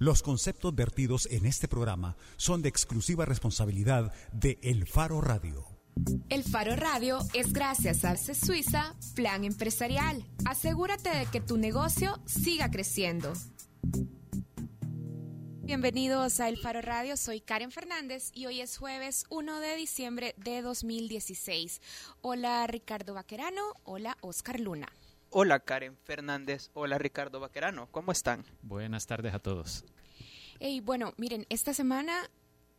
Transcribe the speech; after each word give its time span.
Los 0.00 0.22
conceptos 0.22 0.74
vertidos 0.74 1.28
en 1.30 1.44
este 1.44 1.68
programa 1.68 2.16
son 2.38 2.62
de 2.62 2.70
exclusiva 2.70 3.26
responsabilidad 3.26 4.14
de 4.32 4.58
El 4.62 4.86
Faro 4.86 5.20
Radio. 5.20 5.66
El 6.30 6.42
Faro 6.42 6.74
Radio 6.74 7.18
es 7.34 7.52
gracias 7.52 8.06
a 8.06 8.16
CES 8.16 8.38
Suiza 8.38 8.96
Plan 9.14 9.44
Empresarial. 9.44 10.24
Asegúrate 10.46 11.10
de 11.10 11.26
que 11.26 11.42
tu 11.42 11.58
negocio 11.58 12.18
siga 12.24 12.70
creciendo. 12.70 13.34
Bienvenidos 15.64 16.40
a 16.40 16.48
El 16.48 16.56
Faro 16.56 16.80
Radio, 16.80 17.18
soy 17.18 17.42
Karen 17.42 17.70
Fernández 17.70 18.30
y 18.32 18.46
hoy 18.46 18.62
es 18.62 18.78
jueves 18.78 19.26
1 19.28 19.60
de 19.60 19.76
diciembre 19.76 20.34
de 20.38 20.62
2016. 20.62 21.82
Hola 22.22 22.66
Ricardo 22.66 23.12
Vaquerano, 23.12 23.74
hola 23.84 24.16
Oscar 24.22 24.60
Luna. 24.60 24.88
Hola 25.32 25.60
Karen 25.60 25.96
Fernández, 25.96 26.70
hola 26.74 26.98
Ricardo 26.98 27.38
Vaquerano, 27.38 27.86
¿cómo 27.92 28.10
están? 28.10 28.44
Buenas 28.62 29.06
tardes 29.06 29.32
a 29.32 29.38
todos. 29.38 29.84
Y 30.58 30.80
bueno, 30.80 31.14
miren, 31.18 31.46
esta 31.50 31.72
semana 31.72 32.28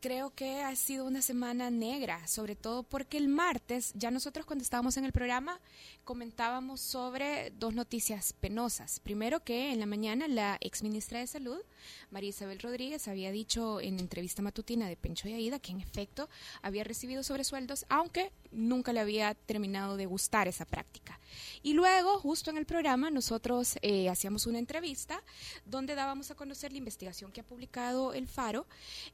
creo 0.02 0.34
que 0.34 0.60
ha 0.60 0.76
sido 0.76 1.06
una 1.06 1.22
semana 1.22 1.70
negra, 1.70 2.26
sobre 2.26 2.54
todo 2.54 2.82
porque 2.82 3.16
el 3.16 3.28
martes, 3.28 3.92
ya 3.94 4.10
nosotros 4.10 4.44
cuando 4.44 4.64
estábamos 4.64 4.98
en 4.98 5.06
el 5.06 5.12
programa, 5.12 5.62
comentábamos 6.04 6.82
sobre 6.82 7.52
dos 7.52 7.72
noticias 7.72 8.34
penosas. 8.34 9.00
Primero 9.00 9.42
que 9.42 9.72
en 9.72 9.80
la 9.80 9.86
mañana 9.86 10.28
la 10.28 10.58
ex 10.60 10.82
ministra 10.82 11.20
de 11.20 11.28
Salud, 11.28 11.62
María 12.10 12.30
Isabel 12.30 12.58
Rodríguez, 12.58 13.08
había 13.08 13.32
dicho 13.32 13.80
en 13.80 13.98
entrevista 13.98 14.42
matutina 14.42 14.88
de 14.88 14.98
Pencho 14.98 15.26
y 15.26 15.32
Aida 15.32 15.58
que 15.58 15.72
en 15.72 15.80
efecto 15.80 16.28
había 16.60 16.84
recibido 16.84 17.22
sobresueldos, 17.22 17.86
aunque 17.88 18.30
nunca 18.52 18.92
le 18.92 19.00
había 19.00 19.34
terminado 19.34 19.96
de 19.96 20.06
gustar 20.06 20.48
esa 20.48 20.64
práctica. 20.64 21.18
Y 21.62 21.74
luego, 21.74 22.18
justo 22.18 22.50
en 22.50 22.58
el 22.58 22.66
programa, 22.66 23.10
nosotros 23.10 23.78
eh, 23.82 24.08
hacíamos 24.08 24.46
una 24.46 24.58
entrevista 24.58 25.22
donde 25.64 25.94
dábamos 25.94 26.30
a 26.30 26.34
conocer 26.34 26.72
la 26.72 26.78
investigación 26.78 27.32
que 27.32 27.40
ha 27.40 27.46
publicado 27.46 28.12
el 28.14 28.28
Faro, 28.28 28.66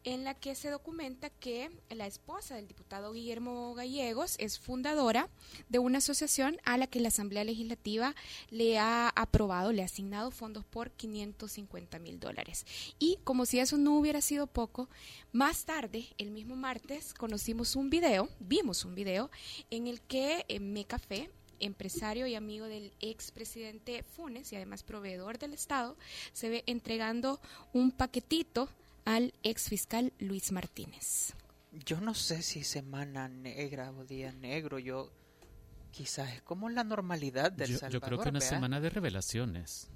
en 0.05 0.25
la 0.25 0.35
que 0.35 0.55
se 0.55 0.71
documenta 0.71 1.31
que 1.31 1.71
la 1.91 2.07
esposa 2.07 2.57
del 2.57 2.69
diputado 2.69 3.13
Guillermo 3.13 3.75
Gallegos 3.75 4.37
es 4.39 4.59
fundadora 4.59 5.29
de 5.69 5.79
una 5.79 5.99
asociación 5.99 6.59
a 6.65 6.77
la 6.77 6.87
que 6.87 7.01
la 7.01 7.09
Asamblea 7.09 7.45
Legislativa 7.45 8.15
le 8.51 8.79
ha 8.79 9.09
aprobado, 9.15 9.73
le 9.73 9.83
ha 9.83 9.87
asignado 9.87 10.31
fondos 10.31 10.65
por 10.65 10.91
550 10.91 11.99
mil 11.99 12.21
dólares. 12.21 12.67
Y 12.99 13.19
como 13.25 13.47
si 13.47 13.59
eso 13.59 13.79
no 13.79 13.97
hubiera 13.97 14.21
sido 14.21 14.47
poco, 14.47 14.89
más 15.33 15.65
tarde, 15.65 16.07
el 16.19 16.31
mismo 16.31 16.57
martes, 16.57 17.15
conocimos 17.15 17.77
un 17.77 17.91
video, 17.91 18.29
vimos 18.41 18.85
un 18.85 18.95
video, 18.95 19.28
en 19.71 19.87
el 19.87 20.01
que 20.01 20.45
eh, 20.49 20.61
Mecafé 20.61 21.31
empresario 21.61 22.27
y 22.27 22.35
amigo 22.35 22.67
del 22.67 22.93
expresidente 23.01 24.03
Funes 24.03 24.53
y 24.53 24.57
además 24.57 24.83
proveedor 24.83 25.39
del 25.39 25.55
Estado, 25.55 25.97
se 26.33 26.49
ve 26.49 26.65
entregando 26.67 27.41
un 27.73 27.91
paquetito 27.91 28.69
al 29.05 29.35
ex 29.43 29.69
fiscal 29.69 30.13
Luis 30.19 30.53
Martínez. 30.53 31.35
Yo 31.85 32.01
no 32.01 32.15
sé 32.15 32.43
si 32.43 32.65
semana 32.65 33.29
negra 33.29 33.91
o 33.93 34.05
día 34.05 34.33
negro, 34.33 34.79
yo 34.79 35.11
quizás 35.91 36.35
es 36.35 36.43
como 36.43 36.69
la 36.69 36.85
normalidad 36.85 37.53
del 37.53 37.73
yo, 37.73 37.79
Salvador. 37.79 38.01
Yo 38.01 38.07
creo 38.07 38.23
que 38.23 38.29
una 38.31 38.41
semana 38.41 38.81
de 38.81 38.91
revelaciones, 38.91 39.91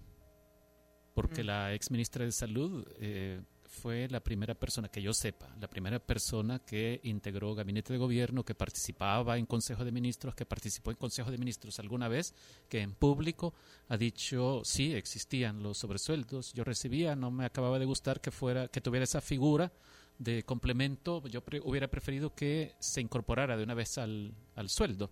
porque 1.15 1.43
mm. 1.43 1.47
la 1.47 1.75
ex 1.75 1.91
ministra 1.91 2.25
de 2.25 2.33
Salud 2.33 2.87
eh, 2.99 3.43
fue 3.73 4.07
la 4.11 4.21
primera 4.21 4.55
persona 4.55 4.89
que 4.89 5.01
yo 5.01 5.15
sepa, 5.15 5.49
la 5.59 5.67
primera 5.67 5.99
persona 5.99 6.59
que 6.59 7.01
integró 7.05 7.55
gabinete 7.55 7.93
de 7.93 7.99
gobierno, 7.99 8.45
que 8.45 8.55
participaba 8.55 9.39
en 9.39 9.47
Consejo 9.47 9.85
de 9.85 9.91
Ministros, 9.91 10.35
que 10.35 10.45
participó 10.45 10.91
en 10.91 10.99
Consejo 10.99 11.31
de 11.31 11.39
Ministros 11.39 11.79
alguna 11.79 12.07
vez, 12.07 12.35
que 12.69 12.81
en 12.81 12.93
público 12.93 13.55
ha 13.89 13.97
dicho 13.97 14.61
sí 14.65 14.95
existían 14.95 15.63
los 15.63 15.79
sobresueldos, 15.79 16.53
yo 16.53 16.65
recibía, 16.65 17.17
no 17.17 17.31
me 17.31 17.47
acababa 17.47 17.79
de 17.79 17.87
gustar 17.87 18.21
que 18.21 18.31
fuera, 18.31 18.69
que 18.69 18.83
tuviera 18.83 19.05
esa 19.05 19.23
figura 19.23 19.73
de 20.19 20.45
complemento, 20.45 21.27
yo 21.29 21.43
pre 21.43 21.61
hubiera 21.65 21.89
preferido 21.89 22.35
que 22.35 22.75
se 22.79 23.01
incorporara 23.01 23.57
de 23.57 23.65
una 23.65 23.75
vez 23.75 23.97
al, 23.97 24.35
al 24.55 24.69
sueldo. 24.69 25.11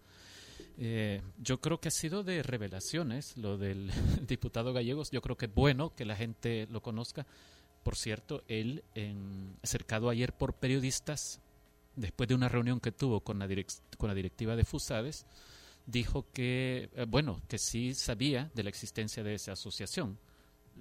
Eh, 0.77 1.21
yo 1.39 1.61
creo 1.61 1.81
que 1.81 1.89
ha 1.89 1.91
sido 1.91 2.23
de 2.23 2.43
revelaciones 2.43 3.37
lo 3.37 3.57
del 3.57 3.91
diputado 4.27 4.73
Gallegos. 4.73 5.11
Yo 5.11 5.23
creo 5.23 5.37
que 5.37 5.47
es 5.47 5.55
bueno 5.55 5.95
que 5.95 6.05
la 6.05 6.17
gente 6.17 6.67
lo 6.71 6.83
conozca. 6.83 7.27
Por 7.83 7.97
cierto, 7.97 8.43
él, 8.49 8.85
en, 8.95 9.57
cercado 9.63 10.11
ayer 10.11 10.33
por 10.33 10.55
periodistas, 10.55 11.41
después 11.97 12.29
de 12.29 12.35
una 12.35 12.49
reunión 12.49 12.81
que 12.81 12.93
tuvo 12.93 13.21
con 13.21 13.39
la, 13.39 13.49
con 13.97 14.09
la 14.09 14.15
directiva 14.15 14.57
de 14.57 14.65
FUSADES, 14.65 15.27
dijo 15.87 16.27
que, 16.33 16.91
eh, 16.95 17.07
bueno, 17.09 17.41
que 17.49 17.59
sí 17.59 17.95
sabía 17.95 18.51
de 18.55 18.63
la 18.63 18.69
existencia 18.69 19.23
de 19.23 19.35
esa 19.35 19.53
asociación. 19.53 20.19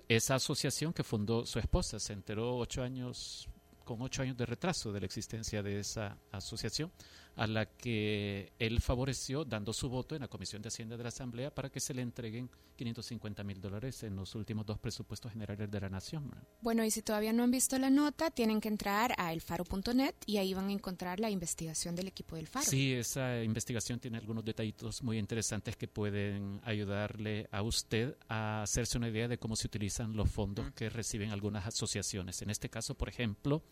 Esa 0.07 0.35
asociación 0.35 0.93
que 0.93 1.03
fundó 1.03 1.45
su 1.45 1.59
esposa 1.59 1.99
se 1.99 2.13
enteró 2.13 2.57
ocho 2.57 2.83
años, 2.83 3.47
con 3.85 4.01
ocho 4.01 4.21
años 4.21 4.37
de 4.37 4.45
retraso 4.45 4.91
de 4.91 4.99
la 4.99 5.05
existencia 5.05 5.63
de 5.63 5.79
esa 5.79 6.17
asociación, 6.31 6.91
a 7.35 7.47
la 7.47 7.65
que 7.65 8.51
él 8.59 8.81
favoreció 8.81 9.45
dando 9.45 9.73
su 9.73 9.89
voto 9.89 10.15
en 10.15 10.21
la 10.21 10.27
Comisión 10.27 10.61
de 10.61 10.67
Hacienda 10.67 10.97
de 10.97 11.03
la 11.03 11.09
Asamblea 11.09 11.53
para 11.53 11.69
que 11.69 11.79
se 11.79 11.93
le 11.93 12.01
entreguen 12.01 12.49
550 12.75 13.43
mil 13.43 13.61
dólares 13.61 14.03
en 14.03 14.15
los 14.15 14.35
últimos 14.35 14.65
dos 14.65 14.79
presupuestos 14.79 15.31
generales 15.31 15.69
de 15.69 15.79
la 15.79 15.89
Nación. 15.89 16.31
Bueno, 16.61 16.83
y 16.83 16.91
si 16.91 17.01
todavía 17.01 17.33
no 17.33 17.43
han 17.43 17.51
visto 17.51 17.77
la 17.77 17.89
nota, 17.89 18.31
tienen 18.31 18.61
que 18.61 18.67
entrar 18.67 19.13
a 19.17 19.33
elfaro.net 19.33 20.15
y 20.25 20.37
ahí 20.37 20.53
van 20.53 20.69
a 20.69 20.71
encontrar 20.71 21.19
la 21.19 21.29
investigación 21.29 21.95
del 21.95 22.07
equipo 22.07 22.35
del 22.35 22.47
Faro. 22.47 22.65
Sí, 22.65 22.93
esa 22.93 23.43
investigación 23.43 23.99
tiene 23.99 24.17
algunos 24.17 24.45
detallitos 24.45 25.03
muy 25.03 25.17
interesantes 25.17 25.75
que 25.75 25.87
pueden 25.87 26.61
ayudarle 26.63 27.47
a 27.51 27.61
usted 27.61 28.17
a 28.27 28.63
hacerse 28.63 28.97
una 28.97 29.09
idea 29.09 29.27
de 29.27 29.37
cómo 29.37 29.55
se 29.55 29.67
utilizan 29.67 30.15
los 30.15 30.29
fondos 30.29 30.71
que 30.71 30.89
reciben 30.89 31.31
algunas 31.31 31.65
asociaciones. 31.65 32.41
En 32.41 32.49
este 32.49 32.69
caso, 32.69 32.95
por 32.95 33.09
ejemplo, 33.09 33.63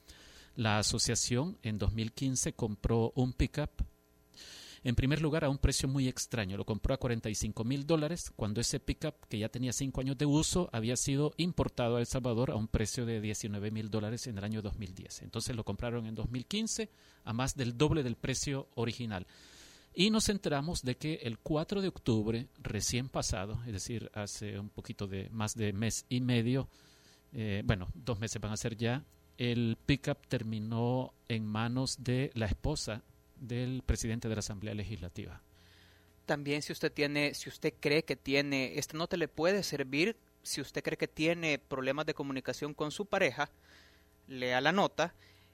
la 0.57 0.79
asociación 0.79 1.57
en 1.63 1.77
2015 1.77 2.51
compró 2.51 3.13
un 3.15 3.31
pickup 3.31 3.71
en 4.87 4.95
primer 4.95 5.21
lugar, 5.21 5.43
a 5.43 5.49
un 5.49 5.57
precio 5.57 5.89
muy 5.89 6.07
extraño. 6.07 6.55
Lo 6.55 6.65
compró 6.65 6.93
a 6.93 6.97
45 6.97 7.65
mil 7.65 7.85
dólares 7.85 8.31
cuando 8.35 8.61
ese 8.61 8.79
pickup, 8.79 9.15
que 9.27 9.39
ya 9.39 9.49
tenía 9.49 9.73
cinco 9.73 9.99
años 9.99 10.17
de 10.17 10.25
uso, 10.25 10.69
había 10.71 10.95
sido 10.95 11.33
importado 11.35 11.97
a 11.97 11.99
El 11.99 12.05
Salvador 12.05 12.51
a 12.51 12.55
un 12.55 12.69
precio 12.69 13.05
de 13.05 13.19
19 13.19 13.69
mil 13.69 13.89
dólares 13.89 14.27
en 14.27 14.37
el 14.37 14.43
año 14.45 14.61
2010. 14.61 15.23
Entonces 15.23 15.57
lo 15.57 15.65
compraron 15.65 16.05
en 16.05 16.15
2015 16.15 16.89
a 17.25 17.33
más 17.33 17.55
del 17.55 17.77
doble 17.77 18.01
del 18.01 18.15
precio 18.15 18.69
original. 18.75 19.27
Y 19.93 20.09
nos 20.09 20.29
enteramos 20.29 20.83
de 20.83 20.95
que 20.95 21.15
el 21.23 21.39
4 21.39 21.81
de 21.81 21.89
octubre, 21.89 22.47
recién 22.59 23.09
pasado, 23.09 23.59
es 23.65 23.73
decir, 23.73 24.11
hace 24.13 24.57
un 24.57 24.69
poquito 24.69 25.05
de 25.07 25.29
más 25.31 25.55
de 25.55 25.73
mes 25.73 26.05
y 26.07 26.21
medio, 26.21 26.69
eh, 27.33 27.61
bueno, 27.65 27.89
dos 27.93 28.19
meses 28.19 28.39
van 28.39 28.53
a 28.53 28.57
ser 28.57 28.77
ya, 28.77 29.03
el 29.37 29.77
pickup 29.85 30.25
terminó 30.27 31.13
en 31.27 31.45
manos 31.45 32.03
de 32.03 32.31
la 32.33 32.47
esposa 32.47 33.03
del 33.35 33.83
presidente 33.85 34.27
de 34.27 34.35
la 34.35 34.39
Asamblea 34.39 34.73
Legislativa. 34.73 35.41
También 36.25 36.61
si 36.61 36.73
usted 36.73 36.91
tiene, 36.91 37.33
si 37.33 37.49
usted 37.49 37.73
cree 37.79 38.03
que 38.03 38.15
tiene, 38.15 38.77
esta 38.77 38.97
nota 38.97 39.15
le 39.15 39.27
puede 39.27 39.63
servir, 39.63 40.17
si 40.43 40.61
usted 40.61 40.83
cree 40.83 40.97
que 40.97 41.07
tiene 41.07 41.59
problemas 41.59 42.05
de 42.05 42.13
comunicación 42.13 42.73
con 42.73 42.91
su 42.91 43.05
pareja, 43.05 43.49
lea 44.27 44.59
la 44.59 44.71
nota 44.71 45.13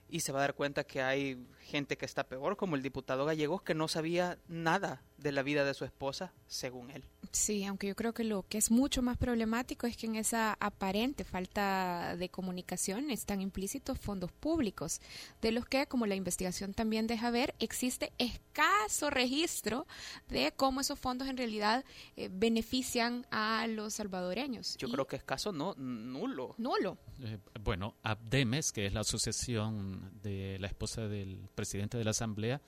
y 0.10 0.22
se 0.22 0.32
va 0.32 0.40
a 0.40 0.42
dar 0.42 0.56
cuenta 0.56 0.84
que 0.84 1.02
hay 1.02 1.46
gente 1.64 1.98
que 1.98 2.06
está 2.06 2.28
peor, 2.28 2.58
como 2.58 2.76
el 2.76 2.82
diputado 2.82 3.26
Gallegos, 3.26 3.62
que 3.62 3.74
no 3.74 3.88
sabía 3.88 4.38
nada 4.48 5.02
de 5.18 5.32
la 5.32 5.42
vida 5.42 5.64
de 5.64 5.74
su 5.74 5.86
esposa, 5.86 6.34
según 6.48 6.92
él. 6.92 7.06
Sí, 7.32 7.64
aunque 7.64 7.88
yo 7.88 7.96
creo 7.96 8.14
que 8.14 8.24
lo 8.24 8.44
que 8.44 8.58
es 8.58 8.70
mucho 8.70 9.02
más 9.02 9.18
problemático 9.18 9.88
es 9.88 9.98
que 9.98 10.06
en 10.06 10.16
esa 10.16 10.56
aparente 10.60 11.24
falta 11.24 12.16
de 12.18 12.30
comunicación 12.30 13.10
están 13.10 13.42
implícitos 13.42 13.98
fondos 13.98 14.32
públicos, 14.32 15.02
de 15.42 15.52
los 15.52 15.66
que, 15.66 15.88
como 15.88 16.06
la 16.06 16.16
investigación 16.16 16.74
también 16.74 17.08
deja 17.08 17.32
ver, 17.32 17.56
existe 17.60 18.12
escaso 18.18 19.10
registro 19.10 19.88
de 20.28 20.54
cómo 20.56 20.82
esos 20.82 21.00
fondos 21.00 21.28
en 21.28 21.38
realidad 21.38 21.86
eh, 22.18 22.30
benefician 22.32 23.26
a 23.32 23.66
los 23.68 23.96
salvadoreños. 23.96 24.78
Yo 24.78 24.90
y 24.90 24.92
creo 24.92 25.08
que 25.08 25.16
escaso 25.16 25.52
no, 25.52 25.74
nulo. 25.76 26.56
Nulo. 26.58 26.98
Eh, 27.22 27.40
bueno, 27.62 27.96
Abdemes, 28.04 28.72
que 28.72 28.86
es 28.86 28.94
la 28.94 29.02
asociación 29.02 30.12
de 30.22 30.58
la 30.60 30.68
esposa 30.68 31.08
del 31.08 31.50
presidente 31.54 31.98
de 31.98 32.04
la 32.04 32.12
Asamblea, 32.12 32.62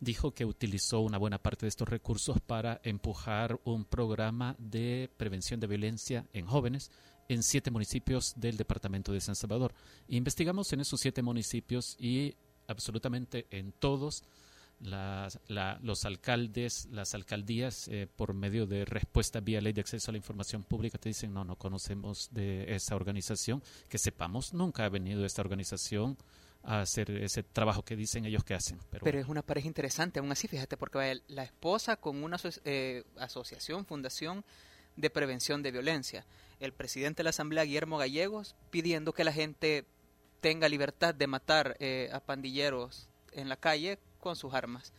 dijo 0.00 0.32
que 0.32 0.44
utilizó 0.44 1.00
una 1.00 1.18
buena 1.18 1.38
parte 1.38 1.66
de 1.66 1.68
estos 1.68 1.88
recursos 1.88 2.40
para 2.40 2.80
empujar 2.82 3.60
un 3.64 3.84
programa 3.84 4.56
de 4.58 5.08
prevención 5.16 5.60
de 5.60 5.68
violencia 5.68 6.26
en 6.32 6.46
jóvenes 6.46 6.90
en 7.28 7.42
siete 7.42 7.70
municipios 7.70 8.34
del 8.36 8.56
departamento 8.56 9.12
de 9.12 9.20
San 9.20 9.36
Salvador. 9.36 9.72
Investigamos 10.08 10.72
en 10.72 10.80
esos 10.80 11.00
siete 11.00 11.22
municipios 11.22 11.96
y 12.00 12.34
absolutamente 12.66 13.46
en 13.50 13.72
todos 13.72 14.24
la, 14.80 15.78
los 15.82 16.04
alcaldes, 16.04 16.88
las 16.90 17.14
alcaldías, 17.14 17.88
eh, 17.88 18.08
por 18.16 18.34
medio 18.34 18.66
de 18.66 18.84
respuesta 18.84 19.40
vía 19.40 19.60
ley 19.60 19.72
de 19.72 19.80
acceso 19.80 20.10
a 20.10 20.12
la 20.12 20.18
información 20.18 20.64
pública, 20.64 20.98
te 20.98 21.08
dicen, 21.08 21.32
no, 21.32 21.44
no 21.44 21.56
conocemos 21.56 22.28
de 22.32 22.74
esa 22.74 22.96
organización, 22.96 23.62
que 23.88 23.98
sepamos, 23.98 24.52
nunca 24.52 24.84
ha 24.84 24.88
venido 24.88 25.24
esta 25.24 25.42
organización 25.42 26.16
a 26.64 26.80
hacer 26.80 27.10
ese 27.10 27.42
trabajo 27.42 27.84
que 27.84 27.96
dicen 27.96 28.24
ellos 28.24 28.44
que 28.44 28.54
hacen. 28.54 28.78
Pero, 28.90 29.18
es 29.18 29.26
una 29.26 29.42
pareja 29.42 29.66
interesante, 29.66 30.20
aún 30.20 30.30
así, 30.30 30.48
fíjate, 30.48 30.76
porque 30.76 31.20
la 31.28 31.42
esposa 31.42 31.96
con 31.96 32.22
una 32.22 32.38
eh, 32.64 33.04
asociación, 33.18 33.84
fundación 33.86 34.44
de 34.96 35.10
prevención 35.10 35.62
de 35.62 35.70
violencia. 35.70 36.26
el 36.60 36.72
presidente 36.72 37.18
de 37.18 37.24
la 37.24 37.30
Asamblea, 37.30 37.64
Guillermo 37.64 37.98
Gallegos, 37.98 38.54
pidiendo 38.70 39.12
que 39.12 39.24
la 39.24 39.32
gente 39.32 39.84
tenga 40.40 40.68
libertad 40.68 41.14
de 41.14 41.26
matar 41.26 41.76
eh, 41.80 42.08
a 42.12 42.20
pandilleros 42.20 43.08
en 43.32 43.48
la 43.48 43.56
calle 43.56 43.98
con 44.20 44.36
sus 44.36 44.54
armas. 44.54 44.92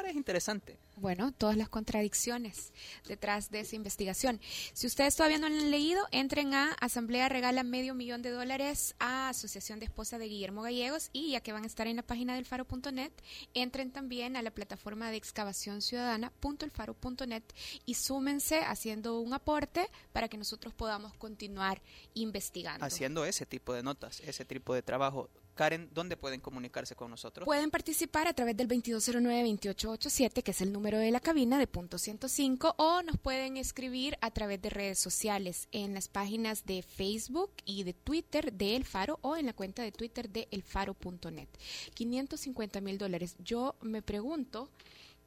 Me 0.00 0.04
parece 0.04 0.18
interesante 0.18 0.78
bueno, 1.00 1.32
todas 1.32 1.56
las 1.56 1.70
contradicciones 1.70 2.72
detrás 3.08 3.50
de 3.50 3.60
esa 3.60 3.74
investigación. 3.74 4.38
Si 4.74 4.86
ustedes 4.86 5.16
todavía 5.16 5.38
no 5.38 5.48
lo 5.48 5.58
han 5.58 5.70
leído, 5.70 6.06
entren 6.12 6.52
a 6.52 6.72
Asamblea 6.72 7.30
Regala 7.30 7.62
Medio 7.62 7.94
Millón 7.94 8.20
de 8.20 8.30
Dólares 8.30 8.94
a 8.98 9.30
Asociación 9.30 9.78
de 9.78 9.86
Esposa 9.86 10.18
de 10.18 10.28
Guillermo 10.28 10.60
Gallegos 10.60 11.08
y 11.14 11.30
ya 11.30 11.40
que 11.40 11.52
van 11.52 11.64
a 11.64 11.66
estar 11.66 11.86
en 11.86 11.96
la 11.96 12.02
página 12.02 12.34
del 12.34 12.44
faro.net, 12.44 13.12
entren 13.54 13.92
también 13.92 14.36
a 14.36 14.42
la 14.42 14.50
plataforma 14.50 15.10
de 15.10 15.16
excavación 15.16 15.80
ciudadana.elfaro.net 15.80 17.44
y 17.86 17.94
súmense 17.94 18.60
haciendo 18.60 19.20
un 19.20 19.32
aporte 19.32 19.88
para 20.12 20.28
que 20.28 20.36
nosotros 20.36 20.74
podamos 20.74 21.14
continuar 21.14 21.80
investigando. 22.12 22.84
Haciendo 22.84 23.24
ese 23.24 23.46
tipo 23.46 23.72
de 23.72 23.82
notas, 23.82 24.20
ese 24.20 24.44
tipo 24.44 24.74
de 24.74 24.82
trabajo. 24.82 25.30
Karen, 25.60 25.90
¿dónde 25.92 26.16
pueden 26.16 26.40
comunicarse 26.40 26.96
con 26.96 27.10
nosotros? 27.10 27.44
Pueden 27.44 27.70
participar 27.70 28.26
a 28.26 28.32
través 28.32 28.56
del 28.56 28.66
2209-2887, 28.66 30.42
que 30.42 30.52
es 30.52 30.62
el 30.62 30.72
número 30.72 30.98
de 30.98 31.10
la 31.10 31.20
cabina 31.20 31.58
de 31.58 31.66
punto 31.66 31.98
105, 31.98 32.76
o 32.78 33.02
nos 33.02 33.18
pueden 33.18 33.58
escribir 33.58 34.16
a 34.22 34.30
través 34.30 34.62
de 34.62 34.70
redes 34.70 34.98
sociales 34.98 35.68
en 35.70 35.92
las 35.92 36.08
páginas 36.08 36.64
de 36.64 36.80
Facebook 36.80 37.50
y 37.66 37.82
de 37.82 37.92
Twitter 37.92 38.54
de 38.54 38.74
El 38.74 38.86
Faro 38.86 39.18
o 39.20 39.36
en 39.36 39.44
la 39.44 39.52
cuenta 39.52 39.82
de 39.82 39.92
Twitter 39.92 40.30
de 40.30 40.48
elfaro.net. 40.50 41.48
550 41.92 42.80
mil 42.80 42.96
dólares. 42.96 43.36
Yo 43.40 43.74
me 43.82 44.00
pregunto 44.00 44.70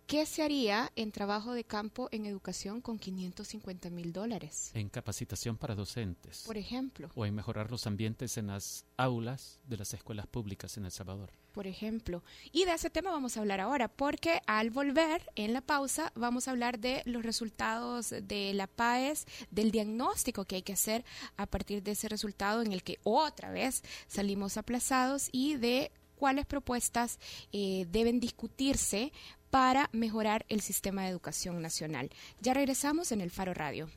¿Qué 0.07 0.25
se 0.25 0.44
haría 0.44 0.91
en 0.95 1.11
trabajo 1.11 1.53
de 1.53 1.63
campo 1.63 2.09
en 2.11 2.25
educación 2.25 2.81
con 2.81 3.00
550 3.00 3.89
mil 3.89 4.11
dólares? 4.11 4.71
En 4.73 4.89
capacitación 4.89 5.57
para 5.57 5.75
docentes. 5.75 6.44
Por 6.45 6.57
ejemplo. 6.57 7.09
O 7.15 7.25
en 7.25 7.33
mejorar 7.33 7.71
los 7.71 7.88
ambientes 7.88 8.38
en 8.38 8.47
las 8.47 8.85
aulas 8.97 9.59
de 9.65 9.77
las 9.77 9.94
escuelas 9.94 10.27
públicas 10.27 10.75
en 10.77 10.85
El 10.85 10.91
Salvador. 10.91 11.31
Por 11.53 11.67
ejemplo. 11.67 12.21
Y 12.51 12.65
de 12.65 12.73
ese 12.73 12.89
tema 12.89 13.11
vamos 13.11 13.38
a 13.38 13.39
hablar 13.39 13.61
ahora, 13.61 13.88
porque 13.88 14.41
al 14.45 14.71
volver 14.71 15.23
en 15.35 15.53
la 15.53 15.61
pausa 15.61 16.11
vamos 16.15 16.47
a 16.47 16.51
hablar 16.51 16.79
de 16.79 17.01
los 17.05 17.23
resultados 17.23 18.09
de 18.09 18.53
la 18.53 18.67
PAES, 18.67 19.25
del 19.51 19.71
diagnóstico 19.71 20.45
que 20.45 20.57
hay 20.57 20.63
que 20.63 20.73
hacer 20.73 21.05
a 21.38 21.45
partir 21.45 21.81
de 21.81 21.91
ese 21.91 22.09
resultado 22.09 22.61
en 22.61 22.73
el 22.73 22.83
que 22.83 23.00
otra 23.03 23.51
vez 23.51 23.83
salimos 24.07 24.57
aplazados 24.57 25.29
y 25.31 25.55
de 25.55 25.91
cuáles 26.15 26.45
propuestas 26.45 27.19
eh, 27.51 27.85
deben 27.89 28.19
discutirse 28.19 29.11
para 29.53 29.88
mejorar 29.91 30.47
el 30.50 30.61
sistema 30.61 31.03
de 31.03 31.09
educación 31.09 31.61
nacional. 31.61 32.09
Ya 32.41 32.55
regresamos 32.55 33.11
en 33.11 33.21
el 33.21 33.29
Faro 33.29 33.53
Radio. 33.53 33.88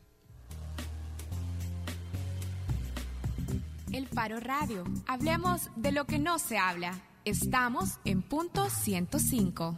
El 3.91 4.07
Faro 4.07 4.39
Radio. 4.39 4.85
Hablemos 5.07 5.71
de 5.75 5.93
lo 5.93 6.05
que 6.05 6.19
no 6.19 6.39
se 6.39 6.59
habla. 6.59 7.01
Estamos 7.25 8.01
en 8.05 8.21
punto 8.21 8.69
105. 8.69 9.75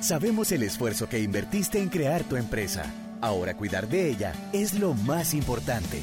Sabemos 0.00 0.50
el 0.50 0.64
esfuerzo 0.64 1.08
que 1.08 1.20
invertiste 1.20 1.78
en 1.80 1.88
crear 1.88 2.24
tu 2.24 2.34
empresa. 2.34 2.92
Ahora 3.20 3.56
cuidar 3.56 3.86
de 3.88 4.10
ella 4.10 4.32
es 4.52 4.74
lo 4.74 4.94
más 4.94 5.34
importante. 5.34 6.02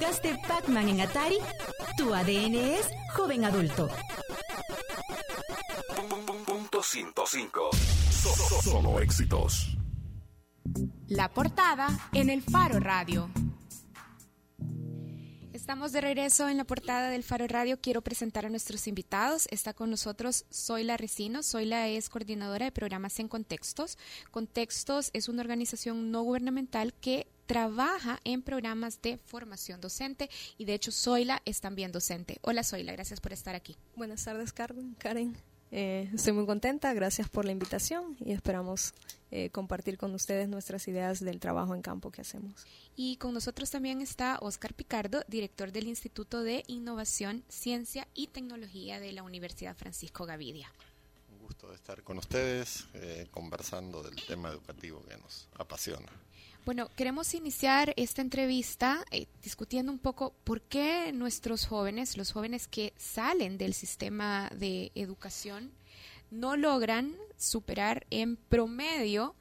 Jugaste 0.00 0.34
Pac-Man 0.48 0.88
en 0.88 1.00
Atari, 1.02 1.36
tu 1.96 2.14
ADN 2.14 2.54
es 2.54 2.88
joven 3.14 3.44
adulto. 3.44 3.88
Punto 6.46 6.82
105. 6.82 7.70
Solo 8.62 9.00
éxitos. 9.00 9.76
La 11.08 11.28
portada 11.28 11.88
en 12.14 12.30
el 12.30 12.42
Faro 12.42 12.80
Radio. 12.80 13.28
Estamos 15.60 15.92
de 15.92 16.00
regreso 16.00 16.48
en 16.48 16.56
la 16.56 16.64
portada 16.64 17.10
del 17.10 17.22
Faro 17.22 17.46
Radio. 17.46 17.78
Quiero 17.78 18.00
presentar 18.00 18.46
a 18.46 18.48
nuestros 18.48 18.88
invitados. 18.88 19.46
Está 19.50 19.74
con 19.74 19.90
nosotros 19.90 20.46
Zoila 20.50 20.96
Recino. 20.96 21.42
Zoila 21.42 21.86
es 21.86 22.08
coordinadora 22.08 22.64
de 22.64 22.72
programas 22.72 23.20
en 23.20 23.28
Contextos. 23.28 23.98
Contextos 24.30 25.10
es 25.12 25.28
una 25.28 25.42
organización 25.42 26.10
no 26.10 26.22
gubernamental 26.22 26.94
que 26.94 27.28
trabaja 27.44 28.20
en 28.24 28.40
programas 28.40 29.02
de 29.02 29.18
formación 29.18 29.82
docente 29.82 30.30
y 30.56 30.64
de 30.64 30.74
hecho 30.74 30.92
Zoila 30.92 31.42
es 31.44 31.60
también 31.60 31.92
docente. 31.92 32.38
Hola 32.40 32.64
Zoila, 32.64 32.92
gracias 32.92 33.20
por 33.20 33.34
estar 33.34 33.54
aquí. 33.54 33.76
Buenas 33.94 34.24
tardes 34.24 34.54
Carmen, 34.54 34.96
Karen. 34.98 35.49
Eh, 35.72 36.10
estoy 36.12 36.32
muy 36.32 36.46
contenta, 36.46 36.92
gracias 36.94 37.28
por 37.28 37.44
la 37.44 37.52
invitación 37.52 38.16
y 38.18 38.32
esperamos 38.32 38.92
eh, 39.30 39.50
compartir 39.50 39.98
con 39.98 40.12
ustedes 40.14 40.48
nuestras 40.48 40.88
ideas 40.88 41.20
del 41.20 41.38
trabajo 41.38 41.74
en 41.76 41.82
campo 41.82 42.10
que 42.10 42.22
hacemos. 42.22 42.66
Y 42.96 43.16
con 43.16 43.32
nosotros 43.32 43.70
también 43.70 44.00
está 44.00 44.38
Oscar 44.40 44.74
Picardo, 44.74 45.22
director 45.28 45.70
del 45.70 45.86
Instituto 45.86 46.42
de 46.42 46.64
Innovación, 46.66 47.44
Ciencia 47.48 48.08
y 48.14 48.26
Tecnología 48.26 48.98
de 48.98 49.12
la 49.12 49.22
Universidad 49.22 49.76
Francisco 49.76 50.26
Gavidia. 50.26 50.72
Un 51.30 51.46
gusto 51.46 51.68
de 51.68 51.76
estar 51.76 52.02
con 52.02 52.18
ustedes 52.18 52.86
eh, 52.94 53.28
conversando 53.30 54.02
del 54.02 54.16
tema 54.26 54.48
educativo 54.48 55.04
que 55.08 55.16
nos 55.18 55.48
apasiona. 55.56 56.10
Bueno, 56.66 56.90
queremos 56.94 57.32
iniciar 57.32 57.94
esta 57.96 58.20
entrevista 58.20 59.02
eh, 59.10 59.26
discutiendo 59.42 59.90
un 59.90 59.98
poco 59.98 60.34
por 60.44 60.60
qué 60.60 61.10
nuestros 61.10 61.66
jóvenes, 61.66 62.18
los 62.18 62.32
jóvenes 62.32 62.68
que 62.68 62.92
salen 62.98 63.56
del 63.56 63.72
sistema 63.72 64.50
de 64.54 64.92
educación, 64.94 65.72
no 66.30 66.58
logran 66.58 67.16
superar 67.38 68.06
en 68.10 68.36
promedio 68.36 69.34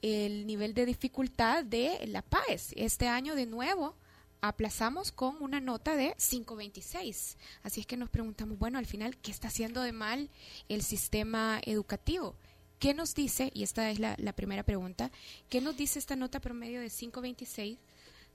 el 0.00 0.46
nivel 0.46 0.72
de 0.72 0.86
dificultad 0.86 1.64
de 1.64 2.06
la 2.06 2.22
PAES. 2.22 2.72
Este 2.76 3.08
año 3.08 3.34
de 3.34 3.46
nuevo 3.46 3.96
aplazamos 4.40 5.10
con 5.10 5.42
una 5.42 5.60
nota 5.60 5.96
de 5.96 6.14
5.26. 6.16 7.36
Así 7.64 7.80
es 7.80 7.86
que 7.86 7.96
nos 7.96 8.10
preguntamos, 8.10 8.58
bueno, 8.58 8.78
al 8.78 8.86
final, 8.86 9.16
¿qué 9.18 9.32
está 9.32 9.48
haciendo 9.48 9.82
de 9.82 9.92
mal 9.92 10.30
el 10.68 10.82
sistema 10.82 11.60
educativo? 11.66 12.36
¿Qué 12.80 12.94
nos 12.94 13.14
dice, 13.14 13.50
y 13.52 13.62
esta 13.62 13.90
es 13.90 13.98
la, 13.98 14.16
primera 14.32 14.62
pregunta, 14.62 15.10
qué 15.50 15.60
nos 15.60 15.76
dice 15.76 15.98
esta 15.98 16.16
nota 16.16 16.40
promedio 16.40 16.80
de 16.80 16.88
526 16.88 17.78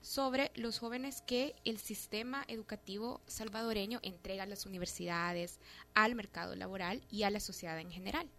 sobre 0.00 0.52
los 0.54 0.78
jóvenes 0.78 1.20
que 1.26 1.56
el 1.64 1.78
sistema 1.78 2.44
educativo 2.46 3.20
salvadoreño 3.26 3.98
entrega 4.04 4.44
a 4.44 4.46
las 4.46 4.64
universidades, 4.64 5.58
al 5.94 6.14
mercado 6.14 6.54
laboral 6.54 7.02
y 7.10 7.24
a 7.24 7.30
la 7.30 7.40
sociedad 7.40 7.80
en 7.80 7.90
general? 7.90 8.30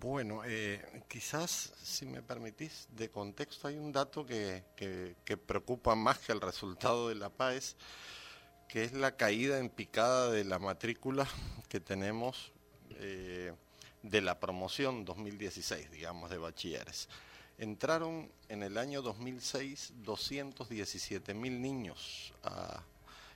Bueno, 0.00 0.44
eh, 0.46 0.80
quizás, 1.08 1.74
si 1.82 2.06
me 2.06 2.22
permitís, 2.22 2.88
de 2.96 3.10
contexto 3.10 3.68
hay 3.68 3.76
un 3.76 3.92
dato 3.92 4.24
que, 4.24 4.64
que, 4.76 5.36
preocupa 5.36 5.94
más 5.94 6.20
que 6.20 6.32
el 6.32 6.40
resultado 6.40 7.10
de 7.10 7.16
la 7.16 7.28
PAES, 7.28 7.76
que 8.66 8.84
es 8.84 8.94
la 8.94 9.14
caída 9.14 9.58
en 9.58 9.68
picada 9.68 10.30
de 10.30 10.44
la 10.44 10.58
matrícula 10.58 11.28
que 11.68 11.80
tenemos. 11.80 12.54
Eh, 12.92 13.52
de 14.02 14.20
la 14.20 14.40
promoción 14.40 15.04
2016, 15.04 15.90
digamos, 15.90 16.30
de 16.30 16.38
bachilleres. 16.38 17.08
Entraron 17.58 18.30
en 18.48 18.62
el 18.62 18.78
año 18.78 19.02
2006 19.02 19.92
217 19.96 21.34
mil 21.34 21.60
niños 21.60 22.32
ah, 22.42 22.82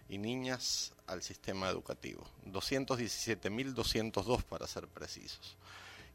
y 0.09 0.19
niñas 0.19 0.93
al 1.07 1.23
sistema 1.23 1.69
educativo, 1.69 2.27
217 2.47 3.51
mil 3.51 3.75
202 3.75 4.45
para 4.45 4.67
ser 4.67 4.89
precisos. 4.89 5.57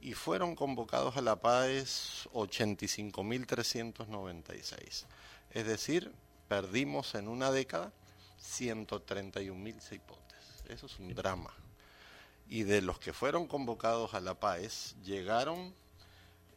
Y 0.01 0.13
fueron 0.13 0.55
convocados 0.55 1.17
a 1.17 1.21
la 1.21 1.35
PAES 1.35 2.29
85 2.31 3.23
mil 3.23 3.45
396. 3.45 5.05
Es 5.51 5.65
decir, 5.67 6.11
perdimos 6.47 7.15
en 7.15 7.27
una 7.27 7.51
década 7.51 7.91
131 8.39 9.59
mil 9.61 9.79
cipotes. 9.81 10.63
Eso 10.69 10.85
es 10.85 10.97
un 10.99 11.13
drama 11.13 11.53
y 12.49 12.63
de 12.63 12.81
los 12.81 12.99
que 12.99 13.13
fueron 13.13 13.47
convocados 13.47 14.15
a 14.15 14.19
la 14.19 14.37
PAES 14.39 14.95
llegaron 15.03 15.75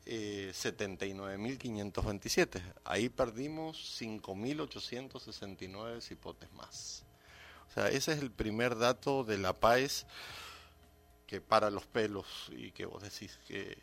eh, 0.06 0.50
79.527. 0.54 2.62
Ahí 2.84 3.10
perdimos 3.10 4.00
5.869 4.00 6.00
cipotes 6.00 6.50
más. 6.54 7.04
O 7.68 7.72
sea, 7.74 7.88
ese 7.88 8.12
es 8.12 8.20
el 8.20 8.30
primer 8.30 8.78
dato 8.78 9.22
de 9.22 9.36
la 9.38 9.52
PAES 9.52 10.06
que 11.26 11.42
para 11.42 11.70
los 11.70 11.86
pelos 11.86 12.50
y 12.50 12.72
que 12.72 12.86
vos 12.86 13.02
decís 13.02 13.38
que, 13.46 13.76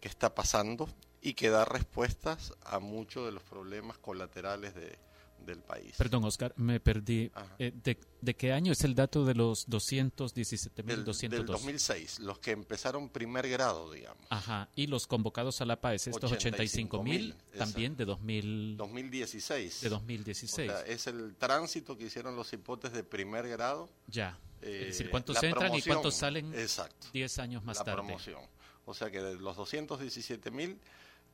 que 0.00 0.08
está 0.08 0.34
pasando 0.34 0.88
y 1.20 1.34
que 1.34 1.50
da 1.50 1.64
respuestas 1.64 2.54
a 2.64 2.78
muchos 2.78 3.26
de 3.26 3.32
los 3.32 3.42
problemas 3.42 3.98
colaterales 3.98 4.74
de, 4.74 4.98
del 5.38 5.60
país. 5.60 5.94
Perdón, 5.96 6.24
Oscar, 6.24 6.52
me 6.56 6.80
perdí. 6.80 7.30
Eh, 7.58 7.72
de, 7.82 7.98
de, 8.20 8.34
qué 8.34 8.52
año 8.52 8.72
es 8.72 8.82
el 8.84 8.94
dato 8.94 9.24
de 9.24 9.34
los 9.34 9.68
217.202? 9.68 11.20
Del, 11.20 11.30
del 11.30 11.46
2006, 11.46 12.20
los 12.20 12.38
que 12.38 12.52
empezaron 12.52 13.08
primer 13.08 13.48
grado, 13.48 13.92
digamos. 13.92 14.24
Ajá, 14.30 14.68
y 14.74 14.86
los 14.86 15.06
convocados 15.06 15.60
a 15.60 15.64
la 15.64 15.80
PAES, 15.80 16.08
estos 16.08 16.32
85.000 16.32 17.34
también 17.56 17.96
de 17.96 18.04
2000, 18.04 18.76
2016. 18.76 19.80
De 19.82 19.88
2016. 19.88 20.70
O 20.70 20.72
sea, 20.72 20.86
es 20.86 21.06
el 21.06 21.34
tránsito 21.36 21.96
que 21.96 22.04
hicieron 22.04 22.36
los 22.36 22.52
hipotes 22.52 22.92
de 22.92 23.04
primer 23.04 23.48
grado. 23.48 23.88
Ya. 24.08 24.38
Eh, 24.62 24.78
es 24.82 24.98
decir, 24.98 25.10
cuántos 25.10 25.42
entran 25.42 25.74
y 25.74 25.82
cuántos 25.82 26.14
salen 26.14 26.52
exacto, 26.54 27.08
10 27.12 27.38
años 27.38 27.64
más 27.64 27.78
la 27.78 27.84
tarde. 27.84 28.02
promoción. 28.02 28.40
O 28.86 28.94
sea 28.94 29.10
que 29.10 29.20
de 29.20 29.34
los 29.34 29.56
217.000 29.56 30.78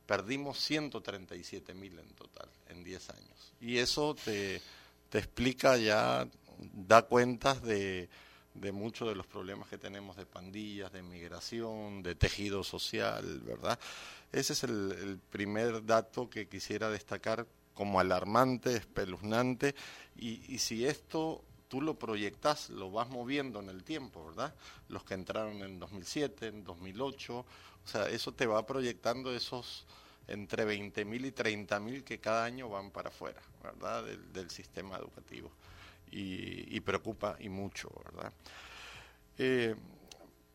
perdimos 0.05 0.59
137 0.59 1.73
mil 1.73 1.97
en 1.97 2.07
total 2.09 2.49
en 2.73 2.83
10 2.83 3.09
años. 3.11 3.53
Y 3.59 3.77
eso 3.77 4.15
te, 4.15 4.61
te 5.09 5.19
explica 5.19 5.77
ya, 5.77 6.27
da 6.73 7.03
cuentas 7.03 7.61
de, 7.61 8.09
de 8.53 8.71
muchos 8.71 9.07
de 9.07 9.15
los 9.15 9.25
problemas 9.25 9.69
que 9.69 9.77
tenemos 9.77 10.17
de 10.17 10.25
pandillas, 10.25 10.91
de 10.91 11.01
migración, 11.01 12.03
de 12.03 12.15
tejido 12.15 12.63
social, 12.63 13.41
¿verdad? 13.41 13.79
Ese 14.31 14.53
es 14.53 14.63
el, 14.63 14.91
el 14.91 15.19
primer 15.19 15.85
dato 15.85 16.29
que 16.29 16.47
quisiera 16.47 16.89
destacar 16.89 17.47
como 17.73 17.99
alarmante, 17.99 18.75
espeluznante, 18.75 19.75
y, 20.15 20.53
y 20.53 20.59
si 20.59 20.85
esto 20.85 21.43
tú 21.67 21.81
lo 21.81 21.97
proyectas, 21.97 22.69
lo 22.69 22.91
vas 22.91 23.09
moviendo 23.09 23.59
en 23.59 23.69
el 23.69 23.83
tiempo, 23.83 24.25
¿verdad? 24.27 24.53
Los 24.89 25.03
que 25.03 25.15
entraron 25.15 25.63
en 25.63 25.79
2007, 25.79 26.47
en 26.47 26.63
2008, 26.63 27.39
o 27.39 27.45
sea, 27.83 28.09
eso 28.09 28.31
te 28.31 28.45
va 28.45 28.65
proyectando 28.65 29.33
esos 29.33 29.85
entre 30.27 30.65
20.000 30.65 31.25
y 31.25 31.31
30.000 31.31 32.03
que 32.03 32.19
cada 32.19 32.45
año 32.45 32.69
van 32.69 32.91
para 32.91 33.09
afuera, 33.09 33.41
¿verdad? 33.61 34.03
Del, 34.05 34.33
del 34.33 34.49
sistema 34.49 34.97
educativo. 34.97 35.51
Y, 36.11 36.75
y, 36.75 36.79
preocupa 36.81 37.35
y 37.39 37.49
mucho, 37.49 37.89
¿verdad? 38.05 38.31
Eh, 39.37 39.75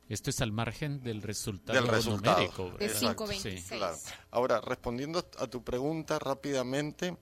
esto 0.08 0.30
es 0.30 0.40
al 0.40 0.52
margen 0.52 1.02
del 1.02 1.20
resultado, 1.20 1.78
del 1.78 1.88
resultado 1.88 2.36
numérico. 2.36 2.70
De 2.78 2.86
526. 2.86 3.62
Sí, 3.62 3.76
claro. 3.76 3.96
Ahora, 4.30 4.60
respondiendo 4.60 5.18
a 5.38 5.46
tu 5.48 5.62
pregunta 5.62 6.18
rápidamente, 6.18 7.16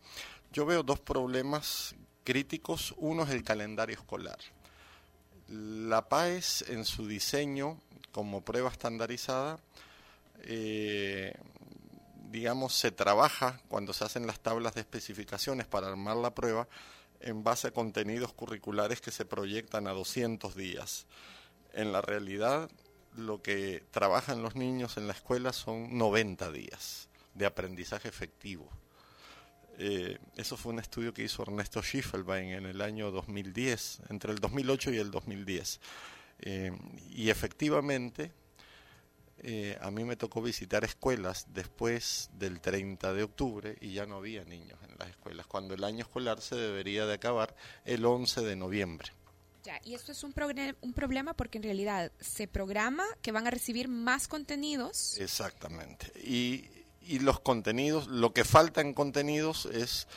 yo 0.52 0.66
veo 0.66 0.84
dos 0.84 1.00
problemas 1.00 1.96
críticos. 2.22 2.94
Uno 2.98 3.24
es 3.24 3.30
el 3.30 3.42
calendario 3.42 3.96
escolar. 3.96 4.38
La 5.48 6.08
PAES 6.08 6.66
en 6.68 6.84
su 6.84 7.08
diseño 7.08 7.80
como 8.12 8.42
prueba 8.42 8.70
estandarizada, 8.70 9.58
eh, 10.44 11.34
digamos, 12.36 12.74
se 12.74 12.90
trabaja 12.90 13.58
cuando 13.68 13.94
se 13.94 14.04
hacen 14.04 14.26
las 14.26 14.40
tablas 14.40 14.74
de 14.74 14.82
especificaciones 14.82 15.66
para 15.66 15.88
armar 15.88 16.18
la 16.18 16.34
prueba 16.34 16.68
en 17.20 17.42
base 17.42 17.68
a 17.68 17.70
contenidos 17.70 18.34
curriculares 18.34 19.00
que 19.00 19.10
se 19.10 19.24
proyectan 19.24 19.86
a 19.86 19.92
200 19.92 20.54
días. 20.54 21.06
En 21.72 21.92
la 21.92 22.02
realidad, 22.02 22.68
lo 23.16 23.40
que 23.40 23.84
trabajan 23.90 24.42
los 24.42 24.54
niños 24.54 24.98
en 24.98 25.06
la 25.06 25.14
escuela 25.14 25.54
son 25.54 25.96
90 25.96 26.52
días 26.52 27.08
de 27.32 27.46
aprendizaje 27.46 28.06
efectivo. 28.06 28.68
Eh, 29.78 30.18
eso 30.36 30.58
fue 30.58 30.74
un 30.74 30.78
estudio 30.78 31.14
que 31.14 31.22
hizo 31.22 31.42
Ernesto 31.42 31.80
Schiffelbein 31.80 32.50
en 32.50 32.66
el 32.66 32.82
año 32.82 33.10
2010, 33.12 34.02
entre 34.10 34.32
el 34.32 34.40
2008 34.40 34.92
y 34.92 34.98
el 34.98 35.10
2010. 35.10 35.80
Eh, 36.40 36.72
y 37.12 37.30
efectivamente, 37.30 38.30
eh, 39.48 39.78
a 39.80 39.92
mí 39.92 40.02
me 40.02 40.16
tocó 40.16 40.42
visitar 40.42 40.82
escuelas 40.82 41.46
después 41.50 42.30
del 42.32 42.60
30 42.60 43.12
de 43.12 43.22
octubre 43.22 43.78
y 43.80 43.92
ya 43.92 44.04
no 44.04 44.16
había 44.16 44.44
niños 44.44 44.76
en 44.82 44.96
las 44.98 45.08
escuelas, 45.10 45.46
cuando 45.46 45.72
el 45.72 45.84
año 45.84 46.00
escolar 46.00 46.40
se 46.40 46.56
debería 46.56 47.06
de 47.06 47.14
acabar 47.14 47.54
el 47.84 48.04
11 48.04 48.40
de 48.40 48.56
noviembre. 48.56 49.12
Ya, 49.62 49.80
y 49.84 49.94
esto 49.94 50.10
es 50.10 50.24
un, 50.24 50.34
un, 50.80 50.92
problema 50.92 51.34
porque 51.34 51.58
en 51.58 51.62
realidad 51.62 52.10
se 52.18 52.48
programa 52.48 53.04
que 53.22 53.30
van 53.30 53.46
a 53.46 53.50
recibir 53.50 53.86
más 53.86 54.26
contenidos. 54.26 55.16
Exactamente. 55.18 56.12
Y, 56.24 56.68
y 57.02 57.20
los 57.20 57.38
contenidos, 57.38 58.08
lo 58.08 58.32
que 58.32 58.44
falta 58.44 58.80
en 58.80 58.94
contenidos 58.94 59.66
es 59.66 60.08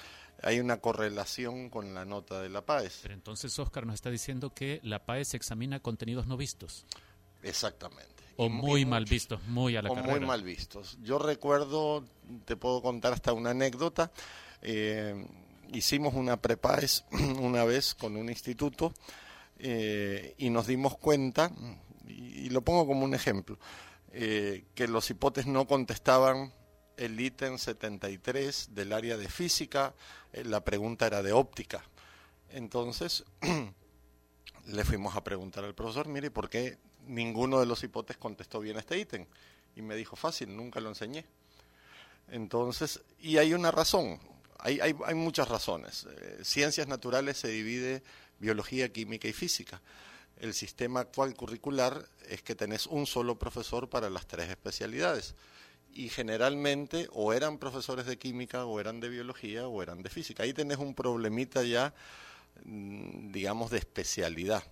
hay 0.41 0.59
una 0.59 0.77
correlación 0.77 1.69
con 1.69 1.93
la 1.93 2.03
nota 2.03 2.41
de 2.41 2.49
la 2.49 2.65
PAES. 2.65 3.01
Pero 3.03 3.13
entonces 3.13 3.59
Oscar 3.59 3.85
nos 3.85 3.93
está 3.93 4.09
diciendo 4.09 4.55
que 4.55 4.79
la 4.81 5.05
PAES 5.05 5.35
examina 5.35 5.79
contenidos 5.81 6.25
no 6.25 6.35
vistos. 6.35 6.87
Exactamente. 7.43 8.18
O 8.41 8.47
muy, 8.47 8.85
mal 8.85 9.03
vistos, 9.03 9.41
muy 9.47 9.75
a 9.75 9.81
la 9.81 9.91
o 9.91 9.95
carrera. 9.95 10.17
muy 10.17 10.25
mal 10.25 10.43
vistos. 10.43 10.97
Yo 11.01 11.19
recuerdo, 11.19 12.05
te 12.45 12.55
puedo 12.55 12.81
contar 12.81 13.11
hasta 13.11 13.33
una 13.33 13.49
anécdota. 13.49 14.13
Eh, 14.61 15.27
hicimos 15.73 16.13
una 16.13 16.41
prepaes 16.41 17.03
una 17.41 17.65
vez 17.65 17.95
con 17.95 18.15
un 18.15 18.29
instituto 18.29 18.93
eh, 19.57 20.35
y 20.37 20.51
nos 20.51 20.67
dimos 20.67 20.97
cuenta, 20.97 21.51
y, 22.07 22.45
y, 22.45 22.49
lo 22.49 22.61
pongo 22.61 22.87
como 22.87 23.03
un 23.03 23.13
ejemplo, 23.13 23.59
eh, 24.13 24.63
que 24.73 24.87
los 24.87 25.09
hipotes 25.09 25.45
no 25.45 25.67
contestaban 25.67 26.53
el 26.95 27.19
ítem 27.19 27.57
73 27.57 28.69
del 28.73 28.93
área 28.93 29.17
de 29.17 29.27
física, 29.27 29.93
eh, 30.31 30.45
la 30.45 30.63
pregunta 30.63 31.07
era 31.07 31.21
de 31.21 31.33
óptica. 31.33 31.83
Entonces, 32.51 33.25
le 34.65 34.85
fuimos 34.85 35.17
a 35.17 35.25
preguntar 35.25 35.65
al 35.65 35.75
profesor, 35.75 36.07
mire, 36.07 36.31
¿por 36.31 36.49
qué 36.49 36.77
ninguno 37.09 37.59
de 37.59 37.65
los 37.65 37.83
hipotes 37.83 38.17
contestó 38.17 38.59
bien 38.59 38.77
este 38.77 38.97
ítem? 38.97 39.25
Y 39.75 39.81
me 39.81 39.95
dijo, 39.95 40.15
fácil, 40.15 40.55
nunca 40.55 40.79
lo 40.79 40.89
enseñé. 40.89 41.25
Entonces, 42.29 43.01
y 43.19 43.37
hay 43.37 43.53
una 43.53 43.71
razón, 43.71 44.19
hay, 44.59 44.79
hay, 44.79 44.95
hay 45.05 45.15
muchas 45.15 45.47
razones. 45.47 46.07
Eh, 46.09 46.39
ciencias 46.43 46.87
naturales 46.87 47.37
se 47.37 47.47
divide 47.47 48.03
biología, 48.39 48.91
química 48.91 49.27
y 49.27 49.33
física. 49.33 49.81
El 50.37 50.53
sistema 50.53 51.01
actual 51.01 51.33
curricular 51.33 52.05
es 52.27 52.41
que 52.41 52.55
tenés 52.55 52.87
un 52.87 53.05
solo 53.05 53.37
profesor 53.37 53.89
para 53.89 54.09
las 54.09 54.25
tres 54.27 54.49
especialidades 54.49 55.35
y 55.93 56.09
generalmente 56.09 57.07
o 57.11 57.33
eran 57.33 57.57
profesores 57.57 58.05
de 58.05 58.17
química 58.17 58.65
o 58.65 58.79
eran 58.79 58.99
de 58.99 59.09
biología 59.09 59.67
o 59.67 59.81
eran 59.81 60.01
de 60.01 60.09
física. 60.09 60.43
Ahí 60.43 60.53
tenés 60.53 60.77
un 60.77 60.93
problemita 60.93 61.63
ya, 61.63 61.93
digamos, 62.63 63.71
de 63.71 63.79
especialidad. 63.79 64.63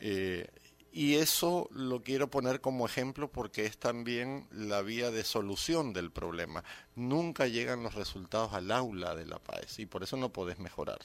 Eh, 0.00 0.48
y 0.92 1.16
eso 1.16 1.68
lo 1.72 2.02
quiero 2.02 2.30
poner 2.30 2.60
como 2.60 2.86
ejemplo 2.86 3.30
porque 3.30 3.66
es 3.66 3.78
también 3.78 4.46
la 4.50 4.82
vía 4.82 5.10
de 5.10 5.24
solución 5.24 5.92
del 5.92 6.10
problema. 6.10 6.64
Nunca 6.96 7.46
llegan 7.46 7.82
los 7.82 7.94
resultados 7.94 8.52
al 8.54 8.70
aula 8.70 9.14
de 9.14 9.26
la 9.26 9.38
PAES 9.38 9.78
y 9.80 9.86
por 9.86 10.02
eso 10.02 10.16
no 10.16 10.30
podés 10.30 10.58
mejorar. 10.58 10.98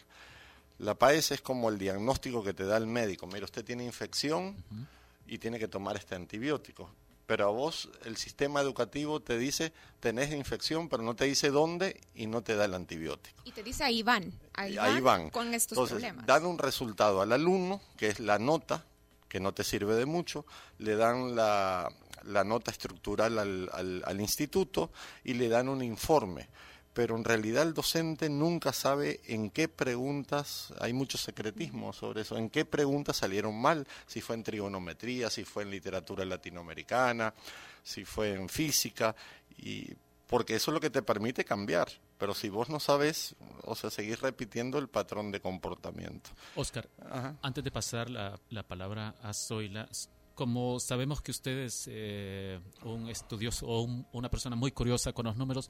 La 0.80 0.96
PAES 0.96 1.32
es 1.32 1.42
como 1.42 1.70
el 1.70 1.78
diagnóstico 1.78 2.44
que 2.44 2.54
te 2.54 2.66
da 2.66 2.78
el 2.78 2.88
médico. 2.88 3.28
Mira, 3.28 3.46
usted 3.46 3.64
tiene 3.64 3.86
infección 3.86 4.46
uh 4.72 4.76
-huh. 4.76 4.88
y 5.28 5.38
tiene 5.38 5.60
que 5.60 5.68
tomar 5.68 5.96
este 5.96 6.16
antibiótico 6.16 6.90
pero 7.26 7.48
a 7.48 7.52
vos 7.52 7.90
el 8.06 8.18
sistema 8.18 8.62
educativo 8.62 9.22
te 9.22 9.38
dice 9.38 9.74
tenés 10.00 10.32
infección, 10.34 10.90
pero 10.90 11.04
no 11.04 11.16
te 11.16 11.26
dice 11.26 11.50
dónde 11.50 12.00
y 12.16 12.28
no 12.28 12.44
te 12.44 12.56
da 12.56 12.66
el 12.66 12.74
antibiótico. 12.74 13.42
Y 13.46 13.52
te 13.52 13.64
dice 13.64 13.84
ahí 13.84 14.04
van, 14.04 14.34
ahí, 14.54 14.78
ahí 14.78 14.96
van, 14.96 15.04
van, 15.04 15.30
con 15.30 15.54
estos 15.54 15.78
Entonces, 15.78 15.96
problemas. 15.96 16.26
Dan 16.26 16.46
un 16.46 16.58
resultado 16.58 17.22
al 17.22 17.32
alumno, 17.32 17.82
que 17.98 18.08
es 18.10 18.20
la 18.20 18.40
nota, 18.40 18.86
que 19.34 19.40
no 19.40 19.52
te 19.52 19.64
sirve 19.64 19.96
de 19.96 20.06
mucho, 20.06 20.46
le 20.78 20.96
dan 20.96 21.36
la, 21.36 21.92
la 22.26 22.44
nota 22.44 22.70
estructural 22.70 23.40
al, 23.40 23.68
al, 23.74 24.04
al 24.06 24.22
instituto 24.22 24.92
y 25.24 25.34
le 25.34 25.50
dan 25.50 25.70
un 25.70 25.82
informe. 25.82 26.50
Pero 26.94 27.16
en 27.16 27.24
realidad 27.24 27.64
el 27.64 27.74
docente 27.74 28.30
nunca 28.30 28.72
sabe 28.74 29.22
en 29.26 29.50
qué 29.50 29.68
preguntas, 29.68 30.72
hay 30.80 30.94
mucho 30.94 31.18
secretismo 31.18 31.94
sobre 31.94 32.22
eso, 32.22 32.38
en 32.38 32.52
qué 32.52 32.64
preguntas 32.64 33.18
salieron 33.18 33.60
mal, 33.60 33.88
si 34.06 34.22
fue 34.22 34.36
en 34.36 34.44
trigonometría, 34.44 35.32
si 35.32 35.46
fue 35.46 35.64
en 35.64 35.72
literatura 35.72 36.24
latinoamericana, 36.26 37.34
si 37.82 38.06
fue 38.06 38.36
en 38.36 38.48
física, 38.48 39.16
y 39.58 39.96
porque 40.34 40.56
eso 40.56 40.72
es 40.72 40.74
lo 40.74 40.80
que 40.80 40.90
te 40.90 41.04
permite 41.04 41.46
cambiar. 41.46 41.90
Pero 42.18 42.34
si 42.34 42.50
vos 42.50 42.68
no 42.68 42.80
sabes, 42.80 43.36
o 43.66 43.76
sea, 43.76 43.92
seguís 43.92 44.20
repitiendo 44.20 44.80
el 44.80 44.88
patrón 44.88 45.32
de 45.32 45.40
comportamiento. 45.40 46.32
Oscar, 46.56 46.90
Ajá. 47.08 47.38
antes 47.44 47.64
de 47.64 47.70
pasar 47.70 48.10
la, 48.10 48.40
la 48.50 48.64
palabra 48.64 49.14
a 49.22 49.32
Zoila, 49.36 49.88
como 50.34 50.80
sabemos 50.80 51.22
que 51.22 51.30
usted 51.30 51.60
es 51.60 51.88
eh, 51.88 52.60
un 52.84 53.10
estudioso 53.10 53.68
o 53.68 53.84
un, 53.84 54.08
una 54.12 54.32
persona 54.32 54.56
muy 54.56 54.72
curiosa 54.72 55.14
con 55.14 55.28
los 55.28 55.38
números, 55.38 55.70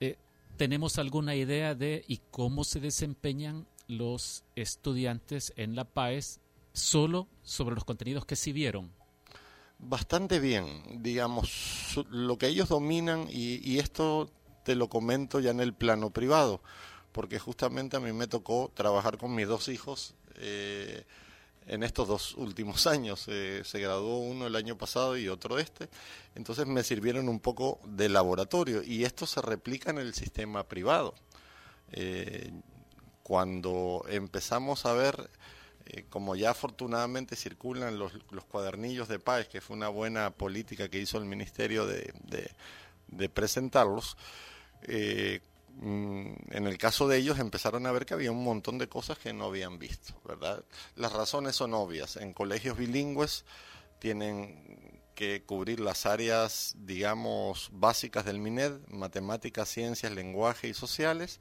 eh, 0.00 0.18
¿tenemos 0.56 0.98
alguna 0.98 1.36
idea 1.36 1.76
de 1.76 2.04
y 2.08 2.22
cómo 2.32 2.64
se 2.64 2.80
desempeñan 2.80 3.68
los 3.86 4.42
estudiantes 4.56 5.52
en 5.54 5.76
la 5.76 5.84
PAES 5.84 6.40
solo 6.72 7.28
sobre 7.42 7.76
los 7.76 7.84
contenidos 7.84 8.26
que 8.26 8.34
sí 8.34 8.52
vieron? 8.52 8.95
Bastante 9.78 10.40
bien, 10.40 11.02
digamos, 11.02 12.00
lo 12.10 12.38
que 12.38 12.48
ellos 12.48 12.68
dominan, 12.68 13.26
y, 13.30 13.78
esto 13.78 14.30
te 14.64 14.74
lo 14.74 14.88
comento 14.88 15.40
ya 15.40 15.50
en 15.50 15.60
el 15.60 15.74
plano 15.74 16.10
privado, 16.10 16.60
porque 17.12 17.38
justamente 17.38 17.96
a 17.96 18.00
mí 18.00 18.12
me 18.12 18.26
tocó 18.26 18.70
trabajar 18.74 19.18
con 19.18 19.34
mis 19.34 19.46
dos 19.46 19.68
hijos 19.68 20.14
eh, 20.36 21.04
en 21.66 21.82
estos 21.82 22.08
dos 22.08 22.34
últimos 22.34 22.86
años. 22.86 23.26
Eh, 23.28 23.62
se 23.64 23.80
graduó 23.80 24.18
uno 24.18 24.46
el 24.46 24.56
año 24.56 24.76
pasado 24.76 25.16
y 25.16 25.28
otro 25.28 25.58
este, 25.58 25.88
entonces 26.34 26.66
me 26.66 26.82
sirvieron 26.82 27.28
un 27.28 27.40
poco 27.40 27.80
de 27.84 28.08
laboratorio, 28.08 28.82
y 28.82 29.04
esto 29.04 29.26
se 29.26 29.40
replica 29.42 29.90
en 29.90 29.98
el 29.98 30.14
sistema 30.14 30.64
privado. 30.64 31.14
Eh, 31.92 32.52
cuando 33.22 34.04
empezamos 34.08 34.86
a 34.86 34.92
ver 34.92 35.30
eh, 35.86 36.04
como 36.08 36.34
ya 36.34 36.50
afortunadamente 36.50 37.36
circulan 37.36 37.98
los, 37.98 38.12
los, 38.30 38.44
cuadernillos 38.44 39.06
de 39.06 39.20
paz, 39.20 39.46
que 39.46 39.60
fue 39.60 39.76
una 39.76 39.88
buena 39.88 40.30
política 40.30 40.88
que 40.88 40.98
hizo 40.98 41.16
el 41.18 41.26
Ministerio 41.26 41.86
de, 41.86 42.12
de, 43.06 43.28
presentarlos, 43.28 44.16
eh, 44.82 45.40
mm, 45.76 46.32
en 46.50 46.66
el 46.66 46.76
caso 46.76 47.06
de 47.06 47.18
ellos 47.18 47.38
empezaron 47.38 47.86
a 47.86 47.92
ver 47.92 48.04
que 48.04 48.14
había 48.14 48.32
un 48.32 48.42
montón 48.42 48.78
de 48.78 48.88
cosas 48.88 49.18
que 49.18 49.32
no 49.32 49.44
habían 49.44 49.78
visto, 49.78 50.14
¿verdad? 50.24 50.64
Las 50.96 51.12
razones 51.12 51.54
son 51.54 51.72
obvias. 51.72 52.16
En 52.16 52.32
colegios 52.32 52.76
bilingües 52.76 53.44
tienen 54.00 55.00
que 55.14 55.44
cubrir 55.44 55.78
las 55.78 56.04
áreas, 56.04 56.74
digamos, 56.78 57.70
básicas 57.72 58.24
del 58.24 58.40
MINED, 58.40 58.88
matemáticas, 58.88 59.68
ciencias, 59.68 60.12
lenguaje 60.12 60.66
y 60.66 60.74
sociales, 60.74 61.38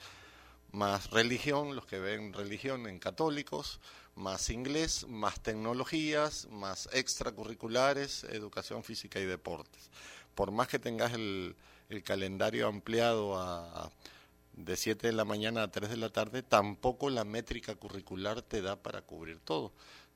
más 0.71 1.09
religión, 1.09 1.75
los 1.75 1.85
que 1.87 1.99
ven 1.99 2.31
religión 2.33 2.87
en 2.87 2.99
católicos, 2.99 3.79
más 4.15 4.49
inglés, 4.49 5.05
más 5.07 5.41
tecnologías, 5.41 6.47
más 6.49 6.89
extracurriculares, 6.93 8.23
educación 8.25 8.83
física 8.83 9.19
y 9.19 9.25
deportes. 9.25 9.89
Por 10.33 10.51
más 10.51 10.67
que 10.67 10.79
tengas 10.79 11.13
el, 11.13 11.55
calendario 12.03 12.67
ampliado 12.67 13.37
a, 13.37 13.91
de 14.53 14.75
7 14.75 15.07
de 15.07 15.13
la 15.13 15.25
mañana 15.25 15.63
a 15.63 15.71
3 15.71 15.89
de 15.89 15.97
la 15.97 16.09
tarde, 16.09 16.43
tampoco 16.43 17.09
la 17.09 17.23
métrica 17.23 17.75
curricular 17.75 18.41
te 18.41 18.61
da 18.61 18.75
para 18.75 19.01
cubrir 19.01 19.39
todo. 19.39 19.71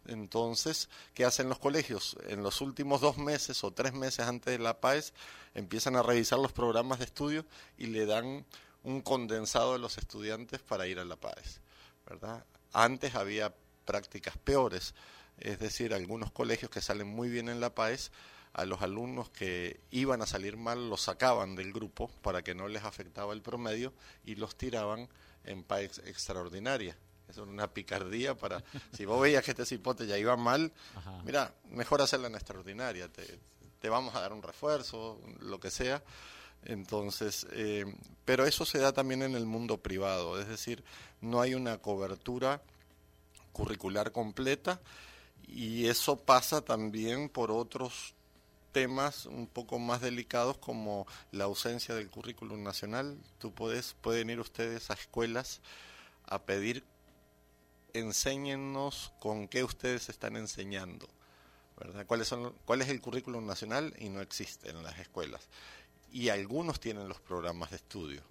Entonces, 0.06 0.90
¿qué 1.14 1.26
hacen 1.26 1.50
los 1.50 1.60
colegios? 1.60 2.18
En 2.28 2.42
los 2.42 2.62
últimos 2.62 3.02
dos 3.02 3.18
meses 3.18 3.64
o 3.64 3.72
tres 3.72 3.94
meses 3.94 4.26
antes 4.26 4.58
de 4.58 4.64
la 4.64 4.80
PAES 4.80 5.14
empiezan 5.54 5.96
a 5.96 6.04
revisar 6.04 6.40
los 6.40 6.54
programas 6.54 7.00
de 7.00 7.06
estudio 7.06 7.46
y 7.78 7.88
le 7.88 8.06
dan 8.06 8.46
un 8.84 9.02
condensado 9.02 9.74
de 9.74 9.80
los 9.80 9.98
estudiantes 9.98 10.62
para 10.62 10.88
ir 10.88 11.00
a 11.00 11.06
la 11.06 11.18
PAES. 11.18 11.62
¿verdad? 12.08 12.46
Antes 12.74 13.16
había 13.16 13.54
prácticas 13.90 14.38
peores, 14.38 14.94
es 15.40 15.58
decir, 15.58 15.96
algunos 15.96 16.32
colegios 16.32 16.70
que 16.70 16.80
salen 16.80 17.08
muy 17.08 17.28
bien 17.28 17.50
en 17.50 17.60
la 17.60 17.74
PAES, 17.74 18.12
a 18.54 18.66
los 18.66 18.84
alumnos 18.84 19.32
que 19.32 19.80
iban 19.90 20.22
a 20.22 20.28
salir 20.28 20.58
mal 20.58 20.92
los 20.92 21.02
sacaban 21.02 21.56
del 21.56 21.74
grupo 21.74 22.08
para 22.22 22.44
que 22.44 22.54
no 22.54 22.68
les 22.68 22.84
afectaba 22.84 23.34
el 23.34 23.42
promedio 23.42 23.92
y 24.24 24.36
los 24.36 24.56
tiraban 24.56 25.10
en 25.44 25.64
PAES 25.64 26.04
extraordinaria. 26.06 26.96
Eso 27.28 27.42
es 27.44 27.50
una 27.50 27.74
picardía 27.74 28.38
para, 28.38 28.64
si 28.94 29.06
vos 29.06 29.20
veías 29.20 29.44
que 29.44 29.52
este 29.52 29.66
cipote 29.66 30.06
ya 30.06 30.20
iba 30.20 30.38
mal, 30.38 30.72
mira, 31.26 31.52
mejor 31.72 32.04
hacerla 32.04 32.28
en 32.28 32.36
extraordinaria, 32.36 33.12
te, 33.12 33.40
te, 33.80 33.90
vamos 33.90 34.14
a 34.14 34.22
dar 34.22 34.34
un 34.34 34.44
refuerzo, 34.44 35.20
lo 35.40 35.60
que 35.60 35.72
sea. 35.72 36.04
Entonces, 36.64 37.48
eh, 37.54 37.86
pero 38.24 38.46
eso 38.46 38.66
se 38.66 38.78
da 38.78 38.94
también 38.94 39.24
en 39.24 39.34
el 39.34 39.48
mundo 39.48 39.78
privado, 39.78 40.40
es 40.40 40.48
decir, 40.48 40.84
no 41.22 41.42
hay 41.42 41.56
una 41.56 41.80
cobertura 41.80 42.62
curricular 43.52 44.12
completa 44.12 44.80
y 45.48 45.88
eso 45.88 46.18
pasa 46.18 46.62
también 46.62 47.30
por 47.30 47.52
otros 47.52 48.14
temas 48.72 49.26
un 49.26 49.48
poco 49.48 49.80
más 49.80 50.02
delicados 50.02 50.58
como 50.58 51.08
la 51.32 51.46
ausencia 51.46 51.96
del 51.96 52.10
currículum 52.10 52.64
nacional. 52.64 53.18
Tú 53.40 53.52
puedes, 53.52 53.96
pueden 54.02 54.30
ir 54.30 54.40
ustedes 54.40 54.92
a 54.92 54.94
escuelas 54.94 55.62
a 56.26 56.44
pedir 56.44 56.84
enséñennos 57.94 59.12
con 59.20 59.48
qué 59.48 59.64
ustedes 59.64 60.10
están 60.10 60.36
enseñando, 60.36 61.10
¿verdad? 61.78 62.06
¿Cuáles 62.06 62.28
son, 62.28 62.54
¿Cuál 62.66 62.82
es 62.82 62.90
el 62.90 63.02
currículum 63.02 63.46
nacional? 63.48 63.96
Y 63.98 64.10
no 64.10 64.22
existe 64.22 64.70
en 64.70 64.84
las 64.84 65.00
escuelas. 65.00 65.48
Y 66.12 66.30
algunos 66.30 66.80
tienen 66.80 67.08
los 67.08 67.20
programas 67.20 67.72
de 67.72 67.78
estudio 67.78 68.22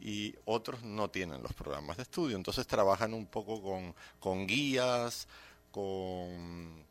y 0.00 0.34
otros 0.44 0.82
no 0.82 1.10
tienen 1.10 1.42
los 1.42 1.52
programas 1.54 1.96
de 1.96 2.04
estudio. 2.04 2.36
Entonces 2.36 2.66
trabajan 2.66 3.14
un 3.14 3.26
poco 3.26 3.62
con, 3.62 3.94
con 4.20 4.46
guías, 4.46 5.26
con 5.70 6.84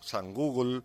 San 0.00 0.32
Google, 0.32 0.82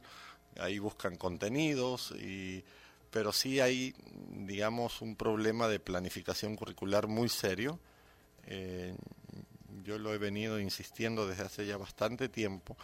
ahí 0.59 0.79
buscan 0.79 1.15
contenidos, 1.17 2.11
y, 2.11 2.63
pero 3.11 3.31
sí 3.31 3.59
hay, 3.59 3.95
digamos, 4.31 5.01
un 5.01 5.15
problema 5.15 5.67
de 5.67 5.79
planificación 5.79 6.55
curricular 6.55 7.07
muy 7.07 7.29
serio. 7.29 7.79
Eh, 8.45 8.95
yo 9.83 9.97
lo 9.97 10.13
he 10.13 10.17
venido 10.17 10.59
insistiendo 10.59 11.27
desde 11.27 11.43
hace 11.43 11.65
ya 11.65 11.77
bastante 11.77 12.29
tiempo 12.29 12.77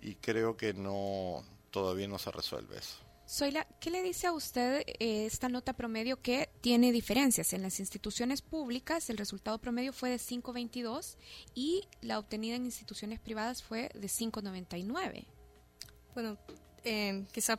y 0.00 0.14
creo 0.16 0.56
que 0.56 0.74
no 0.74 1.42
todavía 1.70 2.08
no 2.08 2.18
se 2.18 2.30
resuelve 2.30 2.78
eso. 2.78 3.05
Soyla, 3.26 3.66
¿qué 3.80 3.90
le 3.90 4.04
dice 4.04 4.28
a 4.28 4.32
usted 4.32 4.82
eh, 4.86 5.26
esta 5.26 5.48
nota 5.48 5.72
promedio 5.72 6.22
que 6.22 6.48
tiene 6.60 6.92
diferencias? 6.92 7.52
En 7.52 7.62
las 7.62 7.80
instituciones 7.80 8.40
públicas 8.40 9.10
el 9.10 9.18
resultado 9.18 9.58
promedio 9.58 9.92
fue 9.92 10.10
de 10.10 10.16
5.22 10.16 11.16
y 11.52 11.82
la 12.02 12.20
obtenida 12.20 12.54
en 12.54 12.64
instituciones 12.64 13.18
privadas 13.18 13.64
fue 13.64 13.90
de 13.94 14.06
5.99. 14.06 15.26
Bueno, 16.14 16.38
eh, 16.84 17.24
quizá 17.32 17.58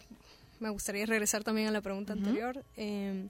me 0.62 0.69
gustaría 0.69 1.06
regresar 1.06 1.43
también 1.43 1.67
a 1.67 1.71
la 1.71 1.82
pregunta 1.82 2.13
anterior. 2.13 2.63
Eh, 2.77 3.27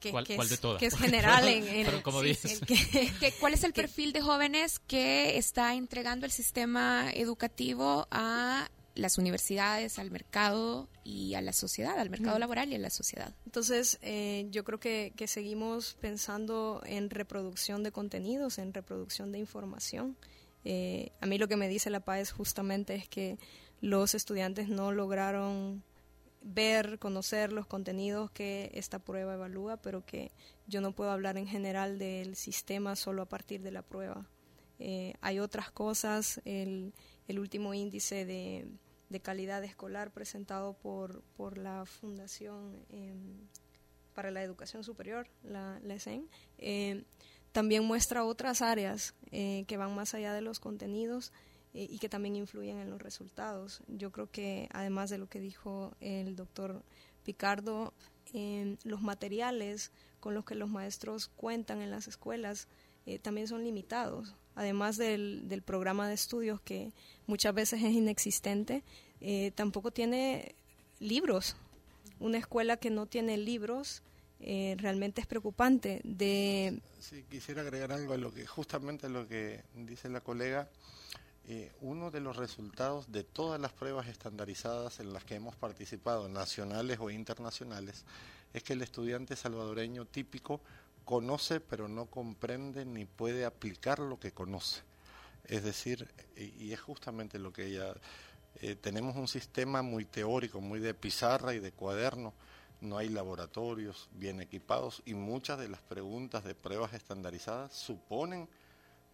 que, 0.00 0.10
¿Cuál, 0.10 0.26
es, 0.28 0.50
de 0.50 0.56
todas? 0.56 0.80
Que 0.80 0.86
es 0.86 0.94
general 0.98 1.46
en... 1.46 1.86
¿Cuál 3.38 3.54
es 3.54 3.64
el 3.64 3.72
perfil 3.74 4.14
de 4.14 4.22
jóvenes 4.22 4.78
que 4.78 5.36
está 5.36 5.74
entregando 5.74 6.24
el 6.24 6.32
sistema 6.32 7.10
educativo 7.12 8.08
a 8.10 8.70
las 8.96 9.18
universidades, 9.18 9.98
al 9.98 10.10
mercado 10.10 10.88
y 11.04 11.34
a 11.34 11.40
la 11.40 11.52
sociedad, 11.52 11.98
al 11.98 12.10
mercado 12.10 12.38
laboral 12.38 12.72
y 12.72 12.74
a 12.74 12.78
la 12.78 12.90
sociedad. 12.90 13.34
Entonces, 13.44 13.98
eh, 14.02 14.46
yo 14.50 14.64
creo 14.64 14.80
que, 14.80 15.12
seguimos 15.26 15.96
pensando 16.00 16.82
en 16.86 17.10
reproducción 17.10 17.82
de 17.82 17.92
contenidos, 17.92 18.58
en 18.58 18.72
reproducción 18.72 19.32
de 19.32 19.38
información. 19.38 20.16
Eh, 20.64 21.12
a 21.20 21.26
mí 21.26 21.38
lo 21.38 21.46
que 21.46 21.56
me 21.56 21.68
dice 21.68 21.90
la 21.90 22.00
PAES 22.00 22.32
justamente 22.32 22.94
es 22.94 23.08
que 23.08 23.38
los 23.80 24.14
estudiantes 24.14 24.68
no 24.68 24.92
lograron 24.92 25.84
ver, 26.42 26.98
conocer 26.98 27.52
los 27.52 27.66
contenidos 27.66 28.30
que 28.30 28.70
esta 28.74 28.98
prueba 28.98 29.34
evalúa, 29.34 29.76
pero 29.76 30.04
que 30.04 30.32
yo 30.66 30.80
no 30.80 30.92
puedo 30.92 31.10
hablar 31.10 31.36
en 31.36 31.46
general 31.46 31.98
del 31.98 32.36
sistema 32.36 32.96
solo 32.96 33.22
a 33.22 33.28
partir 33.28 33.62
de 33.62 33.72
la 33.72 33.82
prueba. 33.82 34.26
Eh, 34.78 35.14
hay 35.20 35.38
otras 35.38 35.70
cosas, 35.70 36.40
el, 36.44 36.92
el 37.28 37.38
último 37.38 37.74
índice 37.74 38.24
de 38.24 38.66
de 39.08 39.20
calidad 39.20 39.62
escolar 39.64 40.12
presentado 40.12 40.74
por, 40.74 41.22
por 41.36 41.58
la 41.58 41.86
Fundación 41.86 42.84
em, 42.88 43.48
para 44.14 44.30
la 44.30 44.42
Educación 44.42 44.82
Superior, 44.82 45.28
la, 45.42 45.78
la 45.82 45.94
ESEN, 45.94 46.28
em, 46.58 47.04
también 47.52 47.84
muestra 47.84 48.24
otras 48.24 48.62
áreas 48.62 49.14
eh, 49.30 49.64
que 49.66 49.76
van 49.76 49.94
más 49.94 50.14
allá 50.14 50.32
de 50.32 50.40
los 50.40 50.60
contenidos 50.60 51.32
eh, 51.74 51.86
y 51.88 51.98
que 51.98 52.08
también 52.08 52.36
influyen 52.36 52.78
en 52.78 52.90
los 52.90 53.00
resultados. 53.00 53.82
Yo 53.86 54.12
creo 54.12 54.30
que 54.30 54.68
además 54.72 55.10
de 55.10 55.18
lo 55.18 55.28
que 55.28 55.40
dijo 55.40 55.94
el 56.00 56.36
doctor 56.36 56.82
Picardo, 57.22 57.94
em, 58.32 58.76
los 58.84 59.02
materiales 59.02 59.92
con 60.20 60.34
los 60.34 60.44
que 60.44 60.54
los 60.54 60.68
maestros 60.68 61.28
cuentan 61.28 61.80
en 61.80 61.90
las 61.90 62.08
escuelas 62.08 62.68
eh, 63.06 63.18
también 63.18 63.46
son 63.46 63.62
limitados 63.62 64.34
además 64.56 64.96
del, 64.96 65.48
del 65.48 65.62
programa 65.62 66.08
de 66.08 66.14
estudios 66.14 66.60
que 66.60 66.92
muchas 67.26 67.54
veces 67.54 67.82
es 67.82 67.92
inexistente, 67.92 68.82
eh, 69.20 69.52
tampoco 69.54 69.92
tiene 69.92 70.56
libros. 70.98 71.56
Una 72.18 72.38
escuela 72.38 72.76
que 72.78 72.90
no 72.90 73.06
tiene 73.06 73.36
libros 73.36 74.02
eh, 74.40 74.74
realmente 74.78 75.20
es 75.20 75.26
preocupante. 75.26 76.00
De... 76.04 76.80
Sí, 76.98 77.24
quisiera 77.30 77.62
agregar 77.62 77.92
algo 77.92 78.14
a 78.14 78.16
lo 78.16 78.32
que 78.32 78.46
justamente 78.46 79.08
lo 79.08 79.28
que 79.28 79.62
dice 79.74 80.08
la 80.08 80.20
colega. 80.20 80.68
Eh, 81.48 81.70
uno 81.80 82.10
de 82.10 82.20
los 82.20 82.36
resultados 82.36 83.12
de 83.12 83.22
todas 83.22 83.60
las 83.60 83.72
pruebas 83.72 84.08
estandarizadas 84.08 84.98
en 84.98 85.12
las 85.12 85.24
que 85.24 85.36
hemos 85.36 85.54
participado, 85.54 86.28
nacionales 86.28 86.98
o 87.00 87.08
internacionales, 87.10 88.04
es 88.52 88.62
que 88.64 88.72
el 88.72 88.82
estudiante 88.82 89.36
salvadoreño 89.36 90.06
típico 90.06 90.60
conoce 91.06 91.60
pero 91.60 91.88
no 91.88 92.06
comprende 92.06 92.84
ni 92.84 93.06
puede 93.06 93.46
aplicar 93.46 94.00
lo 94.00 94.20
que 94.20 94.32
conoce. 94.32 94.82
Es 95.44 95.62
decir, 95.62 96.06
y, 96.36 96.72
es 96.72 96.80
justamente 96.80 97.38
lo 97.38 97.52
que 97.54 97.66
ella... 97.66 97.94
Eh, 98.60 98.74
tenemos 98.74 99.16
un 99.16 99.28
sistema 99.28 99.82
muy 99.82 100.06
teórico, 100.06 100.60
muy 100.60 100.80
de 100.80 100.94
pizarra 100.94 101.54
y 101.54 101.60
de 101.60 101.72
cuaderno, 101.72 102.32
no 102.80 102.98
hay 102.98 103.08
laboratorios 103.10 104.08
bien 104.12 104.40
equipados 104.40 105.02
y 105.04 105.14
muchas 105.14 105.58
de 105.58 105.68
las 105.68 105.80
preguntas 105.82 106.42
de 106.42 106.54
pruebas 106.54 106.94
estandarizadas 106.94 107.72
suponen 107.72 108.48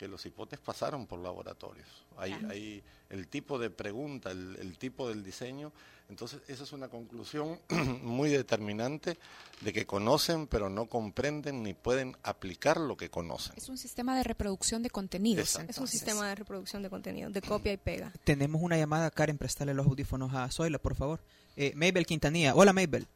que 0.02 0.08
los 0.08 0.26
hipotes 0.26 0.58
pasaron 0.58 1.06
por 1.06 1.20
laboratorios. 1.20 1.86
Hay, 2.16 2.32
hay 2.50 2.82
el 3.08 3.28
tipo 3.28 3.56
de 3.56 3.70
pregunta, 3.70 4.32
el, 4.32 4.56
el, 4.56 4.76
tipo 4.76 5.08
del 5.08 5.22
diseño. 5.22 5.70
Entonces, 6.08 6.40
esa 6.48 6.64
es 6.64 6.72
una 6.72 6.88
conclusión 6.88 7.60
muy 8.02 8.28
determinante 8.28 9.16
de 9.60 9.72
que 9.72 9.86
conocen, 9.86 10.48
pero 10.48 10.68
no 10.68 10.86
comprenden 10.86 11.62
ni 11.62 11.72
pueden 11.72 12.16
aplicar 12.24 12.78
lo 12.78 12.96
que 12.96 13.10
conocen. 13.10 13.54
Es 13.56 13.68
un 13.68 13.78
sistema 13.78 14.16
de 14.16 14.24
reproducción 14.24 14.82
de 14.82 14.90
contenidos. 14.90 15.56
Es 15.68 15.78
un 15.78 15.86
sistema 15.86 16.26
de 16.26 16.34
reproducción 16.34 16.82
de 16.82 16.90
contenido, 16.90 17.30
de 17.30 17.40
copia 17.40 17.72
y 17.72 17.76
pega. 17.76 18.12
Tenemos 18.24 18.60
una 18.60 18.76
llamada, 18.76 19.08
Karen, 19.08 19.38
prestarle 19.38 19.72
los 19.72 19.86
audífonos 19.86 20.34
a 20.34 20.50
Zoila, 20.50 20.80
por 20.80 20.96
favor. 20.96 21.20
Eh, 21.54 21.74
Mabel 21.76 22.04
Quintanilla. 22.06 22.56
Hola, 22.56 22.72
Mabel. 22.72 23.06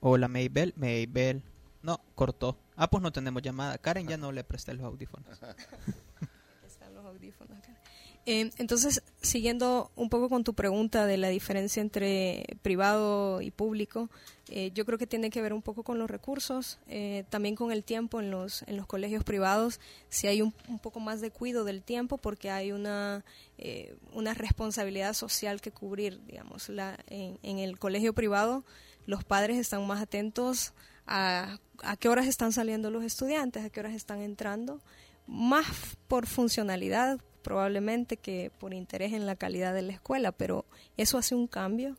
Hola, 0.00 0.28
Mabel. 0.28 0.74
Mabel. 0.76 1.42
No, 1.80 2.02
cortó. 2.14 2.58
Ah, 2.76 2.88
pues 2.90 3.02
no 3.02 3.10
tenemos 3.10 3.42
llamada. 3.42 3.78
Karen 3.78 4.06
ya 4.06 4.16
no 4.16 4.32
le 4.32 4.44
presté 4.44 4.74
los 4.74 4.84
audífonos. 4.84 5.38
Están 6.66 6.94
los 6.94 7.04
audífonos. 7.04 7.56
Eh, 8.28 8.50
entonces, 8.58 9.02
siguiendo 9.22 9.92
un 9.94 10.10
poco 10.10 10.28
con 10.28 10.42
tu 10.42 10.52
pregunta 10.52 11.06
de 11.06 11.16
la 11.16 11.28
diferencia 11.28 11.80
entre 11.80 12.44
privado 12.60 13.40
y 13.40 13.52
público, 13.52 14.10
eh, 14.48 14.72
yo 14.74 14.84
creo 14.84 14.98
que 14.98 15.06
tiene 15.06 15.30
que 15.30 15.40
ver 15.40 15.52
un 15.52 15.62
poco 15.62 15.84
con 15.84 16.00
los 16.00 16.10
recursos, 16.10 16.80
eh, 16.88 17.24
también 17.30 17.54
con 17.54 17.70
el 17.70 17.84
tiempo 17.84 18.20
en 18.20 18.32
los, 18.32 18.62
en 18.62 18.76
los 18.76 18.86
colegios 18.86 19.22
privados, 19.22 19.78
si 20.08 20.26
hay 20.26 20.42
un, 20.42 20.52
un 20.66 20.80
poco 20.80 20.98
más 20.98 21.20
de 21.20 21.30
cuidado 21.30 21.64
del 21.64 21.84
tiempo 21.84 22.18
porque 22.18 22.50
hay 22.50 22.72
una, 22.72 23.24
una 24.12 24.34
responsabilidad 24.34 25.14
social 25.14 25.60
que 25.60 25.70
cubrir, 25.70 26.20
digamos, 26.26 26.68
la, 26.68 26.98
en, 27.06 27.38
en 27.44 27.60
el 27.60 27.78
colegio 27.78 28.12
privado 28.12 28.64
los 29.06 29.22
padres 29.22 29.56
están 29.56 29.86
más 29.86 30.02
atentos 30.02 30.72
a, 31.06 31.58
a 31.82 31.96
qué 31.96 32.08
horas 32.08 32.26
están 32.26 32.52
saliendo 32.52 32.90
los 32.90 33.04
estudiantes, 33.04 33.64
a 33.64 33.70
qué 33.70 33.80
horas 33.80 33.94
están 33.94 34.22
entrando, 34.22 34.80
más 35.26 35.66
por 36.08 36.26
funcionalidad 36.26 37.20
probablemente 37.42 38.16
que 38.16 38.50
por 38.58 38.74
interés 38.74 39.12
en 39.12 39.24
la 39.24 39.36
calidad 39.36 39.72
de 39.72 39.82
la 39.82 39.92
escuela, 39.92 40.32
pero 40.32 40.64
eso 40.96 41.16
hace 41.16 41.36
un 41.36 41.46
cambio. 41.46 41.96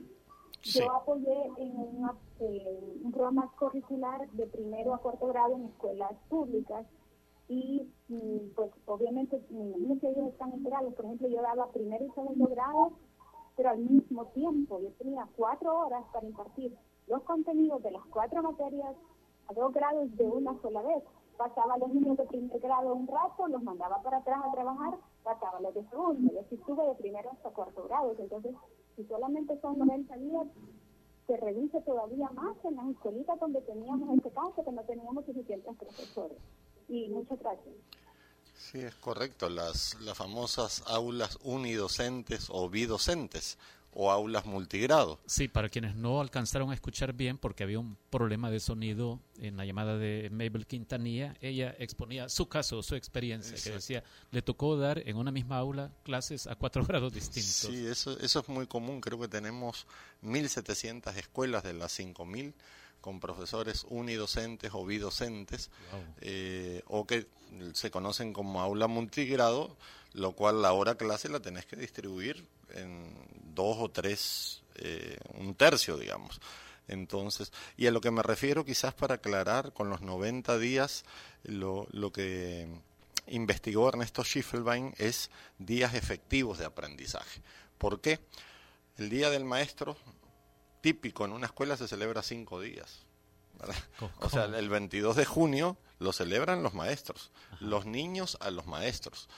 Sí. 0.60 0.80
Yo 0.80 0.90
apoyé 0.92 1.44
en 1.56 1.72
una, 1.78 2.14
un 2.40 3.12
programa 3.12 3.50
curricular 3.58 4.28
de 4.32 4.46
primero 4.46 4.92
a 4.94 4.98
cuarto 4.98 5.26
grado 5.28 5.54
en 5.54 5.64
escuelas 5.66 6.12
públicas 6.28 6.84
y 7.48 7.88
mm, 8.08 8.54
pues 8.54 8.70
obviamente 8.86 9.40
me 9.50 9.64
imagino 9.64 9.98
que 10.00 10.08
ellos 10.10 10.28
están 10.28 10.52
enterados. 10.52 10.92
Por 10.94 11.04
ejemplo, 11.06 11.28
yo 11.28 11.40
daba 11.40 11.70
primero 11.70 12.04
y 12.04 12.10
segundo 12.10 12.46
grado, 12.48 12.92
pero 13.56 13.70
al 13.70 13.78
mismo 13.78 14.26
tiempo 14.26 14.80
yo 14.80 14.90
tenía 14.98 15.26
cuatro 15.36 15.78
horas 15.78 16.04
para 16.12 16.26
impartir 16.26 16.76
los 17.06 17.22
contenidos 17.22 17.82
de 17.82 17.92
las 17.92 18.04
cuatro 18.06 18.42
materias 18.42 18.94
a 19.48 19.54
dos 19.54 19.72
grados 19.72 20.16
de 20.16 20.24
una 20.24 20.60
sola 20.60 20.82
vez. 20.82 21.02
Pasaba 21.36 21.78
los 21.78 21.90
niños 21.90 22.16
de 22.16 22.24
primer 22.24 22.58
grado 22.58 22.94
un 22.94 23.06
rato, 23.06 23.46
los 23.48 23.62
mandaba 23.62 24.02
para 24.02 24.18
atrás 24.18 24.40
a 24.44 24.52
trabajar, 24.52 24.98
pasaba 25.22 25.60
los 25.60 25.74
de 25.74 25.88
segundo, 25.88 26.32
y 26.32 26.38
así 26.38 26.56
estuve 26.56 26.84
de 26.84 26.94
primero 26.96 27.30
hasta 27.30 27.50
cuarto 27.50 27.84
grado. 27.84 28.14
Entonces, 28.18 28.54
si 28.96 29.04
solamente 29.04 29.58
son 29.60 29.78
90 29.78 30.16
días, 30.16 30.46
se 31.26 31.36
reduce 31.36 31.80
todavía 31.82 32.28
más 32.30 32.56
en 32.64 32.76
las 32.76 32.88
escuelitas 32.88 33.38
donde 33.38 33.60
teníamos 33.60 34.16
este 34.16 34.30
caso, 34.30 34.64
que 34.64 34.72
no 34.72 34.82
teníamos 34.82 35.24
suficientes 35.26 35.76
profesores. 35.76 36.38
Y 36.88 37.08
muchas 37.10 37.38
gracias. 37.38 37.74
Sí, 38.54 38.80
es 38.80 38.94
correcto. 38.96 39.48
Las, 39.48 40.00
las 40.00 40.18
famosas 40.18 40.82
aulas 40.88 41.38
unidocentes 41.44 42.48
o 42.50 42.68
bidocentes 42.68 43.58
o 44.00 44.12
aulas 44.12 44.46
multigrado. 44.46 45.18
Sí, 45.26 45.48
para 45.48 45.68
quienes 45.68 45.96
no 45.96 46.20
alcanzaron 46.20 46.70
a 46.70 46.74
escuchar 46.74 47.14
bien 47.14 47.36
porque 47.36 47.64
había 47.64 47.80
un 47.80 47.98
problema 48.10 48.48
de 48.48 48.60
sonido 48.60 49.18
en 49.40 49.56
la 49.56 49.64
llamada 49.64 49.98
de 49.98 50.30
Mabel 50.30 50.68
Quintanilla, 50.68 51.34
ella 51.40 51.74
exponía 51.80 52.28
su 52.28 52.48
caso, 52.48 52.80
su 52.84 52.94
experiencia, 52.94 53.56
que 53.60 53.70
decía, 53.70 54.04
le 54.30 54.40
tocó 54.40 54.76
dar 54.76 55.02
en 55.04 55.16
una 55.16 55.32
misma 55.32 55.58
aula 55.58 55.90
clases 56.04 56.46
a 56.46 56.54
cuatro 56.54 56.84
grados 56.86 57.12
distintos. 57.12 57.50
Sí, 57.50 57.86
eso, 57.86 58.16
eso 58.20 58.38
es 58.38 58.48
muy 58.48 58.68
común. 58.68 59.00
Creo 59.00 59.18
que 59.18 59.26
tenemos 59.26 59.88
1.700 60.22 61.16
escuelas 61.16 61.64
de 61.64 61.72
las 61.74 61.98
5.000 61.98 62.54
con 63.00 63.18
profesores 63.18 63.84
unidocentes 63.88 64.70
o 64.74 64.86
bidocentes, 64.86 65.72
eh, 66.20 66.84
o 66.86 67.04
que 67.04 67.26
se 67.72 67.90
conocen 67.90 68.32
como 68.32 68.60
aula 68.60 68.86
multigrado, 68.86 69.76
lo 70.12 70.36
cual 70.36 70.62
la 70.62 70.72
hora 70.72 70.94
clase 70.94 71.28
la 71.28 71.40
tenés 71.40 71.66
que 71.66 71.74
distribuir 71.74 72.46
en 72.74 73.14
dos 73.54 73.76
o 73.78 73.90
tres, 73.90 74.62
eh, 74.76 75.18
un 75.34 75.54
tercio, 75.54 75.96
digamos. 75.96 76.40
Entonces, 76.86 77.52
y 77.76 77.86
a 77.86 77.90
lo 77.90 78.00
que 78.00 78.10
me 78.10 78.22
refiero 78.22 78.64
quizás 78.64 78.94
para 78.94 79.16
aclarar 79.16 79.72
con 79.72 79.90
los 79.90 80.00
90 80.00 80.58
días, 80.58 81.04
lo, 81.44 81.86
lo 81.90 82.12
que 82.12 82.66
investigó 83.26 83.88
Ernesto 83.88 84.24
Schiffelbein 84.24 84.94
es 84.98 85.30
días 85.58 85.94
efectivos 85.94 86.58
de 86.58 86.64
aprendizaje. 86.64 87.42
¿Por 87.76 88.00
qué? 88.00 88.20
El 88.96 89.10
Día 89.10 89.30
del 89.30 89.44
Maestro, 89.44 89.96
típico 90.80 91.24
en 91.24 91.32
una 91.32 91.46
escuela, 91.46 91.76
se 91.76 91.88
celebra 91.88 92.22
cinco 92.22 92.60
días. 92.60 93.04
O 94.20 94.30
sea, 94.30 94.44
el 94.44 94.68
22 94.68 95.16
de 95.16 95.24
junio 95.24 95.76
lo 95.98 96.12
celebran 96.12 96.62
los 96.62 96.74
maestros, 96.74 97.30
los 97.60 97.86
niños 97.86 98.38
a 98.40 98.50
los 98.50 98.66
maestros, 98.66 99.28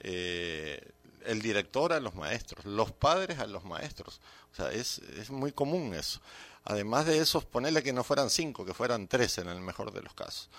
eh, 0.00 0.92
el 1.26 1.42
director 1.42 1.92
a 1.92 2.00
los 2.00 2.14
maestros, 2.14 2.64
los 2.64 2.92
padres 2.92 3.38
a 3.38 3.46
los 3.46 3.64
maestros. 3.64 4.20
O 4.52 4.54
sea, 4.56 4.70
es, 4.72 4.98
es 4.98 5.30
muy 5.30 5.52
común 5.52 5.94
eso. 5.94 6.20
Además 6.64 7.06
de 7.06 7.18
eso, 7.18 7.40
ponerle 7.42 7.82
que 7.82 7.92
no 7.92 8.02
fueran 8.04 8.30
cinco, 8.30 8.64
que 8.64 8.74
fueran 8.74 9.06
tres 9.06 9.38
en 9.38 9.48
el 9.48 9.60
mejor 9.60 9.92
de 9.92 10.02
los 10.02 10.14
casos. 10.14 10.50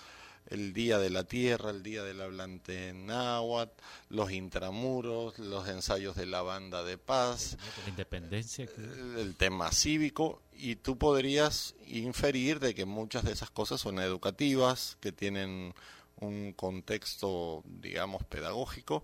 El 0.49 0.71
Día 0.71 0.97
de 0.97 1.09
la 1.09 1.25
Tierra, 1.25 1.71
el 1.71 1.83
Día 1.83 2.03
del 2.03 2.21
Hablante 2.21 2.93
Náhuatl, 2.93 3.73
los 4.07 4.31
intramuros, 4.31 5.37
los 5.39 5.67
ensayos 5.67 6.15
de 6.15 6.25
la 6.25 6.41
banda 6.41 6.85
de 6.85 6.97
paz, 6.97 7.57
La 7.83 7.89
independencia. 7.89 8.69
el, 8.77 9.17
el 9.17 9.35
tema 9.35 9.73
cívico, 9.73 10.41
y 10.53 10.77
tú 10.77 10.97
podrías 10.97 11.75
inferir 11.87 12.61
de 12.61 12.73
que 12.73 12.85
muchas 12.85 13.25
de 13.25 13.33
esas 13.33 13.49
cosas 13.49 13.81
son 13.81 13.99
educativas, 13.99 14.97
que 15.01 15.11
tienen 15.11 15.73
un 16.21 16.53
contexto, 16.53 17.61
digamos, 17.65 18.23
pedagógico, 18.23 19.03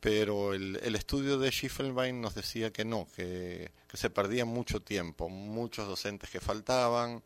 pero 0.00 0.54
el, 0.54 0.80
el 0.82 0.96
estudio 0.96 1.38
de 1.38 1.50
Schiffelbein 1.50 2.20
nos 2.20 2.34
decía 2.34 2.72
que 2.72 2.84
no, 2.84 3.06
que, 3.14 3.70
que 3.86 3.96
se 3.96 4.10
perdía 4.10 4.44
mucho 4.44 4.80
tiempo, 4.80 5.28
muchos 5.28 5.86
docentes 5.86 6.30
que 6.30 6.40
faltaban, 6.40 7.22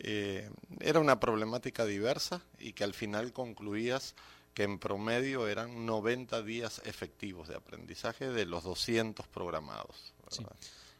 eh, 0.00 0.48
era 0.80 1.00
una 1.00 1.18
problemática 1.18 1.84
diversa 1.84 2.42
y 2.58 2.72
que 2.72 2.84
al 2.84 2.94
final 2.94 3.32
concluías 3.32 4.14
que 4.54 4.62
en 4.62 4.78
promedio 4.78 5.48
eran 5.48 5.86
90 5.86 6.42
días 6.42 6.82
efectivos 6.84 7.48
de 7.48 7.56
aprendizaje 7.56 8.28
de 8.28 8.46
los 8.46 8.64
200 8.64 9.26
programados. 9.28 10.14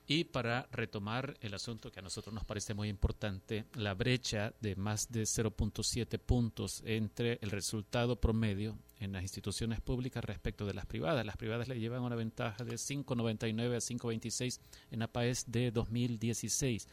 Y 0.07 0.25
para 0.25 0.67
retomar 0.73 1.37
el 1.41 1.55
asunto 1.55 1.93
que 1.93 2.01
a 2.01 2.03
nosotros 2.03 2.35
nos 2.35 2.45
parece 2.45 2.75
muy 2.75 2.89
importante, 2.89 3.67
la 3.75 3.95
brecha 3.95 4.55
de 4.61 4.75
más 4.75 5.11
de 5.11 5.23
0.7 5.23 6.19
puntos 6.19 6.83
entre 6.87 7.39
el 7.43 7.51
resultado 7.51 8.17
promedio 8.21 8.79
en 9.01 9.13
las 9.13 9.23
instituciones 9.23 9.81
públicas 9.81 10.25
respecto 10.25 10.67
de 10.67 10.75
las 10.75 10.87
privadas. 10.87 11.25
Las 11.25 11.37
privadas 11.37 11.69
le 11.69 11.79
llevan 11.79 12.03
una 12.03 12.17
ventaja 12.17 12.65
de 12.65 12.75
5.99 12.75 13.75
a 13.75 13.79
5.26 13.79 14.61
en 14.91 15.03
APAES 15.03 15.45
de 15.51 15.71
2016. 15.71 16.89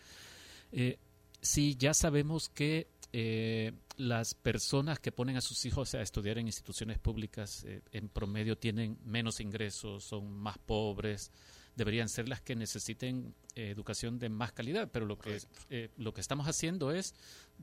Eh, 0.71 0.97
sí, 1.41 1.75
ya 1.77 1.93
sabemos 1.93 2.49
que 2.49 2.87
eh, 3.13 3.71
las 3.97 4.33
personas 4.33 4.99
que 4.99 5.11
ponen 5.11 5.37
a 5.37 5.41
sus 5.41 5.65
hijos 5.65 5.95
a 5.95 6.01
estudiar 6.01 6.37
en 6.37 6.47
instituciones 6.47 6.99
públicas 6.99 7.63
eh, 7.63 7.81
en 7.91 8.09
promedio 8.09 8.57
tienen 8.57 8.97
menos 9.05 9.39
ingresos, 9.39 10.03
son 10.03 10.31
más 10.31 10.57
pobres, 10.57 11.31
deberían 11.75 12.09
ser 12.09 12.27
las 12.27 12.41
que 12.41 12.55
necesiten 12.55 13.33
eh, 13.55 13.69
educación 13.69 14.19
de 14.19 14.29
más 14.29 14.51
calidad, 14.51 14.89
pero 14.91 15.05
lo 15.05 15.17
que, 15.17 15.41
eh, 15.69 15.89
lo 15.97 16.13
que 16.13 16.21
estamos 16.21 16.47
haciendo 16.47 16.91
es 16.91 17.13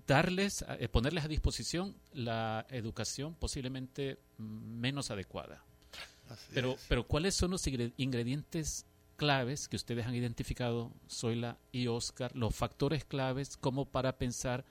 darles, 0.07 0.65
eh, 0.79 0.89
ponerles 0.89 1.25
a 1.25 1.29
disposición 1.29 1.97
la 2.13 2.67
educación 2.71 3.35
posiblemente 3.35 4.19
menos 4.39 5.11
adecuada. 5.11 5.65
pero, 6.55 6.77
pero 6.89 7.07
¿cuáles 7.07 7.35
son 7.35 7.51
los 7.51 7.67
ingredientes 7.67 8.87
claves 9.17 9.69
que 9.69 9.77
ustedes 9.77 10.07
han 10.07 10.15
identificado, 10.15 10.93
Zoila 11.09 11.59
y 11.71 11.87
Oscar, 11.87 12.35
los 12.35 12.55
factores 12.55 13.05
claves 13.05 13.57
como 13.57 13.85
para 13.85 14.17
pensar 14.19 14.65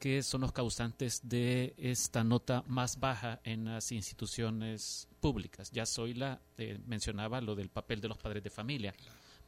que 0.00 0.22
son 0.22 0.40
los 0.40 0.52
causantes 0.52 1.20
de 1.28 1.74
esta 1.76 2.24
nota 2.24 2.64
más 2.66 2.98
baja 2.98 3.38
en 3.44 3.66
las 3.66 3.92
instituciones 3.92 5.06
públicas. 5.20 5.70
Ya 5.72 5.84
Zoila 5.84 6.40
eh, 6.56 6.78
mencionaba 6.86 7.42
lo 7.42 7.54
del 7.54 7.68
papel 7.68 8.00
de 8.00 8.08
los 8.08 8.16
padres 8.16 8.42
de 8.42 8.48
familia, 8.48 8.94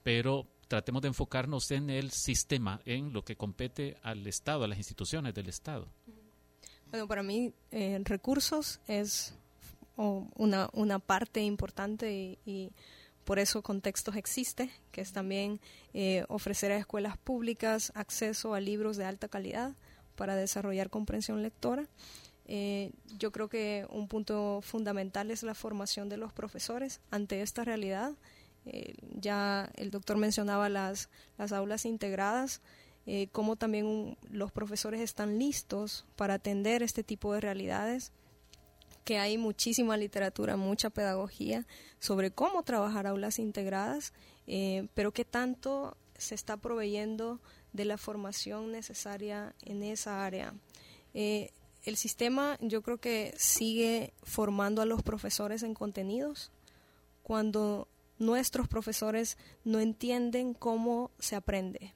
pero 0.02 0.46
tratemos 0.68 1.00
de 1.00 1.08
enfocarnos 1.08 1.70
en 1.70 1.88
el 1.88 2.10
sistema, 2.10 2.82
en 2.84 3.14
lo 3.14 3.24
que 3.24 3.34
compete 3.34 3.96
al 4.02 4.26
Estado, 4.26 4.64
a 4.64 4.68
las 4.68 4.76
instituciones 4.76 5.32
del 5.32 5.48
Estado. 5.48 5.88
Bueno, 6.90 7.08
para 7.08 7.22
mí 7.22 7.54
eh, 7.70 7.98
recursos 8.04 8.78
es 8.86 9.34
una, 9.96 10.68
una 10.74 10.98
parte 10.98 11.40
importante 11.40 12.38
y 12.44 12.70
por 13.24 13.38
eso 13.38 13.62
Contextos 13.62 14.16
existe, 14.16 14.68
que 14.90 15.00
es 15.00 15.14
también 15.14 15.60
eh, 15.94 16.26
ofrecer 16.28 16.72
a 16.72 16.76
escuelas 16.76 17.16
públicas 17.16 17.90
acceso 17.94 18.52
a 18.52 18.60
libros 18.60 18.98
de 18.98 19.06
alta 19.06 19.28
calidad 19.28 19.74
para 20.16 20.36
desarrollar 20.36 20.90
comprensión 20.90 21.42
lectora. 21.42 21.88
Eh, 22.46 22.90
yo 23.18 23.32
creo 23.32 23.48
que 23.48 23.86
un 23.90 24.08
punto 24.08 24.60
fundamental 24.62 25.30
es 25.30 25.42
la 25.42 25.54
formación 25.54 26.08
de 26.08 26.16
los 26.16 26.32
profesores 26.32 27.00
ante 27.10 27.42
esta 27.42 27.64
realidad. 27.64 28.12
Eh, 28.66 28.94
ya 29.18 29.70
el 29.76 29.90
doctor 29.90 30.16
mencionaba 30.16 30.68
las, 30.68 31.08
las 31.38 31.52
aulas 31.52 31.84
integradas, 31.84 32.60
cómo 33.32 33.56
también 33.56 34.16
los 34.30 34.52
profesores 34.52 35.00
están 35.00 35.36
listos 35.36 36.06
para 36.14 36.34
atender 36.34 36.84
este 36.84 37.02
tipo 37.02 37.34
de 37.34 37.40
realidades 37.40 38.12
que 39.04 39.18
hay 39.18 39.38
muchísima 39.38 39.96
literatura, 39.96 40.56
mucha 40.56 40.90
pedagogía 40.90 41.66
sobre 41.98 42.30
cómo 42.30 42.62
trabajar 42.62 43.06
aulas 43.06 43.38
integradas, 43.38 44.12
eh, 44.46 44.88
pero 44.94 45.12
que 45.12 45.24
tanto 45.24 45.96
se 46.16 46.34
está 46.34 46.56
proveyendo 46.56 47.40
de 47.72 47.84
la 47.84 47.98
formación 47.98 48.72
necesaria 48.72 49.54
en 49.62 49.82
esa 49.82 50.24
área. 50.24 50.54
Eh, 51.14 51.50
el 51.84 51.96
sistema 51.96 52.58
yo 52.60 52.82
creo 52.82 52.98
que 52.98 53.34
sigue 53.36 54.12
formando 54.22 54.82
a 54.82 54.86
los 54.86 55.02
profesores 55.02 55.62
en 55.62 55.74
contenidos 55.74 56.52
cuando 57.22 57.88
nuestros 58.18 58.68
profesores 58.68 59.36
no 59.64 59.80
entienden 59.80 60.54
cómo 60.54 61.10
se 61.18 61.34
aprende. 61.36 61.94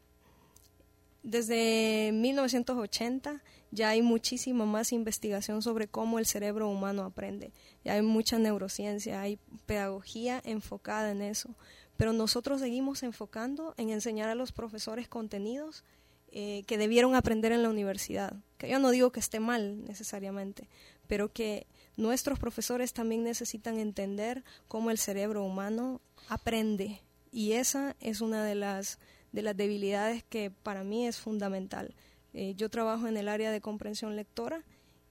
Desde 1.22 2.12
1980 2.12 3.42
ya 3.72 3.88
hay 3.88 4.02
muchísima 4.02 4.64
más 4.64 4.92
investigación 4.92 5.60
sobre 5.60 5.88
cómo 5.88 6.18
el 6.18 6.26
cerebro 6.26 6.68
humano 6.68 7.04
aprende. 7.04 7.52
Ya 7.84 7.94
hay 7.94 8.02
mucha 8.02 8.38
neurociencia, 8.38 9.20
hay 9.20 9.38
pedagogía 9.66 10.40
enfocada 10.44 11.10
en 11.10 11.22
eso. 11.22 11.54
Pero 11.96 12.12
nosotros 12.12 12.61
seguimos 12.61 13.02
enfocando 13.02 13.74
en 13.76 13.90
enseñar 13.90 14.28
a 14.28 14.35
los 14.35 14.52
profesores 14.52 15.09
contenidos 15.09 15.85
eh, 16.28 16.64
que 16.66 16.76
debieron 16.76 17.14
aprender 17.14 17.52
en 17.52 17.62
la 17.62 17.70
universidad. 17.70 18.35
Que 18.59 18.68
yo 18.68 18.78
no 18.78 18.90
digo 18.90 19.12
que 19.12 19.20
esté 19.20 19.40
mal 19.40 19.85
necesariamente, 19.85 20.68
pero 21.06 21.32
que 21.32 21.66
nuestros 21.96 22.38
profesores 22.38 22.92
también 22.92 23.24
necesitan 23.24 23.78
entender 23.78 24.44
cómo 24.68 24.90
el 24.90 24.98
cerebro 24.98 25.44
humano 25.44 26.00
aprende. 26.28 27.00
Y 27.32 27.52
esa 27.52 27.96
es 28.00 28.20
una 28.20 28.44
de 28.44 28.54
las, 28.54 28.98
de 29.32 29.42
las 29.42 29.56
debilidades 29.56 30.24
que 30.24 30.50
para 30.50 30.85
mí 30.85 31.06
es 31.06 31.18
fundamental. 31.18 31.94
Eh, 32.35 32.54
yo 32.56 32.68
trabajo 32.68 33.06
en 33.06 33.16
el 33.16 33.28
área 33.28 33.50
de 33.50 33.62
comprensión 33.62 34.14
lectora 34.14 34.62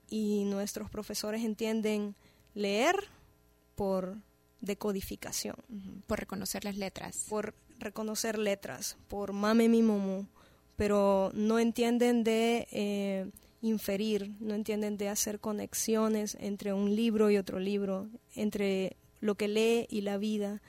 y 0.08 0.44
nuestros 0.44 0.90
profesores 0.90 1.44
entienden 1.44 2.14
leer 2.54 2.94
por 3.74 4.18
decodificación. 4.60 5.56
Por 6.06 6.20
reconocer 6.20 6.64
las 6.64 6.76
letras. 6.76 7.26
Por 7.28 7.54
reconocer 7.78 8.38
letras, 8.38 8.96
por 9.08 9.32
mame 9.32 9.68
mi 9.68 9.82
momu, 9.82 10.26
pero 10.76 11.30
no 11.34 11.58
entienden 11.58 12.24
de 12.24 12.68
eh, 12.70 13.30
inferir, 13.62 14.32
no 14.40 14.54
entienden 14.54 14.96
de 14.96 15.08
hacer 15.08 15.40
conexiones 15.40 16.36
entre 16.40 16.72
un 16.72 16.94
libro 16.94 17.30
y 17.30 17.36
otro 17.36 17.58
libro, 17.58 18.08
entre 18.34 18.96
lo 19.20 19.34
que 19.34 19.48
lee 19.48 19.86
y 19.90 20.02
la 20.02 20.18
vida. 20.18 20.62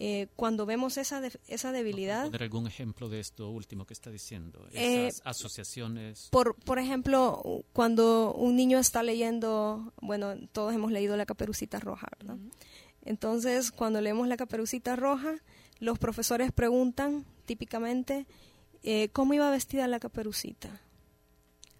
Eh, 0.00 0.28
cuando 0.36 0.64
vemos 0.64 0.96
esa, 0.96 1.20
esa 1.48 1.72
debilidad... 1.72 2.26
¿Poner 2.26 2.44
algún 2.44 2.68
ejemplo 2.68 3.08
de 3.08 3.18
esto 3.18 3.50
último 3.50 3.84
que 3.84 3.94
está 3.94 4.12
diciendo? 4.12 4.64
Eh, 4.72 5.08
Esas 5.08 5.22
asociaciones... 5.24 6.28
Por, 6.30 6.54
por 6.54 6.78
ejemplo, 6.78 7.64
cuando 7.72 8.32
un 8.32 8.54
niño 8.54 8.78
está 8.78 9.02
leyendo, 9.02 9.92
bueno, 10.00 10.36
todos 10.52 10.72
hemos 10.72 10.92
leído 10.92 11.16
La 11.16 11.26
Caperucita 11.26 11.80
Roja, 11.80 12.06
¿no? 12.24 12.38
Entonces, 13.08 13.72
cuando 13.72 14.02
leemos 14.02 14.28
La 14.28 14.36
Caperucita 14.36 14.94
Roja, 14.94 15.36
los 15.80 15.98
profesores 15.98 16.52
preguntan 16.52 17.24
típicamente, 17.46 18.26
eh, 18.82 19.08
¿cómo 19.14 19.32
iba 19.32 19.50
vestida 19.50 19.88
la 19.88 19.98
caperucita? 19.98 20.68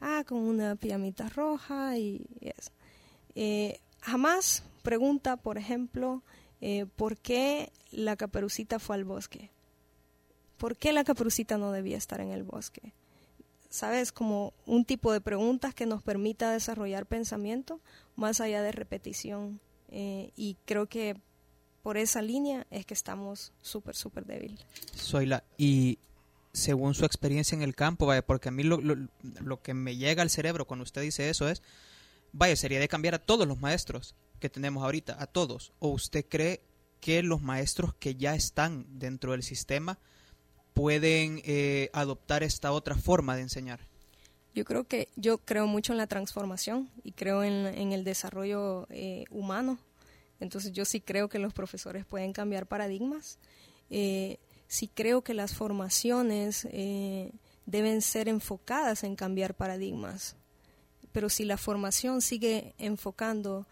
Ah, 0.01 0.25
con 0.27 0.39
una 0.39 0.75
pijamita 0.75 1.29
roja 1.29 1.99
y 1.99 2.25
eso. 2.41 2.71
jamás 4.01 4.63
pregunta, 4.83 5.37
por 5.37 5.59
ejemplo, 5.59 6.23
eh, 6.63 6.87
¿por 6.97 7.19
qué 7.19 7.73
la 7.91 8.17
caperucita 8.17 8.79
fue 8.79 8.97
al 8.97 9.05
bosque? 9.05 9.51
¿Por 10.57 10.79
qué 10.79 10.95
la 10.95 11.05
caperucita 11.05 11.59
no 11.59 11.73
debía 11.73 11.99
estar 11.99 12.23
en 12.23 12.31
el 12.31 12.43
bosque? 12.43 12.95
¿Sabes? 13.69 14.13
Como 14.13 14.55
un 14.65 14.87
tipo 14.87 15.13
de 15.13 15.21
preguntas 15.21 15.75
que 15.75 15.85
nos 15.85 16.03
permita 16.03 16.51
desarrollar 16.53 17.05
pensamiento 17.05 17.81
más 18.17 18.41
allá 18.41 18.63
de 18.63 18.73
repetición. 18.73 19.61
Eh, 19.89 20.33
y 20.37 20.57
creo 20.65 20.87
que 20.87 21.17
por 21.83 21.97
esa 21.97 22.23
línea 22.23 22.67
es 22.71 22.87
que 22.87 22.95
estamos 22.95 23.53
súper, 23.63 23.97
súper 23.97 24.25
débiles. 24.25 24.61
Soy 24.95 25.27
la... 25.27 25.45
Y 25.57 25.99
según 26.53 26.95
su 26.95 27.05
experiencia 27.05 27.55
en 27.55 27.63
el 27.63 27.75
campo, 27.75 28.07
vaya, 28.07 28.25
porque 28.25 28.49
a 28.49 28.53
mí 28.53 28.63
lo, 28.63 28.81
lo, 28.81 28.97
lo 29.23 29.63
que 29.63 29.75
me 29.75 29.97
llega 29.97 30.23
al 30.23 30.31
cerebro 30.31 30.67
cuando 30.67 30.83
usted 30.83 31.03
dice 31.03 31.31
eso 31.31 31.49
es, 31.49 31.63
vaya, 32.33 32.57
sería 32.57 32.81
de 32.81 32.89
cambiar 32.89 33.15
a 33.15 33.19
todos 33.19 33.47
los 33.47 33.61
maestros 33.61 34.15
que 34.39 34.49
tenemos 34.49 34.85
ahorita, 34.85 35.17
a 35.21 35.27
todos? 35.27 35.73
¿O 35.79 35.89
usted 35.89 36.25
cree 36.29 36.63
que 37.01 37.23
los 37.23 37.43
maestros 37.43 37.95
que 37.95 38.15
ya 38.15 38.35
están 38.35 38.87
dentro 38.99 39.33
del 39.33 39.43
sistema 39.43 39.99
pueden 40.75 41.43
eh, 41.45 41.91
adoptar 41.93 42.43
esta 42.43 42.73
otra 42.73 42.97
forma 42.97 43.37
de 43.37 43.43
enseñar? 43.43 43.88
Yo 44.59 44.65
creo 44.65 44.89
que 44.89 45.09
yo 45.15 45.39
creo 45.39 45.69
mucho 45.69 45.93
en 45.93 45.99
la 45.99 46.09
transformación 46.09 46.91
y 47.05 47.13
creo 47.13 47.45
en, 47.45 47.93
el 47.93 48.03
desarrollo 48.03 48.89
eh, 48.91 49.25
humano. 49.31 49.79
Entonces 50.41 50.73
yo 50.73 50.85
sí 50.85 51.01
creo 51.01 51.29
que 51.29 51.39
los 51.39 51.53
profesores 51.53 52.05
pueden 52.05 52.33
cambiar 52.33 52.67
paradigmas. 52.67 53.39
Eh, 53.89 54.39
sí 54.67 54.91
creo 54.93 55.23
que 55.23 55.33
las 55.33 55.55
formaciones 55.55 56.67
deben 57.67 58.03
ser 58.03 58.29
enfocadas 58.29 59.05
en 59.05 59.15
cambiar 59.15 59.55
paradigmas. 59.55 60.35
Pero 61.13 61.29
si 61.29 61.45
la 61.45 61.57
formación 61.57 62.21
sigue 62.21 62.75
enfocando 62.79 63.65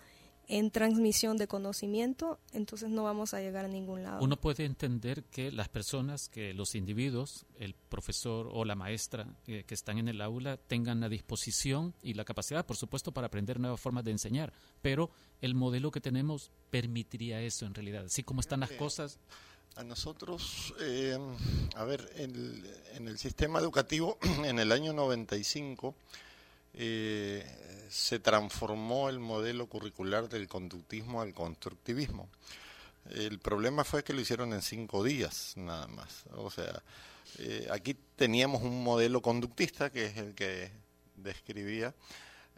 en 0.48 0.70
transmisión 0.70 1.36
de 1.36 1.48
conocimiento, 1.48 2.38
entonces 2.52 2.88
no 2.88 3.02
vamos 3.02 3.34
a 3.34 3.40
llegar 3.40 3.64
a 3.64 3.68
ningún 3.68 4.02
lado. 4.02 4.22
Uno 4.22 4.36
puede 4.36 4.64
entender 4.64 5.24
que 5.24 5.50
las 5.50 5.68
personas, 5.68 6.28
que 6.28 6.54
los 6.54 6.74
individuos, 6.74 7.46
el 7.58 7.74
profesor 7.74 8.48
o 8.52 8.64
la 8.64 8.76
maestra 8.76 9.26
eh, 9.46 9.64
que 9.66 9.74
están 9.74 9.98
en 9.98 10.08
el 10.08 10.20
aula 10.20 10.56
tengan 10.56 11.00
la 11.00 11.08
disposición 11.08 11.94
y 12.02 12.14
la 12.14 12.24
capacidad, 12.24 12.64
por 12.64 12.76
supuesto, 12.76 13.12
para 13.12 13.26
aprender 13.26 13.58
nuevas 13.58 13.80
formas 13.80 14.04
de 14.04 14.12
enseñar, 14.12 14.52
pero 14.82 15.10
el 15.40 15.54
modelo 15.54 15.90
que 15.90 16.00
tenemos 16.00 16.50
permitiría 16.70 17.40
eso 17.42 17.66
en 17.66 17.74
realidad, 17.74 18.04
así 18.06 18.22
como 18.22 18.40
están 18.40 18.60
las 18.60 18.70
cosas. 18.72 19.18
A 19.74 19.84
nosotros, 19.84 20.72
eh, 20.80 21.18
a 21.74 21.84
ver, 21.84 22.10
en, 22.16 22.64
en 22.94 23.08
el 23.08 23.18
sistema 23.18 23.58
educativo, 23.58 24.16
en 24.44 24.58
el 24.58 24.72
año 24.72 24.92
95, 24.92 25.94
eh, 26.78 27.44
se 27.88 28.18
transformó 28.18 29.08
el 29.08 29.18
modelo 29.18 29.66
curricular 29.66 30.28
del 30.28 30.46
conductismo 30.46 31.22
al 31.22 31.32
constructivismo. 31.32 32.28
El 33.10 33.38
problema 33.38 33.82
fue 33.84 34.04
que 34.04 34.12
lo 34.12 34.20
hicieron 34.20 34.52
en 34.52 34.60
cinco 34.60 35.02
días, 35.02 35.54
nada 35.56 35.86
más. 35.86 36.24
O 36.32 36.50
sea, 36.50 36.82
eh, 37.38 37.66
aquí 37.70 37.96
teníamos 38.16 38.62
un 38.62 38.84
modelo 38.84 39.22
conductista, 39.22 39.90
que 39.90 40.06
es 40.06 40.16
el 40.18 40.34
que 40.34 40.70
describía, 41.16 41.94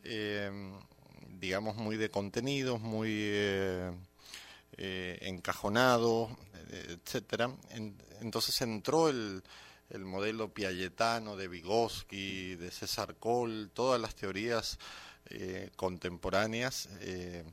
eh, 0.03 0.51
digamos, 1.39 1.77
muy 1.77 1.97
de 1.97 2.11
contenidos, 2.11 2.81
muy 2.81 3.31
encajonado, 4.77 6.37
etcétera. 6.71 7.51
entonces 8.21 8.61
entró 8.63 9.09
el, 9.09 9.43
el 9.91 10.05
modelo 10.05 10.53
piagetano 10.53 11.37
de 11.37 11.49
Vygotsky, 11.49 12.57
de 12.57 12.71
César 12.71 13.15
Kohl, 13.17 13.71
todas 13.73 14.01
las 14.01 14.15
teorías 14.15 14.79
eh, 15.31 15.71
contemporáneas. 15.77 16.89
Eh, 17.01 17.45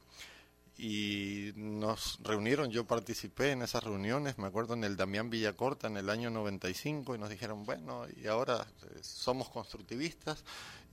y 0.78 1.54
nos 1.56 2.20
reunieron, 2.22 2.70
yo 2.70 2.86
participé 2.86 3.52
en 3.52 3.62
esas 3.62 3.84
reuniones, 3.84 4.38
me 4.38 4.48
acuerdo 4.48 4.74
en 4.74 4.84
el 4.84 4.98
Damián 4.98 5.30
Villacorta 5.30 5.88
en 5.88 5.96
el 5.96 6.10
año 6.10 6.30
95 6.30 7.16
y 7.16 7.18
nos 7.18 7.30
dijeron, 7.30 7.64
bueno, 7.64 8.06
y 8.22 8.28
ahora 8.28 8.68
eh, 8.84 9.00
somos 9.02 9.50
constructivistas 9.50 10.44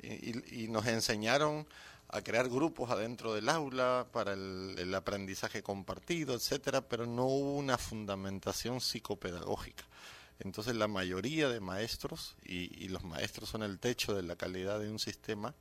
y, 0.01 0.69
nos 0.69 0.87
enseñaron 0.87 1.67
a 2.09 2.23
crear 2.23 2.49
grupos 2.49 2.91
adentro 2.91 3.35
del 3.35 3.49
aula 3.49 4.07
para 4.13 4.35
el, 4.35 4.95
aprendizaje 4.95 5.63
compartido, 5.63 6.35
etcétera, 6.35 6.83
pero 6.83 7.07
no 7.07 7.27
hubo 7.27 7.57
una 7.57 7.79
fundamentación 7.79 8.81
psicopedagógica. 8.81 9.85
Entonces 10.45 10.75
la 10.77 10.89
mayoría 10.89 11.49
de 11.49 11.61
maestros, 11.61 12.37
y 12.45 12.89
los 12.89 13.05
maestros 13.05 13.49
son 13.49 13.63
el 13.63 13.79
techo 13.79 14.15
de 14.15 14.23
la 14.23 14.37
calidad 14.37 14.81
de 14.81 14.91
un 14.91 14.99
sistema, 14.99 15.55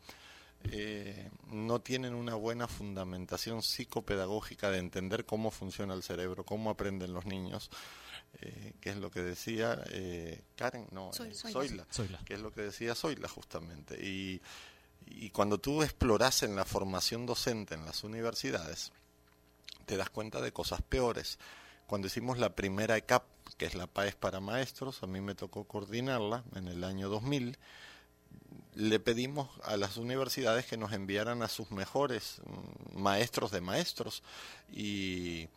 eh, 0.70 1.30
no 1.50 1.82
tienen 1.82 2.14
una 2.14 2.36
buena 2.36 2.68
fundamentación 2.68 3.64
psicopedagógica 3.64 4.70
de 4.70 4.78
entender 4.78 5.26
cómo 5.26 5.50
funciona 5.52 5.94
el 5.94 6.04
cerebro, 6.04 6.46
cómo 6.46 6.70
aprenden 6.70 7.14
los 7.14 7.26
niños, 7.26 7.70
eh, 8.42 8.74
que 8.80 8.92
es 8.92 8.98
lo 8.98 9.10
que 9.10 9.22
decía 9.22 9.84
eh, 9.90 10.44
Karen, 10.56 10.88
no, 10.92 11.12
Zoila, 11.14 11.86
que 12.26 12.36
es 12.36 12.40
lo 12.40 12.54
que 12.54 12.62
decía 12.62 12.96
Zoila 12.96 13.28
justamente. 13.28 13.96
Y, 14.06 14.42
y 15.08 15.32
cuando 15.32 15.58
tú 15.58 15.82
exploras 15.82 16.44
en 16.44 16.56
la 16.56 16.64
formación 16.64 17.26
docente 17.26 17.74
en 17.74 17.86
las 17.86 18.04
universidades, 18.04 18.92
te 19.86 19.98
das 19.98 20.10
cuenta 20.10 20.42
de 20.42 20.54
cosas 20.54 20.82
peores. 20.82 21.40
Cuando 21.88 22.08
hicimos 22.08 22.38
la 22.38 22.56
primera 22.56 22.96
ECAP, 22.96 23.24
que 23.62 23.68
es 23.68 23.76
la 23.76 23.86
PAES 23.86 24.16
para 24.16 24.40
maestros, 24.40 25.04
a 25.04 25.06
mí 25.06 25.22
me 25.22 25.36
tocó 25.36 25.66
coordinarla 25.66 26.44
en 26.56 26.68
el 26.68 26.84
año 26.84 27.10
2000, 27.10 27.60
le 28.74 29.00
pedimos 29.00 29.52
a 29.62 29.78
las 29.78 29.98
universidades 29.98 30.66
que 30.66 30.78
nos 30.78 30.94
enviaran 30.94 31.44
a 31.44 31.48
sus 31.48 31.70
mejores 31.70 32.42
mm, 32.44 33.00
maestros 33.00 33.52
de 33.52 33.62
maestros 33.62 34.24
y, 34.72 35.48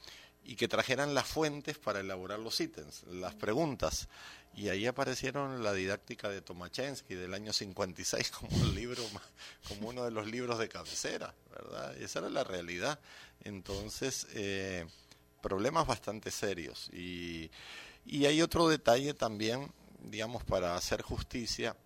que 0.58 0.68
trajeran 0.68 1.14
las 1.14 1.26
fuentes 1.26 1.78
para 1.78 2.00
elaborar 2.00 2.40
los 2.40 2.60
ítems, 2.60 3.04
las 3.04 3.34
preguntas. 3.34 4.08
Y 4.54 4.68
ahí 4.68 4.84
aparecieron 4.84 5.62
la 5.62 5.72
didáctica 5.72 6.28
de 6.28 6.42
Tomachensky 6.42 7.14
del 7.14 7.32
año 7.32 7.54
56 7.54 8.30
como 8.38 8.54
un 8.54 8.74
libro, 8.74 9.02
como 9.66 9.88
uno 9.88 10.04
de 10.04 10.10
los 10.10 10.26
libros 10.26 10.58
de 10.58 10.68
cabecera, 10.68 11.34
¿verdad? 11.50 11.96
Y 11.98 12.04
esa 12.04 12.18
era 12.18 12.28
la 12.28 12.44
realidad. 12.44 13.00
Entonces, 13.44 14.26
eh, 14.34 14.84
problemas 15.44 15.86
bastante 15.86 16.30
serios. 16.30 16.88
Y, 16.94 17.50
y 18.06 18.24
hay 18.24 18.40
otro 18.40 18.66
detalle 18.66 19.12
también, 19.12 19.70
digamos, 20.00 20.42
para 20.42 20.74
hacer 20.74 21.02
justicia 21.02 21.76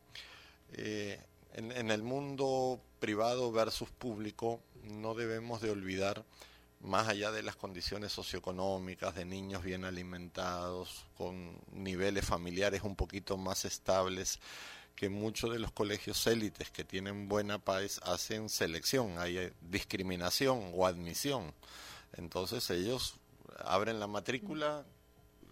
eh, 0.73 1.21
en, 1.55 1.90
el 1.90 2.03
mundo 2.03 2.81
privado 3.01 3.51
versus 3.51 3.90
público 3.90 4.61
no 4.85 5.14
debemos 5.14 5.61
de 5.61 5.71
olvidar, 5.71 6.25
más 6.81 7.09
allá 7.09 7.33
de 7.33 7.42
las 7.42 7.57
condiciones 7.57 8.12
socioeconómicas, 8.12 9.16
de 9.16 9.25
niños 9.25 9.64
bien 9.64 9.85
alimentados, 9.85 11.07
con 11.16 11.59
niveles 11.73 12.25
familiares 12.25 12.83
un 12.83 12.94
poquito 12.94 13.37
más 13.37 13.64
estables, 13.64 14.38
que 14.94 15.09
muchos 15.09 15.53
de 15.53 15.59
los 15.59 15.73
colegios 15.73 16.25
élites 16.29 16.71
que 16.71 16.85
tienen 16.85 17.29
buena 17.29 17.59
paz 17.59 18.01
hacen 18.05 18.49
selección, 18.49 19.18
hay 19.18 19.38
eh, 19.38 19.53
discriminación 19.61 20.73
o 20.75 20.87
admisión. 20.87 21.53
Entonces 22.16 22.71
ellos 22.71 23.17
abren 23.64 24.01
la 24.01 24.07
matrícula, 24.07 24.85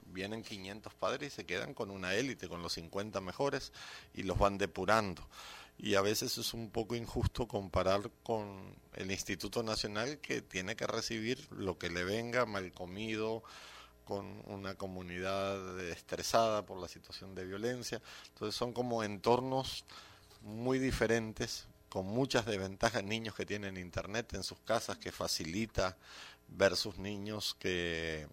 vienen 0.06 0.42
500 0.42 0.94
padres 0.94 1.32
y 1.32 1.36
se 1.36 1.46
quedan 1.46 1.74
con 1.74 1.90
una 1.90 2.14
élite, 2.14 2.48
con 2.48 2.62
los 2.62 2.74
50 2.74 3.20
mejores 3.20 3.72
y 4.14 4.22
los 4.22 4.38
van 4.38 4.58
depurando. 4.58 5.26
Y 5.78 5.94
a 5.94 6.00
veces 6.00 6.38
es 6.38 6.54
un 6.54 6.70
poco 6.70 6.94
injusto 6.94 7.46
comparar 7.46 8.10
con 8.22 8.74
el 8.94 9.10
Instituto 9.10 9.62
Nacional 9.62 10.18
que 10.18 10.40
tiene 10.40 10.74
que 10.74 10.86
recibir 10.86 11.46
lo 11.52 11.76
que 11.76 11.90
le 11.90 12.04
venga 12.04 12.46
mal 12.46 12.72
comido, 12.72 13.42
con 14.06 14.40
una 14.46 14.76
comunidad 14.76 15.80
estresada 15.80 16.64
por 16.64 16.80
la 16.80 16.86
situación 16.86 17.34
de 17.34 17.44
violencia. 17.44 18.00
Entonces 18.28 18.54
son 18.54 18.72
como 18.72 19.02
entornos 19.02 19.84
muy 20.42 20.78
diferentes, 20.78 21.66
con 21.88 22.06
muchas 22.06 22.46
desventajas, 22.46 23.02
niños 23.02 23.34
que 23.34 23.44
tienen 23.44 23.76
internet 23.76 24.34
en 24.34 24.44
sus 24.44 24.60
casas 24.60 24.96
que 24.98 25.10
facilita 25.10 25.96
versus 26.48 26.98
niños 26.98 27.56
que 27.58 28.26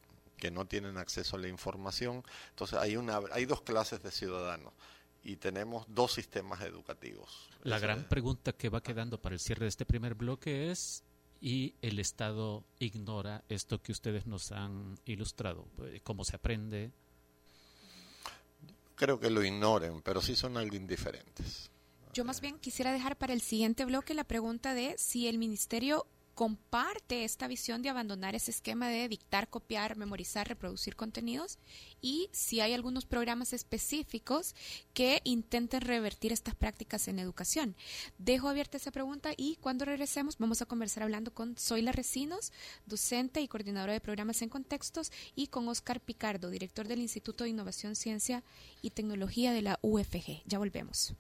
que 0.44 0.52
no 0.52 0.66
tienen 0.66 0.98
acceso 0.98 1.38
a 1.38 1.40
la 1.40 1.48
información. 1.48 2.22
Entonces 2.50 2.78
hay, 2.78 2.98
una, 2.98 3.22
hay 3.32 3.46
dos 3.46 3.62
clases 3.62 4.04
de 4.04 4.12
ciudadanos 4.12 4.74
y 5.24 5.38
tenemos 5.38 5.86
dos 5.88 6.12
sistemas 6.12 6.60
educativos. 6.64 7.50
La 7.64 7.80
gran 7.80 8.04
pregunta 8.10 8.52
que 8.52 8.68
va 8.68 8.84
quedando 8.84 9.22
para 9.22 9.36
el 9.36 9.40
cierre 9.40 9.64
de 9.64 9.70
este 9.70 9.86
primer 9.86 10.16
bloque 10.16 10.70
es, 10.70 11.06
¿y 11.40 11.76
el 11.82 11.98
Estado 11.98 12.66
ignora 12.80 13.46
esto 13.48 13.82
que 13.82 13.94
ustedes 13.94 14.28
nos 14.28 14.52
han 14.52 15.00
ilustrado? 15.06 15.66
¿Cómo 16.04 16.26
se 16.26 16.36
aprende? 16.36 16.92
Creo 18.96 19.22
que 19.22 19.30
lo 19.30 19.46
ignoren, 19.46 20.02
pero 20.02 20.22
sí 20.22 20.36
son 20.36 20.58
algo 20.58 20.76
indiferentes. 20.76 21.72
Yo 22.14 22.26
más 22.26 22.42
bien 22.42 22.60
quisiera 22.60 22.92
dejar 22.92 23.18
para 23.18 23.32
el 23.32 23.40
siguiente 23.40 23.86
bloque 23.86 24.14
la 24.14 24.26
pregunta 24.26 24.74
de 24.74 24.96
si 24.98 25.30
el 25.30 25.38
Ministerio 25.38 26.06
comparte 26.34 27.24
esta 27.24 27.48
visión 27.48 27.82
de 27.82 27.90
abandonar 27.90 28.36
ese 28.36 28.52
esquema 28.52 28.90
de 28.90 29.08
dictar, 29.08 29.50
copiar, 29.50 29.98
memorizar, 29.98 30.48
reproducir 30.48 30.96
contenidos 30.96 31.60
y 32.02 32.30
si 32.32 32.60
hay 32.60 32.74
algunos 32.74 33.06
programas 33.06 33.54
específicos 33.54 34.56
que 34.94 35.22
intenten 35.24 35.82
revertir 35.82 36.32
estas 36.32 36.56
prácticas 36.56 37.08
en 37.08 37.20
educación. 37.20 37.76
Dejo 38.18 38.50
abierta 38.50 38.78
esa 38.78 38.92
pregunta 38.92 39.32
y 39.38 39.58
cuando 39.58 39.86
regresemos 39.86 40.38
vamos 40.38 40.62
a 40.62 40.66
conversar 40.66 41.04
hablando 41.04 41.34
con 41.34 41.56
Zoila 41.56 41.92
Recinos, 41.92 42.52
docente 42.86 43.42
y 43.42 43.48
coordinadora 43.48 43.94
de 43.94 44.02
programas 44.02 44.42
en 44.42 44.50
contextos, 44.50 45.12
y 45.36 45.48
con 45.48 45.68
Oscar 45.68 46.00
Picardo, 46.00 46.50
director 46.50 46.88
del 46.88 47.02
Instituto 47.02 47.44
de 47.44 47.52
Innovación, 47.52 47.96
Ciencia 47.96 48.44
y 48.82 48.92
Tecnología 48.92 49.52
de 49.52 49.62
la 49.62 49.80
UFG. 49.82 50.44
Ya 50.46 50.58
volvemos. 50.58 51.16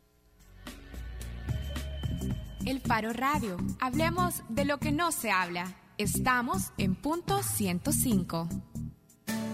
El 2.65 2.79
Faro 2.79 3.11
Radio. 3.11 3.57
Hablemos 3.81 4.43
de 4.47 4.63
lo 4.63 4.77
que 4.77 4.91
no 4.91 5.11
se 5.11 5.31
habla. 5.31 5.65
Estamos 5.97 6.71
en 6.77 6.95
punto 6.95 7.43
105. 7.43 8.47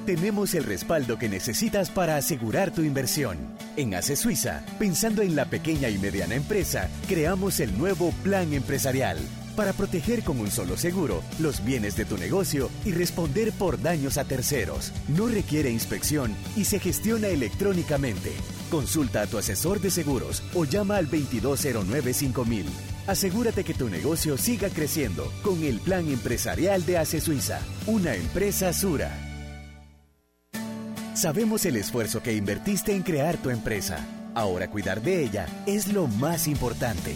Tenemos 0.06 0.54
el 0.54 0.63
respaldo 0.63 1.17
que 1.17 1.28
necesitas 1.28 1.89
para 1.89 2.17
asegurar 2.17 2.72
tu 2.72 2.82
inversión. 2.82 3.38
En 3.78 3.95
ACE 3.95 4.15
Suiza, 4.15 4.63
pensando 4.78 5.22
en 5.22 5.36
la 5.36 5.45
pequeña 5.45 5.89
y 5.89 5.98
mediana 5.98 6.36
empresa, 6.36 6.89
creamos 7.08 7.60
el 7.60 7.78
nuevo 7.78 8.12
Plan 8.24 8.54
Empresarial 8.54 9.17
para 9.56 9.74
proteger 9.74 10.24
con 10.24 10.39
un 10.39 10.50
solo 10.50 10.78
seguro 10.78 11.22
los 11.39 11.65
bienes 11.65 11.98
de 11.98 12.06
tu 12.06 12.17
negocio 12.17 12.69
y 12.86 12.91
responder 12.91 13.52
por 13.52 13.82
daños 13.82 14.17
a 14.17 14.24
terceros. 14.24 14.93
No 15.10 15.28
requiere 15.28 15.69
inspección 15.69 16.34
y 16.56 16.65
se 16.65 16.80
gestiona 16.80 17.28
electrónicamente. 17.28 18.32
Consulta 18.72 19.22
a 19.24 19.28
tu 19.28 19.38
asesor 19.38 19.82
de 19.82 19.91
seguros 19.91 20.43
o 20.54 20.63
llama 20.63 20.95
al 20.95 21.10
2209 21.10 22.13
5000. 22.13 22.65
Asegúrate 23.10 23.63
que 23.63 23.74
tu 23.74 23.89
negocio 23.89 24.38
siga 24.38 24.69
creciendo 24.69 25.34
con 25.41 25.63
el 25.63 25.80
plan 25.80 26.08
empresarial 26.10 26.86
de 26.86 27.00
ACE 27.00 27.19
Suiza, 27.19 27.60
una 27.88 28.13
empresa 28.13 28.72
Sura. 28.72 29.10
Sabemos 31.15 31.65
el 31.65 31.78
esfuerzo 31.78 32.22
que 32.22 32.34
invertiste 32.34 32.93
en 32.93 33.02
crear 33.02 33.38
tu 33.38 33.50
empresa. 33.50 34.06
Ahora 34.36 34.69
cuidar 34.69 35.02
de 35.02 35.24
ella 35.24 35.48
es 35.65 35.91
lo 35.91 36.06
más 36.06 36.48
importante. 36.48 37.15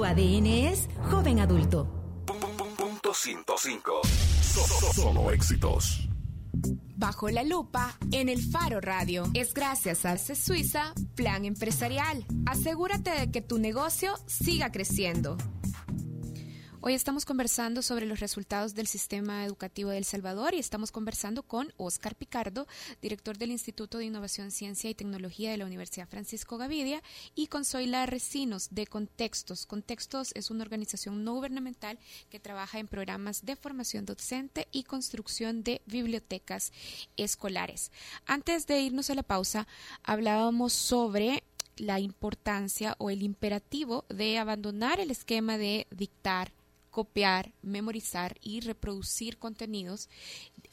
Tu 0.00 0.06
ADN 0.06 0.46
es 0.46 0.88
joven 1.10 1.40
adulto. 1.40 1.86
Punto 2.78 3.12
105. 3.12 4.00
Solo 4.94 5.30
éxitos. 5.30 6.08
Bajo 6.96 7.28
la 7.28 7.44
lupa 7.44 7.98
en 8.10 8.30
el 8.30 8.40
Faro 8.40 8.80
Radio. 8.80 9.24
Es 9.34 9.52
gracias 9.52 10.06
a 10.06 10.16
Suiza 10.16 10.94
Plan 11.16 11.44
Empresarial. 11.44 12.24
Asegúrate 12.46 13.10
de 13.10 13.30
que 13.30 13.42
tu 13.42 13.58
negocio 13.58 14.14
siga 14.24 14.72
creciendo. 14.72 15.36
Hoy 16.82 16.94
estamos 16.94 17.26
conversando 17.26 17.82
sobre 17.82 18.06
los 18.06 18.20
resultados 18.20 18.74
del 18.74 18.86
sistema 18.86 19.44
educativo 19.44 19.90
de 19.90 19.98
El 19.98 20.06
Salvador 20.06 20.54
y 20.54 20.58
estamos 20.58 20.92
conversando 20.92 21.42
con 21.42 21.74
Oscar 21.76 22.14
Picardo, 22.16 22.66
director 23.02 23.36
del 23.36 23.50
Instituto 23.50 23.98
de 23.98 24.06
Innovación, 24.06 24.50
Ciencia 24.50 24.88
y 24.88 24.94
Tecnología 24.94 25.50
de 25.50 25.58
la 25.58 25.66
Universidad 25.66 26.08
Francisco 26.08 26.56
Gavidia, 26.56 27.02
y 27.34 27.48
con 27.48 27.66
Zoila 27.66 28.06
Recinos 28.06 28.68
de 28.70 28.86
Contextos. 28.86 29.66
Contextos 29.66 30.32
es 30.34 30.50
una 30.50 30.62
organización 30.62 31.22
no 31.22 31.34
gubernamental 31.34 31.98
que 32.30 32.40
trabaja 32.40 32.78
en 32.78 32.88
programas 32.88 33.44
de 33.44 33.56
formación 33.56 34.06
docente 34.06 34.66
y 34.72 34.84
construcción 34.84 35.62
de 35.62 35.82
bibliotecas 35.84 36.72
escolares. 37.18 37.92
Antes 38.24 38.66
de 38.66 38.80
irnos 38.80 39.10
a 39.10 39.14
la 39.14 39.22
pausa, 39.22 39.68
hablábamos 40.02 40.72
sobre 40.72 41.44
la 41.76 42.00
importancia 42.00 42.94
o 42.96 43.10
el 43.10 43.22
imperativo 43.22 44.06
de 44.08 44.38
abandonar 44.38 44.98
el 44.98 45.10
esquema 45.10 45.58
de 45.58 45.86
dictar 45.90 46.52
copiar, 46.90 47.52
memorizar 47.62 48.36
y 48.40 48.60
reproducir 48.60 49.38
contenidos 49.38 50.08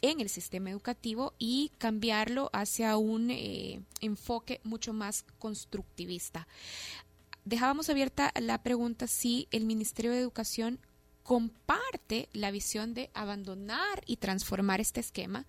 en 0.01 0.19
el 0.19 0.29
sistema 0.29 0.69
educativo 0.69 1.33
y 1.37 1.71
cambiarlo 1.77 2.49
hacia 2.53 2.97
un 2.97 3.31
eh, 3.31 3.81
enfoque 4.01 4.59
mucho 4.63 4.93
más 4.93 5.25
constructivista. 5.39 6.47
Dejábamos 7.45 7.89
abierta 7.89 8.33
la 8.39 8.61
pregunta 8.61 9.07
si 9.07 9.47
el 9.51 9.65
Ministerio 9.65 10.11
de 10.11 10.19
Educación 10.19 10.79
comparte 11.27 12.29
la 12.31 12.51
visión 12.51 12.93
de 12.93 13.11
abandonar 13.13 14.01
y 14.05 14.15
transformar 14.15 14.79
este 14.79 15.01
esquema. 15.01 15.45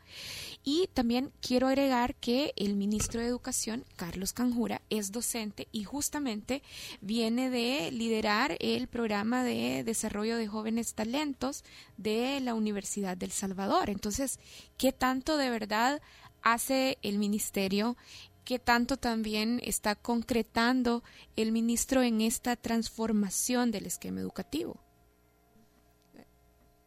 Y 0.64 0.89
también 0.93 1.31
quiero 1.41 1.68
agregar 1.68 2.16
que 2.16 2.53
el 2.57 2.74
ministro 2.74 3.20
de 3.20 3.29
Educación, 3.29 3.85
Carlos 3.95 4.33
Canjura, 4.33 4.83
es 4.91 5.12
docente 5.12 5.68
y 5.70 5.85
justamente 5.85 6.64
viene 7.01 7.49
de 7.49 7.93
liderar 7.93 8.57
el 8.59 8.89
programa 8.89 9.45
de 9.45 9.85
desarrollo 9.85 10.37
de 10.37 10.49
jóvenes 10.49 10.95
talentos 10.95 11.62
de 11.97 12.41
la 12.41 12.55
Universidad 12.55 13.16
del 13.16 13.31
Salvador. 13.31 13.89
Entonces, 13.89 14.41
¿qué 14.79 14.91
tanto 14.91 15.37
de 15.37 15.49
verdad 15.49 16.03
hace 16.43 16.99
el 17.03 17.18
ministerio 17.18 17.97
qué 18.45 18.59
tanto 18.59 18.97
también 18.97 19.61
está 19.62 19.95
concretando 19.95 21.05
el 21.37 21.53
ministro 21.53 22.03
en 22.03 22.20
esta 22.20 22.57
transformación 22.57 23.70
del 23.70 23.87
esquema 23.87 24.20
educativo. 24.20 24.88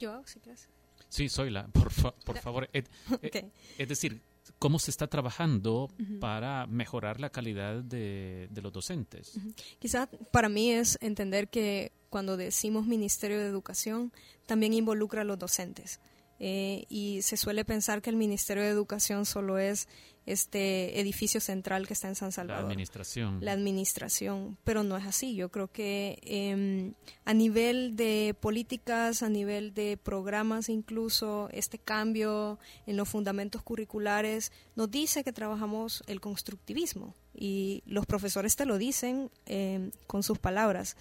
Yo, 0.01 0.23
si 0.25 0.39
quieres. 0.39 0.67
Sí, 1.09 1.29
Zoila, 1.29 1.67
por, 1.67 1.91
por 2.25 2.37
favor. 2.39 2.69
Eh, 3.21 3.51
es 3.77 3.87
decir, 3.87 4.21
¿cómo 4.57 4.79
se 4.79 4.89
está 4.89 5.07
trabajando 5.07 5.89
para 6.19 6.65
mejorar 6.65 7.19
la 7.19 7.29
calidad 7.29 7.83
de, 7.83 8.49
los 8.61 8.73
docentes? 8.73 9.37
Quizá 9.79 10.07
para 10.31 10.49
mí 10.49 10.71
es 10.71 10.97
entender 11.01 11.49
que 11.49 11.91
cuando 12.09 12.35
decimos 12.37 12.87
Ministerio 12.87 13.37
de 13.39 13.45
Educación, 13.45 14.11
también 14.47 14.73
involucra 14.73 15.21
a 15.21 15.25
los 15.25 15.37
docentes. 15.37 15.99
Eh, 16.39 16.85
y 16.89 17.21
se 17.21 17.37
suele 17.37 17.63
pensar 17.65 18.01
que 18.01 18.09
el 18.09 18.15
Ministerio 18.15 18.63
de 18.63 18.69
Educación 18.69 19.25
solo 19.25 19.59
es 19.59 19.87
este 20.25 20.99
edificio 20.99 21.41
central 21.41 21.87
que 21.87 21.93
está 21.93 22.07
en 22.07 22.15
San 22.15 22.31
Salvador. 22.31 22.63
La 22.63 22.69
administración. 22.69 23.37
La 23.41 23.51
administración, 23.53 24.57
pero 24.63 24.83
no 24.83 24.97
es 24.97 25.05
así. 25.05 25.35
Yo 25.35 25.49
creo 25.49 25.71
que 25.71 26.19
em, 26.23 26.93
a 27.25 27.33
nivel 27.33 27.95
de 27.95 28.35
políticas, 28.39 29.23
a 29.23 29.29
nivel 29.29 29.73
de 29.73 29.97
programas 29.97 30.69
incluso, 30.69 31.49
este 31.51 31.79
cambio 31.79 32.59
en 32.85 32.97
los 32.97 33.09
fundamentos 33.09 33.63
curriculares 33.63 34.51
nos 34.75 34.91
dice 34.91 35.23
que 35.23 35.33
trabajamos 35.33 36.03
el 36.07 36.21
constructivismo 36.21 37.15
y 37.33 37.81
los 37.85 38.05
profesores 38.05 38.55
te 38.55 38.65
lo 38.65 38.77
dicen 38.77 39.31
em, 39.45 39.91
con 40.07 40.23
sus 40.23 40.37
palabras. 40.37 40.95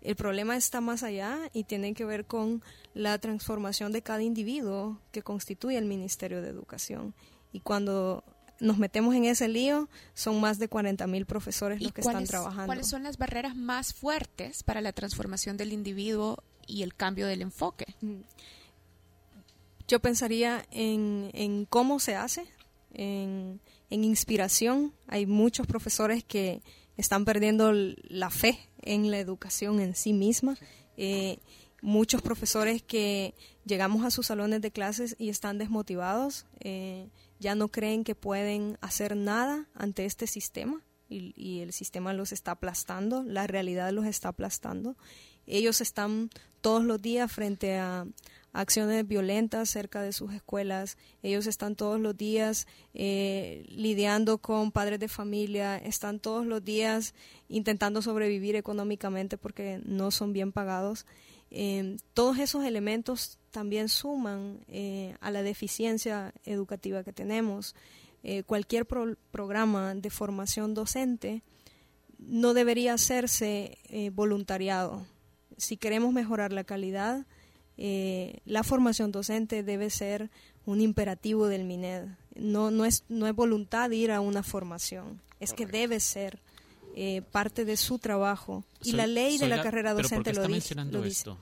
El 0.00 0.16
problema 0.16 0.56
está 0.56 0.80
más 0.80 1.02
allá 1.02 1.38
y 1.52 1.64
tiene 1.64 1.92
que 1.92 2.04
ver 2.04 2.24
con 2.24 2.62
la 2.94 3.18
transformación 3.18 3.92
de 3.92 4.02
cada 4.02 4.22
individuo 4.22 4.98
que 5.12 5.22
constituye 5.22 5.76
el 5.76 5.84
Ministerio 5.84 6.40
de 6.40 6.48
Educación. 6.48 7.14
Y 7.52 7.60
cuando 7.60 8.24
nos 8.60 8.78
metemos 8.78 9.14
en 9.14 9.24
ese 9.24 9.48
lío, 9.48 9.88
son 10.14 10.40
más 10.40 10.58
de 10.58 10.68
40 10.68 11.06
mil 11.06 11.26
profesores 11.26 11.80
los 11.80 11.92
que 11.92 12.02
están 12.02 12.24
trabajando. 12.24 12.66
¿Cuáles 12.66 12.88
son 12.88 13.02
las 13.02 13.18
barreras 13.18 13.56
más 13.56 13.94
fuertes 13.94 14.62
para 14.62 14.80
la 14.80 14.92
transformación 14.92 15.56
del 15.56 15.72
individuo 15.72 16.42
y 16.66 16.82
el 16.82 16.94
cambio 16.94 17.26
del 17.26 17.42
enfoque? 17.42 17.86
Yo 19.88 20.00
pensaría 20.00 20.66
en, 20.70 21.66
cómo 21.68 21.98
se 21.98 22.14
hace, 22.14 22.44
en, 22.92 23.60
inspiración. 23.88 24.92
Hay 25.08 25.26
muchos 25.26 25.66
profesores 25.66 26.22
que 26.22 26.62
están 26.96 27.24
perdiendo 27.24 27.72
la 27.72 28.30
fe 28.30 28.58
en 28.82 29.10
la 29.10 29.18
educación 29.18 29.80
en 29.80 29.96
sí 29.96 30.12
misma. 30.12 30.56
Eh, 30.96 31.38
muchos 31.82 32.20
profesores 32.20 32.82
que 32.82 33.34
llegamos 33.64 34.04
a 34.04 34.10
sus 34.10 34.26
salones 34.26 34.60
de 34.60 34.70
clases 34.70 35.16
y 35.18 35.30
están 35.30 35.58
desmotivados. 35.58 36.46
Eh, 36.60 37.08
ya 37.40 37.54
no 37.56 37.68
creen 37.68 38.04
que 38.04 38.14
pueden 38.14 38.78
hacer 38.80 39.16
nada 39.16 39.66
ante 39.74 40.04
este 40.04 40.28
sistema 40.28 40.84
y, 41.08 41.60
el 41.60 41.72
sistema 41.72 42.12
los 42.12 42.30
está 42.30 42.52
aplastando, 42.52 43.24
la 43.24 43.48
realidad 43.48 43.90
los 43.92 44.06
está 44.06 44.28
aplastando. 44.28 44.96
Ellos 45.46 45.80
están 45.80 46.30
todos 46.60 46.84
los 46.84 47.02
días 47.02 47.32
frente 47.32 47.76
a, 47.78 48.06
acciones 48.52 49.06
violentas 49.06 49.70
cerca 49.70 50.02
de 50.02 50.12
sus 50.12 50.32
escuelas. 50.32 50.98
Ellos 51.22 51.46
están 51.46 51.76
todos 51.76 52.00
los 52.00 52.16
días 52.16 52.66
eh, 52.94 53.64
lidiando 53.68 54.38
con 54.38 54.72
padres 54.72 54.98
de 54.98 55.08
familia, 55.08 55.76
están 55.76 56.20
todos 56.20 56.46
los 56.46 56.64
días 56.64 57.14
intentando 57.48 58.02
sobrevivir 58.02 58.56
económicamente 58.56 59.38
porque 59.38 59.80
no 59.84 60.10
son 60.10 60.32
bien 60.32 60.52
pagados. 60.52 61.06
Eh, 61.50 61.96
todos 62.14 62.38
esos 62.38 62.64
elementos 62.64 63.39
también 63.50 63.88
suman 63.88 64.60
eh, 64.68 65.16
a 65.20 65.30
la 65.30 65.42
deficiencia 65.42 66.32
educativa 66.44 67.04
que 67.04 67.12
tenemos. 67.12 67.74
Eh, 68.22 68.42
cualquier 68.44 68.86
programa 68.86 69.94
de 69.94 70.10
formación 70.10 70.74
docente 70.74 71.42
no 72.18 72.52
debería 72.52 72.94
hacerse 72.94 73.78
voluntariado. 74.12 75.06
Si 75.56 75.78
queremos 75.78 76.12
mejorar 76.12 76.52
la 76.52 76.64
calidad, 76.64 77.24
la 77.78 78.62
formación 78.62 79.10
docente 79.10 79.62
debe 79.62 79.88
ser 79.88 80.30
un 80.66 80.80
imperativo 80.80 81.48
del 81.48 81.64
MINED. 81.64 82.08
No, 82.34 82.70
no, 82.70 82.84
es, 82.84 83.04
no 83.08 83.26
es 83.26 83.34
voluntad 83.34 83.90
ir 83.90 84.12
a 84.12 84.20
una 84.20 84.42
formación, 84.42 85.20
es 85.40 85.52
que 85.52 85.66
debe 85.66 85.98
ser 86.00 86.40
eh, 86.94 87.22
parte 87.22 87.64
de 87.64 87.76
su 87.76 87.98
trabajo. 87.98 88.64
Y 88.82 88.92
la 88.92 89.06
ley 89.06 89.38
de 89.38 89.48
la, 89.48 89.62
carrera 89.62 89.94
docente 89.94 90.32
lo, 90.32 90.46
dice, 90.46 90.74
esto? 91.04 91.38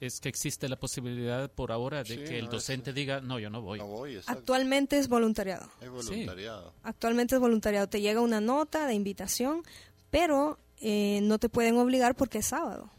Es 0.00 0.20
que 0.20 0.28
existe 0.28 0.68
la 0.68 0.76
posibilidad 0.76 1.50
por 1.50 1.72
ahora 1.72 2.02
de 2.02 2.24
que 2.24 2.38
el 2.38 2.48
docente 2.48 2.92
diga, 2.92 3.20
no, 3.20 3.38
yo 3.38 3.48
no 3.48 3.62
voy. 3.62 3.80
Actualmente 4.26 4.98
es 4.98 5.08
voluntariado. 5.08 5.70
Actualmente 6.82 7.36
es 7.36 7.40
voluntariado. 7.40 7.88
Te 7.88 8.00
llega 8.00 8.20
una 8.20 8.40
nota 8.40 8.86
de 8.86 8.94
invitación, 8.94 9.62
pero 10.10 10.58
eh, 10.80 11.20
no 11.22 11.38
te 11.38 11.48
pueden 11.48 11.78
obligar 11.78 12.16
porque 12.16 12.38
es 12.38 12.46
sábado. 12.46 12.90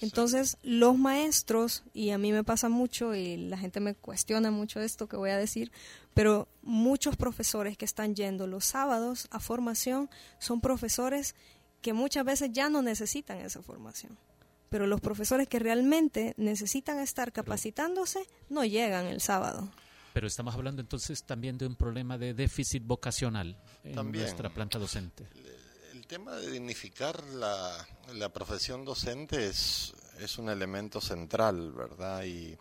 Entonces, 0.00 0.58
los 0.62 0.98
maestros, 0.98 1.82
y 1.94 2.10
a 2.10 2.18
mí 2.18 2.32
me 2.32 2.44
pasa 2.44 2.68
mucho, 2.68 3.14
y 3.14 3.36
la 3.36 3.56
gente 3.56 3.80
me 3.80 3.94
cuestiona 3.94 4.50
mucho 4.50 4.80
esto 4.80 5.08
que 5.08 5.16
voy 5.16 5.30
a 5.30 5.38
decir, 5.38 5.72
pero 6.12 6.48
muchos 6.62 7.16
profesores 7.16 7.78
que 7.78 7.86
están 7.86 8.14
yendo 8.14 8.46
los 8.46 8.64
sábados 8.64 9.26
a 9.30 9.40
formación 9.40 10.10
son 10.38 10.60
profesores 10.60 11.34
que 11.80 11.92
muchas 11.92 12.24
veces 12.24 12.50
ya 12.52 12.68
no 12.68 12.82
necesitan 12.82 13.38
esa 13.38 13.62
formación. 13.62 14.18
Pero 14.68 14.86
los 14.86 15.00
profesores 15.00 15.48
que 15.48 15.58
realmente 15.58 16.34
necesitan 16.36 16.98
estar 16.98 17.32
capacitándose 17.32 18.26
no 18.48 18.64
llegan 18.64 19.06
el 19.06 19.20
sábado. 19.20 19.70
Pero 20.12 20.26
estamos 20.26 20.54
hablando 20.54 20.80
entonces 20.80 21.24
también 21.24 21.58
de 21.58 21.66
un 21.66 21.76
problema 21.76 22.18
de 22.18 22.34
déficit 22.34 22.82
vocacional 22.84 23.56
en 23.84 24.12
nuestra 24.12 24.48
planta 24.50 24.78
docente 24.78 25.26
el 25.96 26.06
tema 26.06 26.36
de 26.36 26.52
dignificar 26.52 27.20
la, 27.24 27.84
la 28.14 28.28
profesión 28.28 28.84
docente 28.84 29.48
es, 29.48 29.92
es, 30.20 30.38
un 30.38 30.48
elemento 30.50 31.00
central, 31.00 31.72
¿verdad? 31.72 32.22
Y, 32.24 32.56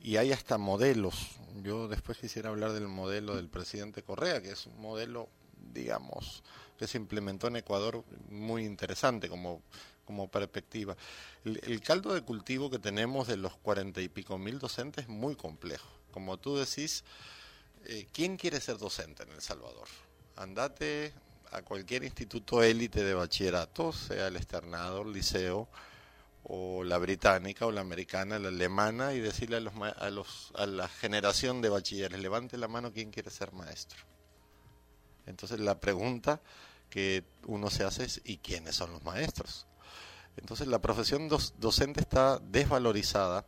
y 0.00 0.18
hay 0.18 0.32
hasta 0.32 0.58
modelos. 0.58 1.30
Yo 1.62 1.88
después 1.88 2.18
quisiera 2.18 2.50
hablar 2.50 2.72
del 2.72 2.86
modelo 2.86 3.36
del 3.36 3.48
presidente 3.48 4.02
Correa, 4.02 4.42
que 4.42 4.52
es 4.52 4.66
un 4.66 4.80
modelo, 4.80 5.28
digamos, 5.72 6.44
que 6.78 6.86
se 6.86 6.98
implementó 6.98 7.48
en 7.48 7.56
Ecuador 7.56 8.04
muy 8.28 8.64
interesante 8.64 9.28
como, 9.28 9.62
como 10.04 10.28
perspectiva. 10.28 10.96
El, 11.44 11.80
caldo 11.80 12.14
de 12.14 12.22
cultivo 12.22 12.70
que 12.70 12.78
tenemos 12.78 13.28
de 13.28 13.36
los 13.36 13.56
cuarenta 13.56 14.00
y 14.00 14.08
pico 14.08 14.38
mil 14.38 14.58
docentes 14.58 15.04
es 15.04 15.08
muy 15.08 15.36
complejo. 15.36 15.88
Como 16.10 16.38
tú 16.38 16.56
decís, 16.56 17.04
eh, 17.86 18.06
¿quién 18.12 18.36
quiere 18.36 18.60
ser 18.60 18.78
docente 18.78 19.24
en 19.24 19.30
El 19.30 19.40
Salvador? 19.40 19.88
Andate 20.36 21.12
a 21.52 21.62
cualquier 21.62 22.04
instituto 22.04 22.62
élite 22.62 23.04
de 23.04 23.14
bachillerato, 23.14 23.92
sea 23.92 24.28
el 24.28 24.36
externado, 24.36 25.02
el 25.02 25.12
liceo, 25.12 25.68
o 26.44 26.84
la 26.84 26.98
británica, 26.98 27.66
o 27.66 27.72
la 27.72 27.80
americana, 27.80 28.38
la 28.38 28.48
alemana, 28.48 29.14
y 29.14 29.20
decirle 29.20 29.56
a, 29.56 29.60
los, 29.60 29.74
a, 29.74 30.10
los, 30.10 30.52
a 30.56 30.66
la 30.66 30.88
generación 30.88 31.62
de 31.62 31.70
bachilleres, 31.70 32.20
levante 32.20 32.58
la 32.58 32.68
mano 32.68 32.92
quién 32.92 33.10
quiere 33.10 33.30
ser 33.30 33.52
maestro. 33.52 33.98
Entonces 35.26 35.60
la 35.60 35.80
pregunta 35.80 36.40
que 36.90 37.24
uno 37.46 37.70
se 37.70 37.84
hace 37.84 38.04
es, 38.04 38.20
¿y 38.24 38.38
quiénes 38.38 38.76
son 38.76 38.92
los 38.92 39.02
maestros? 39.04 39.66
Entonces 40.36 40.66
la 40.66 40.80
profesión 40.80 41.28
docente 41.28 42.00
está 42.00 42.38
desvalorizada, 42.38 43.46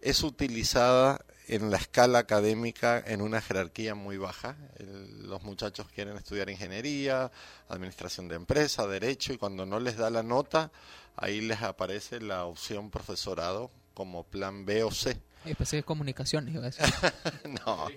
es 0.00 0.22
utilizada 0.22 1.24
en 1.46 1.70
la 1.70 1.78
escala 1.78 2.20
académica 2.20 3.02
en 3.04 3.20
una 3.20 3.40
jerarquía 3.40 3.94
muy 3.94 4.16
baja. 4.16 4.56
los 4.78 5.42
muchachos 5.42 5.88
quieren 5.92 6.16
estudiar 6.16 6.48
ingeniería, 6.48 7.30
administración 7.68 8.28
de 8.28 8.36
empresa, 8.36 8.86
derecho, 8.86 9.32
y 9.32 9.38
cuando 9.38 9.66
no 9.66 9.80
les 9.80 9.96
da 9.96 10.10
la 10.10 10.22
nota, 10.22 10.70
ahí 11.16 11.40
les 11.40 11.62
aparece 11.62 12.20
la 12.20 12.44
opción 12.44 12.90
profesorado 12.90 13.70
como 13.94 14.24
plan 14.24 14.64
B 14.64 14.84
o 14.84 14.90
C. 14.92 15.20
Y 15.44 15.54
pensé 15.54 15.78
que 15.78 15.82
comunicaciones 15.82 16.54
iba 16.54 16.68
no. 17.66 17.88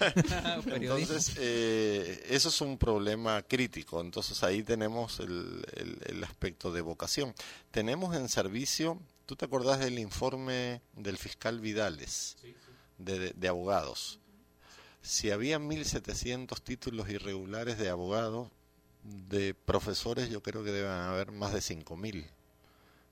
Entonces, 0.74 1.36
eh, 1.38 2.26
eso 2.28 2.48
es 2.48 2.60
un 2.60 2.76
problema 2.76 3.42
crítico. 3.42 4.00
Entonces, 4.00 4.42
ahí 4.42 4.64
tenemos 4.64 5.20
el, 5.20 5.64
el, 6.04 6.24
aspecto 6.24 6.72
de 6.72 6.80
vocación. 6.80 7.34
Tenemos 7.70 8.16
en 8.16 8.28
servicio, 8.28 9.00
¿tú 9.26 9.36
te 9.36 9.44
acordás 9.44 9.78
del 9.78 9.98
informe 9.98 10.82
del 10.94 11.18
fiscal 11.18 11.60
Vidales 11.60 12.36
de, 12.98 13.30
de, 13.30 13.48
abogados? 13.48 14.18
Si 15.00 15.30
había 15.30 15.60
1.700 15.60 16.60
títulos 16.62 17.08
irregulares 17.08 17.78
de 17.78 17.90
abogados, 17.90 18.50
de 19.04 19.54
profesores 19.54 20.30
yo 20.30 20.42
creo 20.42 20.64
que 20.64 20.72
deben 20.72 20.90
haber 20.90 21.30
más 21.30 21.52
de 21.52 21.60
5.000. 21.60 22.26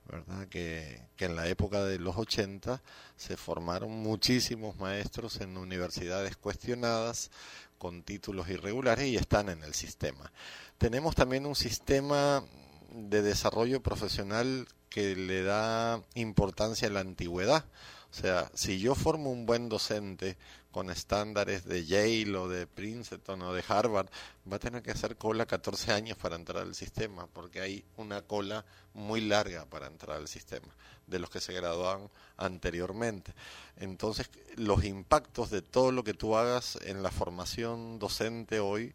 ¿verdad? 0.09 0.49
Que, 0.49 1.09
que, 1.17 1.25
en 1.27 1.37
la 1.37 1.49
época 1.49 1.85
de 1.85 1.99
los 1.99 2.17
80 2.17 2.83
se 3.17 3.37
formaron 3.37 3.91
muchísimos 3.91 4.77
maestros 4.77 5.41
en 5.41 5.57
universidades 5.57 6.37
cuestionadas 6.37 7.31
con 7.79 8.03
títulos 8.03 8.49
irregulares 8.49 9.07
y 9.07 9.17
están 9.17 9.49
en 9.49 9.63
el 9.63 9.75
sistema. 9.75 10.33
Tenemos 10.79 11.15
también 11.15 11.47
un 11.47 11.57
sistema 11.57 12.45
de 12.93 13.23
desarrollo 13.23 13.83
profesional 13.83 14.67
que 14.89 15.15
le 15.17 15.43
da 15.43 16.03
importancia 16.15 16.89
a 16.89 16.91
la 16.91 17.01
antigüedad. 17.01 17.65
O 18.11 18.15
sea, 18.15 18.51
si 18.55 18.79
yo 18.79 18.95
formo 18.95 19.31
un 19.31 19.45
buen 19.45 19.69
docente 19.69 20.39
con 20.77 20.91
estándares 20.91 21.65
de 21.65 21.87
Yale 21.87 22.37
o 22.37 22.49
de 22.51 22.67
Princeton 22.67 23.41
o 23.41 23.55
de 23.55 23.65
Harvard, 23.67 24.09
va 24.53 24.57
a 24.57 24.59
tener 24.59 24.83
que 24.83 24.91
hacer 24.91 25.17
cola 25.17 25.47
14 25.47 25.91
años 25.91 26.19
para 26.19 26.37
entrar 26.37 26.63
al 26.63 26.75
sistema, 26.75 27.27
porque 27.29 27.63
hay 27.63 27.83
una 27.97 28.21
cola 28.21 28.63
muy 28.93 29.23
larga 29.23 29.65
para 29.65 29.87
entrar 29.87 30.19
al 30.19 30.29
sistema, 30.29 30.69
de 31.07 31.19
los 31.19 31.31
que 31.31 31.41
se 31.41 31.55
graduaban 31.55 32.11
anteriormente. 32.37 33.33
Entonces, 33.79 34.29
los 34.57 34.85
impactos 34.85 35.49
de 35.49 35.63
todo 35.63 35.93
lo 35.93 36.05
que 36.05 36.13
tú 36.13 36.37
hagas 36.37 36.79
en 36.83 37.03
la 37.03 37.11
formación 37.11 37.99
docente 37.99 38.61
hoy, 38.61 38.93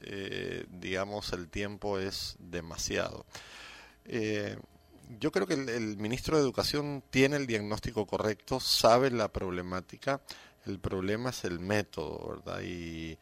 eh, 0.00 0.64
digamos, 0.70 1.34
el 1.34 1.50
tiempo 1.50 1.98
es 1.98 2.36
demasiado. 2.38 3.26
Eh, 4.06 4.56
yo 5.18 5.32
creo 5.32 5.46
que 5.46 5.54
el, 5.54 5.96
ministro 5.96 6.36
de 6.36 6.42
Educación 6.42 7.02
tiene 7.10 7.36
el 7.36 7.46
diagnóstico 7.46 8.06
correcto, 8.06 8.60
sabe 8.60 9.10
la 9.10 9.28
problemática, 9.28 10.20
el 10.66 10.78
problema 10.78 11.30
es 11.30 11.44
el 11.44 11.58
método, 11.58 12.36
¿verdad? 12.36 12.62
Y, 12.62 13.18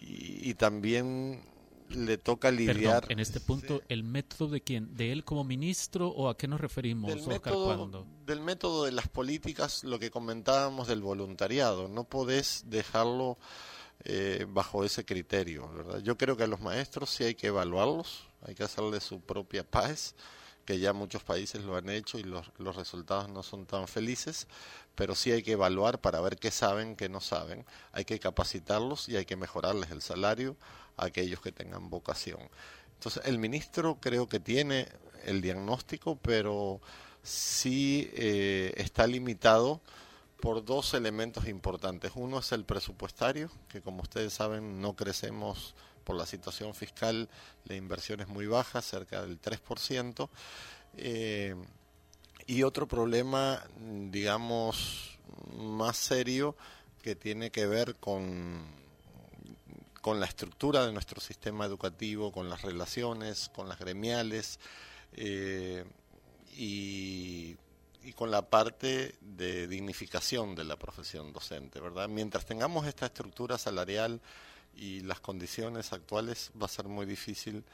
y, 0.00 0.54
también 0.54 1.44
le 1.88 2.18
toca 2.18 2.50
lidiar. 2.50 3.06
en 3.08 3.20
este 3.20 3.40
punto, 3.40 3.82
¿el 3.88 4.02
método 4.02 4.48
de 4.48 4.60
quién? 4.60 4.94
¿De 4.94 5.12
él 5.12 5.24
como 5.24 5.44
ministro 5.44 6.08
o 6.08 6.28
a 6.28 6.36
qué 6.36 6.48
nos 6.48 6.60
referimos, 6.60 7.10
del 7.10 7.26
método, 7.26 8.06
Del 8.26 8.40
método 8.40 8.84
de 8.84 8.92
las 8.92 9.08
políticas, 9.08 9.84
lo 9.84 9.98
que 9.98 10.10
comentábamos 10.10 10.88
del 10.88 11.00
voluntariado. 11.00 11.88
No 11.88 12.04
podés 12.04 12.64
dejarlo 12.66 13.38
eh, 14.04 14.46
bajo 14.48 14.84
ese 14.84 15.04
criterio, 15.04 15.70
¿verdad? 15.72 16.00
Yo 16.00 16.18
creo 16.18 16.36
que 16.36 16.44
a 16.44 16.48
los 16.48 16.60
maestros 16.60 17.10
sí 17.10 17.24
hay 17.24 17.34
que 17.34 17.48
evaluarlos, 17.48 18.28
hay 18.42 18.54
que 18.54 18.64
hacerle 18.64 19.00
su 19.00 19.20
propia 19.20 19.62
paz 19.64 20.14
que 20.64 20.78
ya 20.78 20.92
muchos 20.92 21.22
países 21.22 21.62
lo 21.62 21.76
han 21.76 21.88
hecho 21.88 22.18
y 22.18 22.22
los, 22.22 22.46
resultados 22.76 23.28
no 23.28 23.42
son 23.42 23.66
tan 23.66 23.88
felices, 23.88 24.46
pero 24.94 25.14
sí 25.14 25.30
hay 25.32 25.42
que 25.42 25.52
evaluar 25.52 26.00
para 26.00 26.20
ver 26.20 26.36
qué 26.36 26.50
saben, 26.50 26.96
qué 26.96 27.08
no 27.08 27.20
saben. 27.20 27.64
Hay 27.92 28.04
que 28.04 28.18
capacitarlos 28.18 29.08
y 29.08 29.16
hay 29.16 29.24
que 29.24 29.36
mejorarles 29.36 29.90
el 29.90 30.02
salario 30.02 30.56
a 30.96 31.06
aquellos 31.06 31.40
que 31.40 31.52
tengan 31.52 31.90
vocación. 31.90 32.40
Entonces, 32.94 33.22
el 33.26 33.38
ministro 33.38 33.98
creo 34.00 34.28
que 34.28 34.40
tiene 34.40 34.88
el 35.24 35.40
diagnóstico, 35.40 36.16
pero 36.16 36.80
sí 37.22 38.10
eh, 38.14 38.72
está 38.76 39.06
limitado 39.06 39.80
por 40.40 40.64
dos 40.64 40.94
elementos 40.94 41.48
importantes. 41.48 42.12
Uno 42.14 42.38
es 42.38 42.52
el 42.52 42.64
presupuestario, 42.64 43.50
que 43.68 43.80
como 43.80 44.02
ustedes 44.02 44.34
saben 44.34 44.80
no 44.80 44.94
crecemos 44.94 45.74
por 46.04 46.16
la 46.16 46.26
situación 46.26 46.74
fiscal, 46.74 47.28
la 47.64 47.74
inversión 47.74 48.20
es 48.20 48.28
muy 48.28 48.46
baja, 48.46 48.82
cerca 48.82 49.22
del 49.22 49.40
3%. 49.40 50.28
Eh, 50.96 51.54
y 52.46 52.62
otro 52.62 52.86
problema, 52.86 53.64
digamos, 54.10 55.18
más 55.56 55.96
serio, 55.96 56.56
que 57.02 57.16
tiene 57.16 57.50
que 57.50 57.66
ver 57.66 57.96
con, 57.96 58.64
con 60.00 60.20
la 60.20 60.26
estructura 60.26 60.86
de 60.86 60.92
nuestro 60.92 61.20
sistema 61.20 61.64
educativo, 61.64 62.32
con 62.32 62.48
las 62.48 62.62
relaciones, 62.62 63.50
con 63.54 63.68
las 63.68 63.78
gremiales 63.78 64.58
eh, 65.12 65.84
y, 66.56 67.56
y 68.02 68.12
con 68.12 68.30
la 68.30 68.42
parte 68.42 69.14
de 69.20 69.66
dignificación 69.66 70.54
de 70.54 70.64
la 70.64 70.76
profesión 70.76 71.32
docente, 71.32 71.80
¿verdad? 71.80 72.08
Mientras 72.08 72.44
tengamos 72.44 72.86
esta 72.86 73.06
estructura 73.06 73.56
salarial 73.56 74.20
y 74.76 75.00
las 75.00 75.20
condiciones 75.20 75.92
actuales 75.92 76.50
va 76.60 76.66
a 76.66 76.68
ser 76.68 76.86
muy 76.86 77.06
difícil 77.06 77.64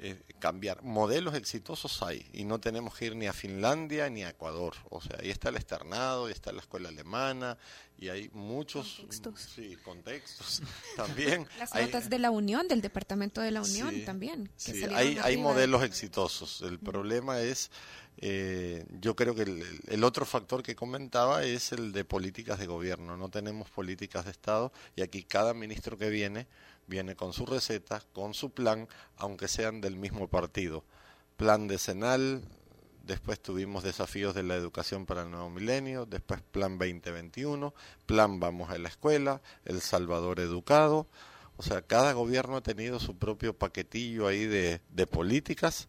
eh, 0.00 0.20
cambiar. 0.38 0.82
Modelos 0.82 1.34
exitosos 1.34 2.02
hay 2.02 2.26
y 2.32 2.44
no 2.44 2.60
tenemos 2.60 2.94
que 2.94 3.06
ir 3.06 3.16
ni 3.16 3.26
a 3.26 3.32
Finlandia 3.32 4.08
ni 4.08 4.22
a 4.22 4.30
Ecuador. 4.30 4.74
O 4.90 5.00
sea, 5.00 5.18
ahí 5.20 5.30
está 5.30 5.48
el 5.48 5.56
externado, 5.56 6.26
ahí 6.26 6.32
está 6.32 6.52
la 6.52 6.60
escuela 6.60 6.88
alemana 6.88 7.58
y 7.98 8.08
hay 8.08 8.30
muchos 8.32 8.96
contextos, 8.98 9.40
sí, 9.54 9.76
contextos 9.84 10.62
también. 10.96 11.46
Las 11.58 11.74
notas 11.74 12.08
de 12.08 12.18
la 12.18 12.30
Unión, 12.30 12.68
del 12.68 12.80
Departamento 12.80 13.40
de 13.40 13.50
la 13.50 13.62
Unión 13.62 14.04
también. 14.04 14.50
sí, 14.56 14.84
hay, 14.94 15.18
hay 15.22 15.36
modelos 15.36 15.82
exitosos. 15.82 16.62
El 16.62 16.78
problema 16.78 17.40
es 17.40 17.70
eh, 18.20 18.84
yo 19.00 19.14
creo 19.14 19.34
que 19.34 19.42
el, 19.42 20.02
otro 20.02 20.26
factor 20.26 20.62
que 20.62 20.74
comentaba 20.74 21.44
es 21.44 21.70
el 21.70 21.92
de 21.92 22.04
políticas 22.04 22.58
de 22.58 22.66
gobierno. 22.66 23.16
No 23.16 23.28
tenemos 23.28 23.70
políticas 23.70 24.24
de 24.24 24.32
Estado 24.32 24.72
y 24.96 25.02
aquí 25.02 25.22
cada 25.22 25.54
ministro 25.54 25.96
que 25.96 26.10
viene 26.10 26.48
viene 26.88 27.14
con 27.14 27.32
su 27.32 27.46
receta, 27.46 28.02
con 28.12 28.34
su 28.34 28.50
plan, 28.50 28.88
aunque 29.16 29.46
sean 29.46 29.80
del 29.80 29.96
mismo 29.96 30.26
partido. 30.26 30.84
Plan 31.36 31.68
decenal, 31.68 32.42
después 33.08 33.40
tuvimos 33.40 33.82
desafíos 33.82 34.34
de 34.34 34.42
la 34.42 34.54
educación 34.54 35.06
para 35.06 35.22
el 35.22 35.30
nuevo 35.30 35.50
milenio, 35.50 36.06
después 36.06 36.42
Plan 36.42 36.78
2021, 36.78 37.74
Plan 38.06 38.40
Vamos 38.40 38.70
a 38.70 38.78
la 38.78 38.88
Escuela, 38.88 39.40
El 39.64 39.80
Salvador 39.80 40.40
Educado. 40.40 41.06
O 41.56 41.62
sea, 41.62 41.82
cada 41.82 42.12
gobierno 42.12 42.56
ha 42.56 42.60
tenido 42.62 43.00
su 43.00 43.16
propio 43.16 43.56
paquetillo 43.56 44.28
ahí 44.28 44.46
de, 44.46 44.80
políticas 45.10 45.88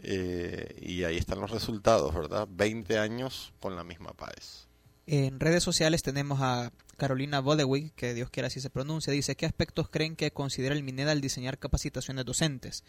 eh, 0.00 0.78
y 0.80 1.02
ahí 1.02 1.16
están 1.16 1.40
los 1.40 1.50
resultados, 1.50 2.14
¿verdad? 2.14 2.46
20 2.48 2.98
años 2.98 3.52
con 3.58 3.74
la 3.74 3.82
misma 3.82 4.12
PAES. 4.12 4.67
En 5.10 5.40
redes 5.40 5.62
sociales 5.62 6.02
tenemos 6.02 6.42
a 6.42 6.70
Carolina 6.98 7.40
Bodewick, 7.40 7.94
que 7.94 8.12
Dios 8.12 8.28
quiera 8.28 8.48
así 8.48 8.60
se 8.60 8.68
pronuncia, 8.68 9.10
dice, 9.10 9.36
¿qué 9.36 9.46
aspectos 9.46 9.88
creen 9.88 10.16
que 10.16 10.32
considera 10.32 10.74
el 10.74 10.82
MINED 10.82 11.08
al 11.08 11.22
diseñar 11.22 11.56
capacitaciones 11.56 12.26
docentes? 12.26 12.84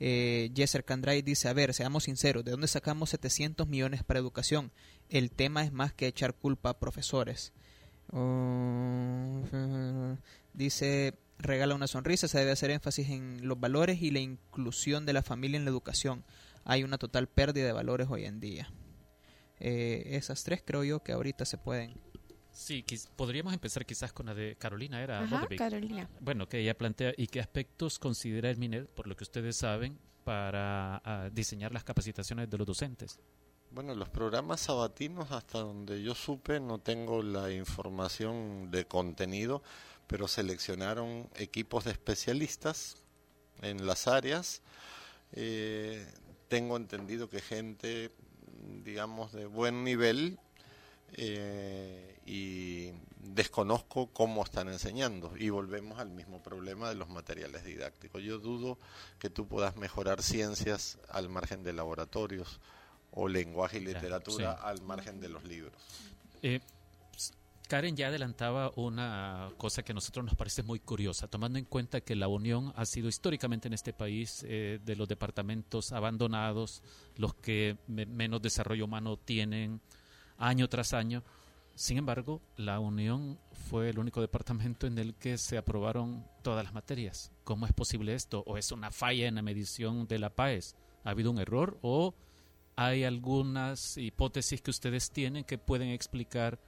Eh, 0.00 0.50
Jesser 0.52 0.84
Candray 0.84 1.22
dice, 1.22 1.48
a 1.48 1.52
ver, 1.52 1.72
seamos 1.72 2.02
sinceros, 2.04 2.44
¿de 2.44 2.50
dónde 2.50 2.66
sacamos 2.66 3.10
700 3.10 3.68
millones 3.68 4.02
para 4.02 4.18
educación? 4.18 4.72
El 5.10 5.30
tema 5.30 5.62
es 5.62 5.70
más 5.70 5.92
que 5.92 6.08
echar 6.08 6.34
culpa 6.34 6.70
a 6.70 6.80
profesores. 6.80 7.52
Oh, 8.10 9.40
dice, 10.52 11.14
regala 11.38 11.76
una 11.76 11.86
sonrisa, 11.86 12.26
se 12.26 12.40
debe 12.40 12.50
hacer 12.50 12.72
énfasis 12.72 13.10
en 13.10 13.46
los 13.46 13.60
valores 13.60 14.02
y 14.02 14.10
la 14.10 14.18
inclusión 14.18 15.06
de 15.06 15.12
la 15.12 15.22
familia 15.22 15.56
en 15.56 15.66
la 15.66 15.70
educación 15.70 16.24
hay 16.64 16.82
una 16.82 16.98
total 16.98 17.28
pérdida 17.28 17.66
de 17.66 17.72
valores 17.72 18.08
hoy 18.10 18.24
en 18.24 18.40
día. 18.40 18.72
Eh, 19.60 20.16
esas 20.16 20.42
tres 20.42 20.62
creo 20.64 20.82
yo 20.84 21.02
que 21.02 21.12
ahorita 21.12 21.44
se 21.44 21.58
pueden. 21.58 21.94
Sí, 22.50 22.84
podríamos 23.16 23.54
empezar 23.54 23.86
quizás 23.86 24.12
con 24.12 24.26
la 24.26 24.34
de 24.34 24.56
Carolina, 24.56 25.00
era 25.00 25.22
Ajá, 25.22 25.46
Carolina. 25.56 26.10
Bueno, 26.20 26.48
que 26.48 26.58
ella 26.58 26.76
plantea 26.76 27.12
y 27.16 27.28
qué 27.28 27.40
aspectos 27.40 27.98
considera 27.98 28.50
el 28.50 28.56
MINED, 28.56 28.86
por 28.86 29.06
lo 29.06 29.16
que 29.16 29.24
ustedes 29.24 29.56
saben, 29.56 29.98
para 30.24 31.00
ah, 31.04 31.30
diseñar 31.32 31.72
las 31.72 31.84
capacitaciones 31.84 32.50
de 32.50 32.58
los 32.58 32.66
docentes. 32.66 33.18
Bueno, 33.70 33.94
los 33.94 34.08
programas 34.08 34.62
sabatinos, 34.62 35.30
hasta 35.30 35.60
donde 35.60 36.02
yo 36.02 36.16
supe, 36.16 36.58
no 36.58 36.78
tengo 36.78 37.22
la 37.22 37.52
información 37.52 38.68
de 38.72 38.86
contenido, 38.86 39.62
pero 40.08 40.26
seleccionaron 40.26 41.28
equipos 41.36 41.84
de 41.84 41.92
especialistas 41.92 42.96
en 43.62 43.86
las 43.86 44.08
áreas. 44.08 44.60
Eh, 45.32 46.04
tengo 46.48 46.76
entendido 46.76 47.28
que 47.28 47.40
gente, 47.40 48.10
digamos, 48.84 49.32
de 49.32 49.46
buen 49.46 49.84
nivel 49.84 50.38
eh, 51.14 52.18
y 52.26 52.92
desconozco 53.18 54.08
cómo 54.12 54.42
están 54.42 54.68
enseñando. 54.68 55.32
Y 55.36 55.50
volvemos 55.50 55.98
al 55.98 56.10
mismo 56.10 56.42
problema 56.42 56.88
de 56.88 56.94
los 56.94 57.08
materiales 57.08 57.64
didácticos. 57.64 58.22
Yo 58.22 58.38
dudo 58.38 58.78
que 59.18 59.30
tú 59.30 59.46
puedas 59.46 59.76
mejorar 59.76 60.22
ciencias 60.22 60.98
al 61.08 61.28
margen 61.28 61.62
de 61.62 61.72
laboratorios 61.72 62.60
o 63.12 63.28
lenguaje 63.28 63.78
y 63.78 63.80
literatura 63.80 64.52
al 64.52 64.82
margen 64.82 65.20
de 65.20 65.28
los 65.28 65.44
libros. 65.44 65.74
Eh, 66.42 66.60
Karen 67.70 67.94
ya 67.94 68.08
adelantaba 68.08 68.72
una 68.74 69.52
cosa 69.56 69.84
que 69.84 69.92
a 69.92 69.94
nosotros 69.94 70.24
nos 70.24 70.34
parece 70.34 70.64
muy 70.64 70.80
curiosa, 70.80 71.28
tomando 71.28 71.56
en 71.56 71.64
cuenta 71.64 72.00
que 72.00 72.16
la 72.16 72.26
Unión 72.26 72.72
ha 72.74 72.84
sido 72.84 73.08
históricamente 73.08 73.68
en 73.68 73.74
este 73.74 73.92
país 73.92 74.44
eh, 74.48 74.80
de 74.84 74.96
los 74.96 75.06
departamentos 75.06 75.92
abandonados, 75.92 76.82
los 77.16 77.32
que 77.34 77.78
menos 77.86 78.42
desarrollo 78.42 78.86
humano 78.86 79.16
tienen 79.18 79.80
año 80.36 80.68
tras 80.68 80.94
año. 80.94 81.22
Sin 81.76 81.96
embargo, 81.96 82.42
la 82.56 82.80
Unión 82.80 83.38
fue 83.52 83.90
el 83.90 84.00
único 84.00 84.20
departamento 84.20 84.88
en 84.88 84.98
el 84.98 85.14
que 85.14 85.38
se 85.38 85.56
aprobaron 85.56 86.26
todas 86.42 86.64
las 86.64 86.74
materias. 86.74 87.30
¿Cómo 87.44 87.66
es 87.66 87.72
posible 87.72 88.14
esto? 88.14 88.42
¿O 88.48 88.58
es 88.58 88.72
una 88.72 88.90
falla 88.90 89.28
en 89.28 89.36
la 89.36 89.42
medición 89.42 90.08
de 90.08 90.18
la 90.18 90.30
PAES? 90.34 90.74
¿Ha 91.04 91.10
habido 91.10 91.30
un 91.30 91.38
error? 91.38 91.78
¿O 91.82 92.16
hay 92.74 93.04
algunas 93.04 93.96
hipótesis 93.96 94.60
que 94.60 94.72
ustedes 94.72 95.12
tienen 95.12 95.44
que 95.44 95.56
pueden 95.56 95.90
explicar 95.90 96.58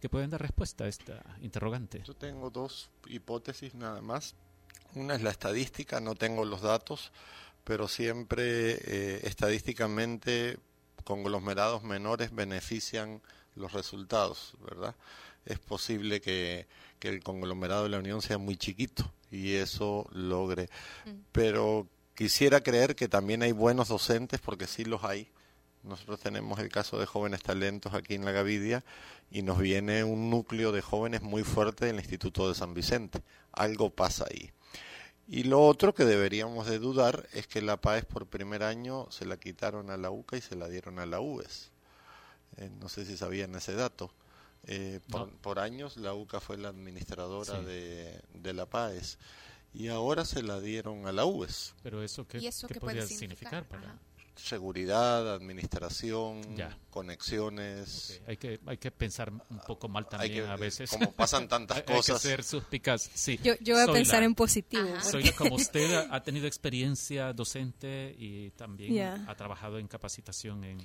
que 0.00 0.08
pueden 0.08 0.30
dar 0.30 0.40
respuesta 0.40 0.84
a 0.84 0.88
esta 0.88 1.24
interrogante. 1.40 2.02
Yo 2.04 2.14
tengo 2.14 2.50
dos 2.50 2.90
hipótesis 3.06 3.74
nada 3.74 4.00
más. 4.00 4.34
Una 4.94 5.14
es 5.14 5.22
la 5.22 5.30
estadística, 5.30 6.00
no 6.00 6.14
tengo 6.14 6.44
los 6.44 6.62
datos, 6.62 7.12
pero 7.64 7.88
siempre 7.88 8.72
eh, 8.72 9.20
estadísticamente 9.24 10.58
conglomerados 11.04 11.82
menores 11.82 12.34
benefician 12.34 13.20
los 13.54 13.72
resultados, 13.72 14.54
¿verdad? 14.60 14.94
Es 15.44 15.58
posible 15.58 16.20
que, 16.20 16.66
que, 16.98 17.08
el 17.08 17.22
conglomerado 17.22 17.84
de 17.84 17.88
la 17.88 17.98
Unión 17.98 18.22
sea 18.22 18.38
muy 18.38 18.56
chiquito 18.56 19.10
y 19.30 19.54
eso 19.54 20.06
logre. 20.12 20.68
Mm. 21.06 21.10
Pero 21.32 21.88
quisiera 22.14 22.62
creer 22.62 22.94
que 22.94 23.08
también 23.08 23.42
hay 23.42 23.52
buenos 23.52 23.88
docentes, 23.88 24.40
porque 24.40 24.66
sí 24.66 24.84
los 24.84 25.04
hay, 25.04 25.30
nosotros 25.88 26.20
tenemos 26.20 26.58
el 26.58 26.68
caso 26.68 26.98
de 26.98 27.06
jóvenes 27.06 27.42
talentos 27.42 27.94
aquí 27.94 28.14
en 28.14 28.24
la 28.24 28.32
Gavidia 28.32 28.84
y 29.30 29.42
nos 29.42 29.58
viene 29.58 30.04
un 30.04 30.30
núcleo 30.30 30.70
de 30.72 30.82
jóvenes 30.82 31.22
muy 31.22 31.42
fuerte 31.42 31.86
del 31.86 31.96
Instituto 31.96 32.48
de 32.48 32.54
San 32.54 32.74
Vicente. 32.74 33.22
Algo 33.52 33.90
pasa 33.90 34.26
ahí. 34.30 34.50
Y 35.26 35.44
lo 35.44 35.60
otro 35.66 35.94
que 35.94 36.04
deberíamos 36.04 36.66
de 36.66 36.78
dudar 36.78 37.28
es 37.32 37.46
que 37.46 37.60
la 37.60 37.76
PAES 37.78 38.06
por 38.06 38.26
primer 38.26 38.62
año 38.62 39.10
se 39.10 39.26
la 39.26 39.36
quitaron 39.36 39.90
a 39.90 39.96
la 39.96 40.10
UCA 40.10 40.38
y 40.38 40.40
se 40.40 40.56
la 40.56 40.68
dieron 40.68 40.98
a 40.98 41.06
la 41.06 41.20
UES. 41.20 41.70
Eh, 42.56 42.70
no 42.80 42.88
sé 42.88 43.04
si 43.04 43.16
sabían 43.16 43.54
ese 43.54 43.74
dato. 43.74 44.10
Eh, 44.64 45.00
por, 45.42 45.58
años 45.58 45.96
la 45.96 46.14
UCA 46.14 46.40
fue 46.40 46.56
la 46.56 46.68
administradora 46.68 47.60
de, 47.60 48.20
de, 48.34 48.52
la 48.52 48.66
PAES 48.66 49.18
y 49.72 49.88
ahora 49.88 50.24
se 50.24 50.42
la 50.42 50.60
dieron 50.60 51.06
a 51.06 51.12
la 51.12 51.24
UES. 51.26 51.74
Pero 51.82 52.02
eso 52.02 52.26
qué, 52.26 52.40
¿qué, 52.40 52.80
podría 52.80 53.06
significar, 53.06 53.68
para 53.68 53.98
seguridad, 54.38 55.34
administración, 55.34 56.42
conexiones. 56.90 58.20
Hay 58.26 58.36
que 58.36 58.60
hay 58.66 58.76
que 58.78 58.90
pensar 58.90 59.32
un 59.32 59.60
poco 59.66 59.88
mal 59.88 60.08
también 60.08 60.46
a 60.46 60.56
veces. 60.56 60.90
Como 60.90 61.12
pasan 61.12 61.48
tantas 61.48 61.82
cosas. 61.82 62.08
hay 62.08 62.14
que 62.14 62.20
ser 62.20 62.44
suspicaz. 62.44 63.10
Sí. 63.14 63.38
Yo, 63.42 63.54
yo 63.60 63.74
voy 63.74 63.84
a 63.88 63.92
pensar 63.92 64.22
en 64.22 64.34
positivo. 64.34 64.88
Soy 65.02 65.30
como 65.32 65.56
usted 65.56 66.08
ha 66.10 66.22
tenido 66.22 66.46
experiencia 66.46 67.32
docente 67.32 68.14
y 68.18 68.50
también 68.50 69.26
ha 69.28 69.34
trabajado 69.34 69.78
en 69.78 69.88
capacitación 69.88 70.64
en 70.64 70.78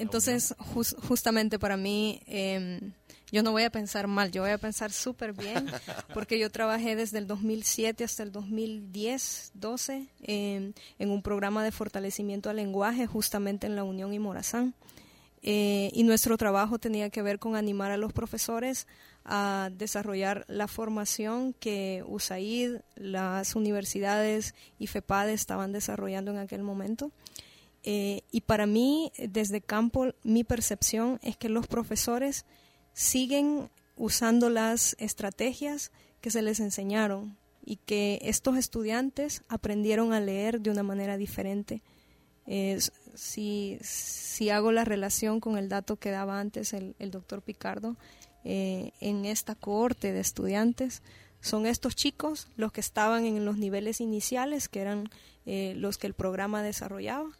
entonces, 0.00 0.54
justamente 0.58 1.58
para 1.58 1.76
mí, 1.76 2.20
em, 2.26 2.92
yo 3.30 3.42
no 3.42 3.52
voy 3.52 3.62
a 3.62 3.70
pensar 3.70 4.06
mal, 4.06 4.32
yo 4.32 4.42
voy 4.42 4.50
a 4.50 4.58
pensar 4.58 4.90
súper 4.90 5.32
bien, 5.32 5.66
porque 6.14 6.38
yo 6.38 6.50
trabajé 6.50 6.96
desde 6.96 7.18
el 7.18 7.26
2007 7.26 8.02
hasta 8.02 8.22
el 8.22 8.32
2010, 8.32 9.52
12, 9.54 10.08
en 10.22 10.74
un 10.98 11.22
programa 11.22 11.62
de 11.62 11.70
fortalecimiento 11.70 12.50
al 12.50 12.56
lenguaje, 12.56 13.06
justamente 13.06 13.66
en 13.66 13.76
la 13.76 13.84
Unión 13.84 14.12
y 14.12 14.18
Morazán. 14.18 14.74
Eh, 15.42 15.90
y 15.94 16.02
nuestro 16.02 16.36
trabajo 16.36 16.78
tenía 16.78 17.08
que 17.08 17.22
ver 17.22 17.38
con 17.38 17.56
animar 17.56 17.90
a 17.92 17.96
los 17.96 18.12
profesores 18.12 18.86
a 19.24 19.70
desarrollar 19.72 20.44
la 20.48 20.68
formación 20.68 21.54
que 21.54 22.04
USAID, 22.06 22.76
las 22.96 23.54
universidades 23.54 24.54
y 24.78 24.86
FEPAD 24.86 25.30
estaban 25.30 25.72
desarrollando 25.72 26.30
en 26.30 26.38
aquel 26.38 26.62
momento. 26.62 27.10
Eh, 27.82 28.22
y 28.30 28.42
para 28.42 28.66
mí, 28.66 29.12
desde 29.18 29.60
campo, 29.60 30.12
mi 30.22 30.44
percepción 30.44 31.18
es 31.22 31.36
que 31.36 31.48
los 31.48 31.66
profesores 31.66 32.44
siguen 32.92 33.70
usando 33.96 34.50
las 34.50 34.96
estrategias 34.98 35.92
que 36.20 36.30
se 36.30 36.42
les 36.42 36.60
enseñaron 36.60 37.36
y 37.64 37.76
que 37.76 38.18
estos 38.22 38.56
estudiantes 38.56 39.42
aprendieron 39.48 40.12
a 40.12 40.20
leer 40.20 40.60
de 40.60 40.70
una 40.70 40.82
manera 40.82 41.16
diferente. 41.16 41.82
si, 43.14 43.78
si, 43.82 44.50
hago 44.50 44.72
la 44.72 44.84
relación 44.84 45.40
con 45.40 45.56
el 45.56 45.68
dato 45.68 45.96
que 45.96 46.10
daba 46.10 46.40
antes 46.40 46.72
el, 46.72 47.10
doctor 47.10 47.42
Picardo, 47.42 47.96
eh, 48.44 48.92
en 49.00 49.26
esta 49.26 49.54
cohorte 49.54 50.12
de 50.12 50.20
estudiantes, 50.20 51.02
son 51.40 51.66
estos 51.66 51.96
chicos 51.96 52.48
los 52.56 52.72
que 52.72 52.80
estaban 52.80 53.24
en 53.24 53.44
los 53.44 53.56
niveles 53.56 54.00
iniciales, 54.00 54.68
que 54.68 54.80
eran 54.80 55.08
eh, 55.46 55.74
los 55.76 55.98
que 55.98 56.06
el 56.06 56.14
programa 56.14 56.62
desarrollaba, 56.62 57.30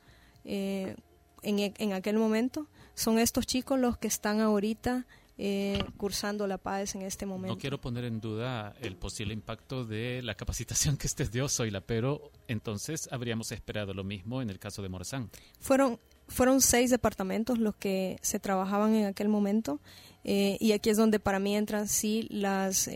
eh, 0.45 0.97
en, 1.43 1.59
e, 1.59 1.75
en, 1.79 1.93
aquel 1.93 2.19
momento. 2.19 2.67
Son 2.95 3.19
estos 3.19 3.47
chicos 3.47 3.79
los 3.79 3.97
que 3.99 4.09
están 4.09 4.41
ahorita 4.41 5.07
eh, 5.43 5.83
cursando 5.97 6.47
la 6.47 6.59
PAES 6.59 6.97
en 6.97 7.03
este 7.03 7.25
momento. 7.25 7.55
No 7.55 7.59
quiero 7.59 7.81
poner 7.81 8.05
en 8.05 8.21
duda 8.21 8.75
el 8.83 8.97
posible 8.97 9.33
impacto 9.33 9.87
de 9.87 10.21
la 10.23 10.35
capacitación 10.35 10.99
que 10.99 11.07
usted 11.07 11.31
dio, 11.31 11.49
Zoila, 11.49 11.81
pero 11.81 12.31
entonces 12.47 13.09
habríamos 13.11 13.51
esperado 13.51 13.95
lo 13.95 14.05
mismo 14.05 14.43
en 14.43 14.51
el 14.51 14.59
caso 14.59 14.83
de 14.83 14.91
Morazán. 14.91 15.31
Fueron, 15.59 15.99
fueron 16.29 16.61
seis 16.61 16.91
departamentos 16.91 17.59
los 17.59 17.75
que 17.75 18.19
se 18.21 18.39
trabajaban 18.39 18.95
en 18.95 19.07
aquel 19.07 19.31
momento. 19.31 19.81
Eh, 20.25 20.59
y 20.61 20.73
aquí 20.73 20.91
es 20.91 20.99
donde 20.99 21.19
para 21.19 21.39
mí 21.39 21.57
entran 21.57 21.89
sí 21.89 22.27
las, 22.29 22.91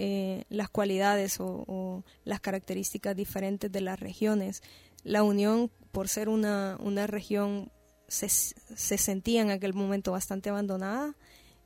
las 0.51 0.69
cualidades 0.69 1.41
o, 1.41 1.65
o, 1.67 2.05
las 2.25 2.41
características 2.41 3.17
diferentes 3.17 3.73
de 3.73 3.81
las 3.81 3.99
regiones. 3.99 4.63
La 5.03 5.23
unión 5.23 5.71
por 5.95 6.09
ser 6.09 6.29
una, 6.29 6.77
una 6.81 7.07
región, 7.07 7.71
se, 8.09 8.29
se, 8.29 8.99
sentía 8.99 9.41
en 9.43 9.51
aquel 9.51 9.75
momento 9.75 10.11
bastante 10.11 10.51
abandonada. 10.51 11.15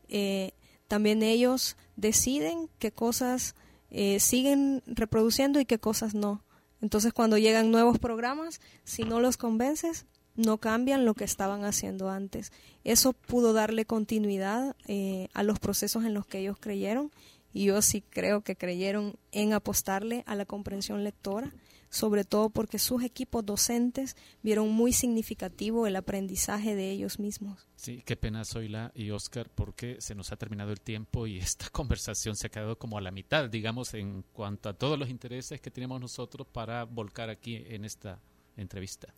Eh, 0.09 0.53
también 0.87 1.23
ellos 1.23 1.77
deciden 1.97 2.69
qué 2.79 2.93
cosas 2.93 3.57
eh, 3.91 4.21
siguen 4.21 4.83
reproduciendo 4.87 5.61
y 5.61 5.65
qué 5.65 5.79
cosas 5.79 6.15
no. 6.15 6.45
Entonces 6.83 7.15
cuando 7.15 7.39
llegan 7.39 7.71
nuevos 7.71 7.99
programas, 7.99 8.61
si 8.85 9.03
no 9.03 9.19
los 9.19 9.39
convences, 9.39 10.05
no 10.37 10.59
cambian 10.59 11.07
lo 11.07 11.15
que 11.15 11.25
estaban 11.25 11.65
haciendo 11.65 12.11
antes. 12.11 12.53
Eso 12.85 13.15
pudo 13.15 13.55
darle 13.55 13.87
continuidad 13.87 14.77
eh, 14.87 15.29
a 15.33 15.43
los 15.43 15.59
procesos 15.59 16.05
en 16.05 16.13
los 16.13 16.27
que 16.27 16.41
ellos 16.41 16.59
creyeron 16.61 17.11
y 17.55 17.65
yo 17.65 17.81
sí 17.81 18.03
creo 18.03 18.43
que 18.43 18.57
creyeron 18.57 19.17
en 19.33 19.55
apostarle 19.55 20.23
a 20.27 20.35
la 20.35 20.45
comprensión 20.45 21.03
lectora 21.03 21.51
sobre 21.91 22.25
todo 22.25 22.51
porque 22.51 22.79
sus 22.79 23.03
equipos 23.03 23.45
docentes 23.45 24.17
vieron 24.43 24.71
muy 24.71 24.93
significativo 24.93 25.87
el 25.87 25.97
aprendizaje 25.97 26.75
de 26.75 26.91
ellos 26.91 27.19
mismos. 27.19 27.67
Sí, 27.77 28.03
qué 28.05 28.17
pena 28.17 28.45
Zoila 28.45 28.93
y 28.95 29.11
Oscar 29.11 29.51
porque 29.55 29.97
se 30.01 30.15
nos 30.15 30.33
ha 30.33 30.37
terminado 30.37 30.73
el 30.73 30.81
tiempo 30.81 31.27
y 31.27 31.39
esta 31.39 31.69
conversación 31.71 32.37
se 32.37 32.49
ha 32.49 32.51
quedado 32.51 32.79
como 32.79 32.99
a 32.99 33.01
la 33.01 33.11
mitad, 33.11 33.49
digamos, 33.49 33.95
en 33.95 34.23
cuanto 34.33 34.69
a 34.69 34.75
todos 34.75 34.99
los 34.99 35.09
intereses 35.09 35.61
que 35.61 35.71
tenemos 35.71 36.01
nosotros 36.01 36.47
para 36.47 36.85
volcar 36.85 37.31
aquí 37.31 37.57
en 37.67 37.85
esta 37.85 38.21
entrevista. 38.57 39.15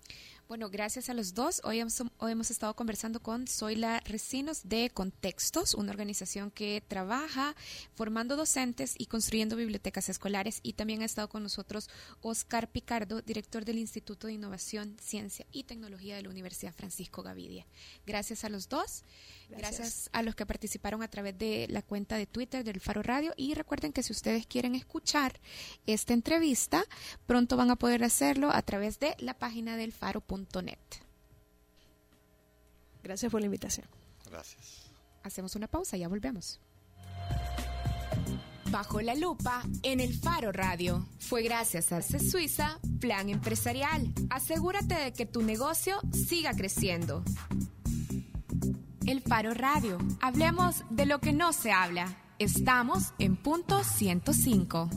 Bueno, 0.50 0.68
gracias 0.68 1.08
a 1.08 1.14
los 1.14 1.34
dos. 1.34 1.60
Hoy 1.62 1.78
hemos, 1.78 2.02
hoy 2.18 2.32
hemos 2.32 2.50
estado 2.50 2.74
conversando 2.74 3.22
con 3.22 3.46
Zoila 3.46 4.00
Recinos 4.00 4.62
de 4.64 4.90
Contextos, 4.90 5.74
una 5.74 5.92
organización 5.92 6.50
que 6.50 6.82
trabaja 6.88 7.54
formando 7.94 8.34
docentes 8.34 8.96
y 8.98 9.06
construyendo 9.06 9.54
bibliotecas 9.54 10.08
escolares. 10.08 10.58
Y 10.64 10.72
también 10.72 11.02
ha 11.02 11.04
estado 11.04 11.28
con 11.28 11.44
nosotros 11.44 11.88
Oscar 12.20 12.68
Picardo, 12.68 13.22
director 13.22 13.64
del 13.64 13.78
Instituto 13.78 14.26
de 14.26 14.32
Innovación, 14.32 14.96
Ciencia 15.00 15.46
y 15.52 15.62
Tecnología 15.62 16.16
de 16.16 16.24
la 16.24 16.30
Universidad 16.30 16.74
Francisco 16.74 17.22
Gavidia. 17.22 17.64
Gracias 18.04 18.42
a 18.42 18.48
los 18.48 18.68
dos. 18.68 19.04
Gracias. 19.50 20.10
a 20.12 20.22
los 20.22 20.36
que 20.36 20.46
participaron 20.46 21.02
a 21.02 21.08
través 21.08 21.36
de 21.36 21.66
la 21.68 21.82
cuenta 21.82 22.16
de 22.16 22.26
Twitter 22.26 22.62
del 22.64 22.80
Faro 22.80 23.02
Radio. 23.02 23.32
Y 23.36 23.54
recuerden 23.54 23.92
que 23.92 24.02
si 24.02 24.12
ustedes 24.12 24.46
quieren 24.46 24.74
escuchar 24.74 25.40
esta 25.86 26.12
entrevista, 26.12 26.84
pronto 27.26 27.56
van 27.56 27.70
a 27.70 27.76
poder 27.76 28.04
hacerlo 28.04 28.50
a 28.52 28.62
través 28.62 29.00
de 29.00 29.14
la 29.18 29.34
página 29.34 29.76
del 29.76 29.92
Gracias 33.02 33.30
por 33.30 33.40
la 33.40 33.46
invitación. 33.46 33.86
Gracias. 34.30 34.90
Hacemos 35.22 35.54
una 35.56 35.66
pausa, 35.66 35.96
ya 35.96 36.08
volvemos. 36.08 36.60
Bajo 38.70 39.00
la 39.00 39.16
lupa 39.16 39.64
en 39.82 39.98
el 39.98 40.14
Faro 40.14 40.52
Radio. 40.52 41.06
Fue 41.18 41.42
gracias 41.42 41.90
a 41.90 42.02
C 42.02 42.20
Suiza 42.20 42.78
Plan 43.00 43.28
Empresarial. 43.28 44.12
Asegúrate 44.30 44.94
de 44.94 45.12
que 45.12 45.26
tu 45.26 45.42
negocio 45.42 46.00
siga 46.12 46.52
creciendo. 46.54 47.24
El 49.06 49.22
Faro 49.22 49.54
Radio. 49.54 49.98
Hablemos 50.20 50.84
de 50.90 51.06
lo 51.06 51.18
que 51.20 51.32
no 51.32 51.52
se 51.52 51.72
habla. 51.72 52.16
Estamos 52.38 53.12
en 53.18 53.36
punto 53.36 53.82
105. 53.82 54.88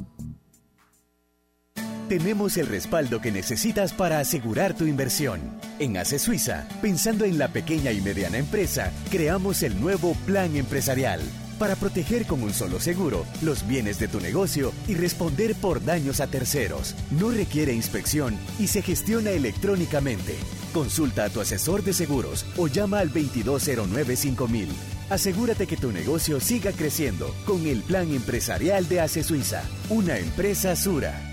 Tenemos 2.10 2.58
el 2.58 2.68
respaldo 2.68 3.22
que 3.22 3.32
necesitas 3.32 3.94
para 3.94 4.20
asegurar 4.20 4.74
tu 4.74 4.86
inversión. 4.86 5.40
En 5.80 5.98
ACE 5.98 6.20
Suiza, 6.20 6.68
pensando 6.82 7.26
en 7.26 7.38
la 7.38 7.48
pequeña 7.48 7.92
y 7.92 8.02
mediana 8.02 8.38
empresa, 8.38 8.92
creamos 9.10 9.64
el 9.64 9.80
nuevo 9.80 10.14
Plan 10.26 10.56
Empresarial 10.56 11.22
para 11.64 11.76
proteger 11.76 12.26
con 12.26 12.44
un 12.44 12.54
solo 12.54 12.80
seguro 12.80 13.26
los 13.42 13.66
bienes 13.68 14.00
de 14.00 14.08
tu 14.08 14.20
negocio 14.20 14.74
y 14.88 14.96
responder 14.96 15.56
por 15.56 15.84
daños 15.84 16.20
a 16.20 16.28
terceros. 16.28 16.96
No 17.12 17.32
requiere 17.32 17.74
inspección 17.74 18.38
y 18.60 18.68
se 18.68 18.82
gestiona 18.82 19.32
electrónicamente. 19.32 20.36
Consulta 20.74 21.26
a 21.26 21.30
tu 21.30 21.40
asesor 21.40 21.84
de 21.84 21.94
seguros 21.94 22.46
o 22.58 22.68
llama 22.68 23.00
al 23.00 23.14
2209 23.14 24.16
5000. 24.16 24.70
Asegúrate 25.10 25.68
que 25.68 25.78
tu 25.78 25.92
negocio 25.92 26.40
siga 26.40 26.72
creciendo 26.72 27.34
con 27.46 27.66
el 27.66 27.82
plan 27.82 28.12
empresarial 28.12 28.88
de 28.90 29.02
ACE 29.02 29.24
Suiza, 29.24 29.64
una 29.90 30.18
empresa 30.18 30.76
Sura. 30.76 31.33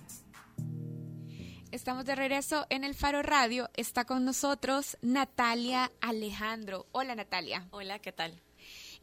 Estamos 1.71 2.03
de 2.03 2.15
regreso 2.15 2.67
en 2.69 2.83
el 2.83 2.95
Faro 2.95 3.21
Radio. 3.21 3.69
Está 3.75 4.03
con 4.03 4.25
nosotros 4.25 4.97
Natalia 5.01 5.89
Alejandro. 6.01 6.85
Hola 6.91 7.15
Natalia. 7.15 7.65
Hola, 7.71 7.99
¿qué 7.99 8.11
tal? 8.11 8.41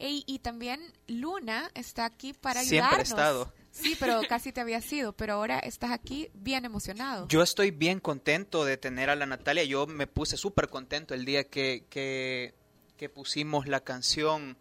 y 0.01 0.39
también 0.39 0.81
Luna 1.09 1.73
está 1.75 2.05
aquí 2.05 2.33
para 2.33 2.61
ayudarnos. 2.61 2.89
Siempre 2.89 3.03
estado. 3.03 3.53
Sí, 3.73 3.97
pero 3.99 4.21
casi 4.29 4.53
te 4.53 4.61
había 4.61 4.81
sido, 4.81 5.12
pero 5.12 5.33
ahora 5.33 5.59
estás 5.59 5.91
aquí 5.91 6.31
bien 6.35 6.64
emocionado. 6.64 7.27
Yo 7.29 7.43
estoy 7.43 7.73
bien 7.73 7.99
contento 7.99 8.64
de 8.64 8.77
tener 8.77 9.11
a 9.11 9.16
la 9.16 9.27
Natalia. 9.27 9.64
Yo 9.64 9.87
me 9.89 10.07
puse 10.07 10.37
súper 10.37 10.69
contento 10.69 11.14
el 11.14 11.25
día 11.25 11.45
que, 11.45 11.85
que, 11.91 12.55
que, 12.97 13.09
pusimos 13.09 13.66
la 13.66 13.81
canción 13.81 14.57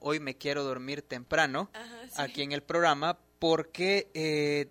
Hoy 0.00 0.20
me 0.20 0.36
quiero 0.36 0.64
dormir 0.64 1.00
temprano 1.00 1.70
Ajá, 1.72 2.08
sí. 2.08 2.14
aquí 2.18 2.42
en 2.42 2.52
el 2.52 2.62
programa 2.62 3.18
porque 3.38 4.10
eh, 4.12 4.68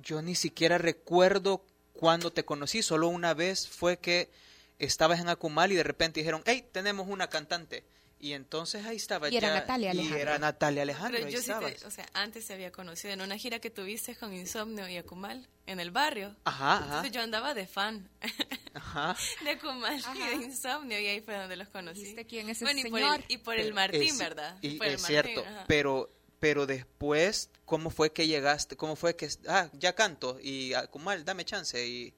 yo 0.00 0.22
ni 0.22 0.36
siquiera 0.36 0.78
recuerdo 0.78 1.64
cuando 1.96 2.32
te 2.32 2.44
conocí, 2.44 2.82
solo 2.82 3.08
una 3.08 3.34
vez 3.34 3.68
fue 3.68 3.98
que 3.98 4.30
estabas 4.78 5.20
en 5.20 5.28
Acumal 5.28 5.72
y 5.72 5.76
de 5.76 5.82
repente 5.82 6.20
dijeron, 6.20 6.42
hey, 6.46 6.64
tenemos 6.72 7.08
una 7.08 7.28
cantante. 7.28 7.84
Y 8.18 8.32
entonces 8.32 8.86
ahí 8.86 8.96
estaba 8.96 9.28
y 9.28 9.36
era 9.36 9.48
ya, 9.48 9.54
Natalia 9.60 9.88
y 9.88 9.90
Alejandro. 9.90 10.18
era 10.18 10.38
Natalia 10.38 10.82
Alejandro. 10.82 11.18
Pero 11.18 11.30
yo 11.30 11.38
sí 11.42 11.52
te, 11.60 11.86
o 11.86 11.90
sea, 11.90 12.06
antes 12.14 12.46
te 12.46 12.54
había 12.54 12.72
conocido 12.72 13.12
en 13.12 13.20
una 13.20 13.36
gira 13.36 13.58
que 13.58 13.68
tuviste 13.68 14.16
con 14.16 14.32
Insomnio 14.32 14.88
y 14.88 14.96
Akumal 14.96 15.46
en 15.66 15.80
el 15.80 15.90
barrio. 15.90 16.34
Ajá, 16.44 16.76
ajá. 16.76 16.84
Entonces 16.86 17.12
yo 17.12 17.20
andaba 17.20 17.52
de 17.52 17.66
fan 17.66 18.08
Ajá. 18.74 19.14
de 19.44 19.50
Akumal 19.50 20.02
y 20.14 20.18
de 20.38 20.44
Insomnio 20.46 20.98
y 20.98 21.06
ahí 21.08 21.20
fue 21.20 21.34
donde 21.36 21.56
los 21.56 21.68
conocí. 21.68 22.04
¿Viste 22.04 22.24
quién 22.24 22.48
es 22.48 22.56
ese 22.62 22.64
bueno, 22.64 22.80
y 22.80 22.90
por, 22.90 23.00
señor? 23.00 23.16
el, 23.18 23.24
y 23.28 23.36
por 23.38 23.54
el 23.56 23.62
Pero 23.64 23.74
Martín, 23.74 24.02
es- 24.02 24.18
¿verdad? 24.18 24.58
Y 24.62 24.70
Por 24.78 24.86
el 24.86 24.94
es 24.94 25.02
Martín, 25.02 25.22
cierto, 25.22 25.44
ajá. 25.46 25.64
pero 25.68 26.10
pero 26.46 26.64
después, 26.64 27.50
¿cómo 27.64 27.90
fue 27.90 28.12
que 28.12 28.28
llegaste? 28.28 28.76
¿Cómo 28.76 28.94
fue 28.94 29.16
que, 29.16 29.28
ah, 29.48 29.68
ya 29.72 29.96
canto 29.96 30.38
y 30.40 30.74
Acumal, 30.74 31.24
dame 31.24 31.44
chance 31.44 31.84
y... 31.84 32.14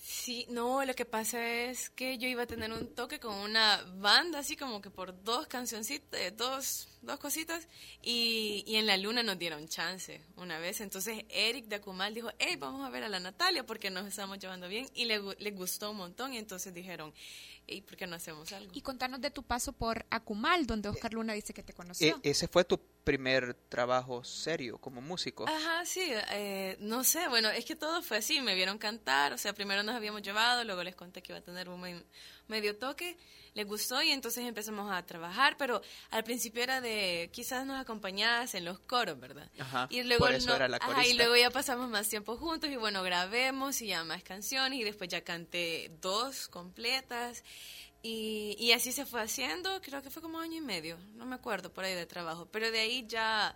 Sí, 0.00 0.46
no, 0.48 0.84
lo 0.84 0.94
que 0.94 1.04
pasa 1.04 1.44
es 1.44 1.90
que 1.90 2.18
yo 2.18 2.28
iba 2.28 2.44
a 2.44 2.46
tener 2.46 2.70
un 2.70 2.94
toque 2.94 3.18
con 3.18 3.34
una 3.34 3.82
banda, 3.96 4.38
así 4.38 4.56
como 4.56 4.80
que 4.80 4.90
por 4.90 5.24
dos 5.24 5.48
cancioncitas, 5.48 6.20
dos, 6.36 6.86
dos 7.02 7.18
cositas, 7.18 7.68
y, 8.02 8.64
y 8.66 8.76
en 8.76 8.86
la 8.86 8.96
luna 8.96 9.22
nos 9.22 9.38
dieron 9.38 9.68
chance 9.68 10.20
una 10.36 10.58
vez. 10.58 10.80
Entonces 10.80 11.24
Eric 11.28 11.66
de 11.66 11.76
Akumal 11.76 12.14
dijo, 12.14 12.30
hey, 12.38 12.56
vamos 12.56 12.86
a 12.86 12.90
ver 12.90 13.02
a 13.02 13.08
la 13.08 13.20
Natalia 13.20 13.64
porque 13.66 13.90
nos 13.90 14.06
estamos 14.06 14.38
llevando 14.38 14.68
bien, 14.68 14.88
y 14.94 15.04
le, 15.04 15.20
le 15.38 15.50
gustó 15.50 15.90
un 15.90 15.96
montón, 15.98 16.32
y 16.32 16.38
entonces 16.38 16.72
dijeron, 16.72 17.12
hey, 17.66 17.80
¿por 17.82 17.96
qué 17.96 18.06
no 18.06 18.16
hacemos 18.16 18.52
algo? 18.52 18.70
Y 18.74 18.80
contanos 18.82 19.20
de 19.20 19.30
tu 19.30 19.42
paso 19.42 19.72
por 19.72 20.06
Acumal, 20.10 20.66
donde 20.66 20.88
Oscar 20.88 21.12
Luna 21.12 21.32
dice 21.34 21.52
que 21.52 21.62
te 21.62 21.72
E- 21.72 21.74
conoció. 21.74 22.20
ese 22.22 22.48
fue 22.48 22.64
tu 22.64 22.78
primer 23.04 23.54
trabajo 23.68 24.22
serio 24.22 24.78
como 24.78 25.00
músico. 25.00 25.44
Ajá, 25.48 25.84
sí, 25.84 26.02
eh, 26.30 26.76
no 26.78 27.02
sé, 27.02 27.26
bueno, 27.28 27.50
es 27.50 27.64
que 27.64 27.74
todo 27.74 28.00
fue 28.02 28.18
así, 28.18 28.40
me 28.40 28.54
vieron 28.54 28.78
cantar, 28.78 29.32
o 29.32 29.38
sea, 29.38 29.52
primero 29.52 29.82
nos 29.82 29.96
habíamos 29.96 30.22
llevado, 30.22 30.62
luego 30.62 30.82
les 30.84 30.94
conté 30.94 31.20
que 31.20 31.32
iba 31.32 31.40
a 31.40 31.42
tener 31.42 31.68
un 31.68 32.04
medio 32.52 32.76
toque, 32.76 33.16
les 33.54 33.66
gustó 33.66 34.00
y 34.00 34.10
entonces 34.12 34.44
empezamos 34.46 34.90
a 34.92 35.04
trabajar, 35.04 35.56
pero 35.58 35.82
al 36.10 36.22
principio 36.24 36.62
era 36.62 36.80
de 36.80 37.28
quizás 37.32 37.66
nos 37.66 37.78
acompañadas 37.80 38.54
en 38.54 38.64
los 38.64 38.78
coros, 38.78 39.18
¿verdad? 39.18 39.50
Ajá, 39.58 39.88
Y 39.90 40.02
luego, 40.04 40.24
por 40.26 40.34
eso 40.34 40.46
no- 40.48 40.54
era 40.54 40.68
la 40.68 40.76
ajá, 40.76 41.06
y 41.06 41.14
luego 41.14 41.36
ya 41.36 41.50
pasamos 41.50 41.90
más 41.90 42.08
tiempo 42.08 42.36
juntos 42.36 42.70
y 42.70 42.76
bueno, 42.76 43.02
grabemos 43.02 43.82
y 43.82 43.88
ya 43.88 44.04
más 44.04 44.22
canciones 44.22 44.78
y 44.78 44.84
después 44.84 45.10
ya 45.10 45.22
canté 45.22 45.90
dos 46.00 46.48
completas 46.48 47.42
y, 48.02 48.56
y 48.58 48.72
así 48.72 48.90
se 48.92 49.04
fue 49.06 49.20
haciendo, 49.20 49.80
creo 49.82 50.02
que 50.02 50.10
fue 50.10 50.22
como 50.22 50.40
año 50.40 50.56
y 50.58 50.60
medio, 50.62 50.98
no 51.14 51.26
me 51.26 51.34
acuerdo 51.34 51.72
por 51.72 51.84
ahí 51.84 51.94
de 51.94 52.06
trabajo, 52.06 52.46
pero 52.50 52.70
de 52.70 52.80
ahí 52.80 53.04
ya 53.06 53.54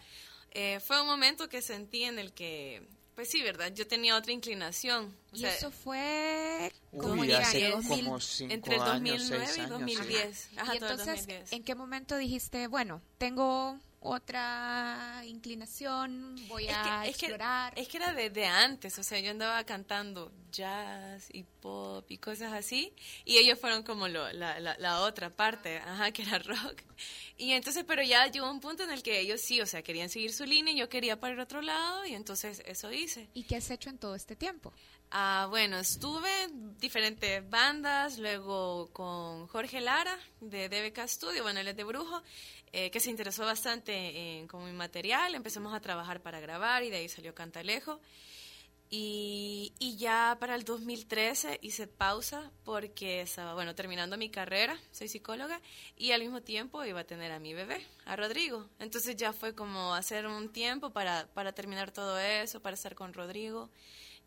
eh, 0.52 0.78
fue 0.80 1.00
un 1.00 1.06
momento 1.06 1.48
que 1.48 1.62
sentí 1.62 2.04
en 2.04 2.18
el 2.18 2.32
que, 2.32 2.86
pues 3.16 3.28
sí, 3.28 3.42
¿verdad? 3.42 3.72
Yo 3.74 3.86
tenía 3.86 4.14
otra 4.14 4.30
inclinación. 4.30 5.16
O 5.32 5.36
y 5.36 5.40
sea, 5.40 5.54
eso 5.54 5.70
fue 5.70 6.70
Uy, 6.92 7.00
como 7.00 7.24
en 7.24 7.32
hace 7.34 7.70
como 7.72 7.82
2000. 7.82 8.20
cinco 8.20 8.52
entre 8.54 8.74
el 8.76 8.82
años, 8.82 9.28
2009 9.30 9.46
seis 9.46 9.56
y 9.56 9.60
años, 9.62 9.80
sí. 9.80 9.94
2010. 9.96 10.48
Ajá, 10.58 10.74
y 10.74 10.76
entonces, 10.76 11.06
2010. 11.06 11.52
¿en 11.52 11.64
qué 11.64 11.74
momento 11.74 12.16
dijiste, 12.18 12.66
bueno, 12.66 13.00
tengo 13.16 13.80
otra 14.08 15.22
inclinación, 15.26 16.36
voy 16.48 16.66
a 16.68 17.04
es 17.06 17.16
que, 17.16 17.26
explorar? 17.26 17.72
es 17.76 17.88
que 17.88 17.96
era 17.96 18.12
desde 18.12 18.46
antes, 18.46 18.98
o 18.98 19.02
sea, 19.02 19.18
yo 19.20 19.30
andaba 19.30 19.64
cantando 19.64 20.32
jazz 20.52 21.28
y 21.32 21.42
pop 21.42 22.04
y 22.10 22.18
cosas 22.18 22.52
así, 22.52 22.92
y 23.24 23.36
ellos 23.38 23.58
fueron 23.58 23.82
como 23.82 24.08
lo- 24.08 24.32
la, 24.32 24.58
la, 24.60 24.76
la 24.78 25.00
otra 25.00 25.30
parte, 25.30 25.78
ajá, 25.78 26.10
que 26.12 26.22
era 26.22 26.38
rock. 26.38 26.82
Y 27.36 27.52
entonces, 27.52 27.84
pero 27.86 28.02
ya 28.02 28.26
llegó 28.28 28.50
un 28.50 28.60
punto 28.60 28.82
en 28.84 28.90
el 28.90 29.02
que 29.02 29.20
ellos 29.20 29.40
sí, 29.40 29.60
o 29.60 29.66
sea, 29.66 29.82
querían 29.82 30.08
seguir 30.08 30.32
su 30.32 30.44
línea, 30.46 30.72
y 30.72 30.78
yo 30.78 30.88
quería 30.88 31.18
para 31.20 31.34
el 31.34 31.40
otro 31.40 31.60
lado, 31.60 32.06
y 32.06 32.14
entonces 32.14 32.62
eso 32.64 32.90
hice. 32.92 33.28
¿Y 33.34 33.42
qué 33.44 33.56
has 33.56 33.70
hecho 33.70 33.90
en 33.90 33.98
todo 33.98 34.14
este 34.14 34.36
tiempo? 34.36 34.72
Ah, 35.10 35.46
bueno, 35.50 35.78
estuve 35.78 36.42
en 36.44 36.76
diferentes 36.78 37.48
bandas, 37.48 38.18
luego 38.18 38.90
con 38.92 39.46
Jorge 39.46 39.80
Lara 39.80 40.18
de 40.40 40.68
DBK 40.68 41.06
Studio, 41.06 41.42
bueno, 41.44 41.60
él 41.60 41.68
es 41.68 41.76
de 41.76 41.84
Brujo, 41.84 42.22
eh, 42.72 42.90
que 42.90 43.00
se 43.00 43.10
interesó 43.10 43.44
bastante 43.44 44.38
en 44.38 44.48
con 44.48 44.64
mi 44.64 44.72
material, 44.72 45.34
empezamos 45.34 45.74
a 45.74 45.80
trabajar 45.80 46.20
para 46.20 46.40
grabar 46.40 46.82
y 46.82 46.90
de 46.90 46.98
ahí 46.98 47.08
salió 47.08 47.34
Cantalejo. 47.34 48.00
Y, 48.88 49.72
y 49.80 49.96
ya 49.96 50.36
para 50.38 50.54
el 50.54 50.64
2013 50.64 51.58
hice 51.60 51.88
pausa 51.88 52.52
porque 52.64 53.20
estaba, 53.20 53.54
bueno, 53.54 53.74
terminando 53.74 54.16
mi 54.16 54.30
carrera, 54.30 54.78
soy 54.92 55.08
psicóloga, 55.08 55.60
y 55.96 56.12
al 56.12 56.20
mismo 56.20 56.40
tiempo 56.40 56.84
iba 56.84 57.00
a 57.00 57.04
tener 57.04 57.32
a 57.32 57.40
mi 57.40 57.52
bebé, 57.52 57.84
a 58.04 58.14
Rodrigo. 58.14 58.68
Entonces 58.78 59.16
ya 59.16 59.32
fue 59.32 59.56
como 59.56 59.94
hacer 59.94 60.26
un 60.28 60.52
tiempo 60.52 60.90
para, 60.90 61.26
para 61.34 61.52
terminar 61.52 61.90
todo 61.90 62.18
eso, 62.18 62.60
para 62.60 62.74
estar 62.74 62.94
con 62.94 63.12
Rodrigo. 63.12 63.70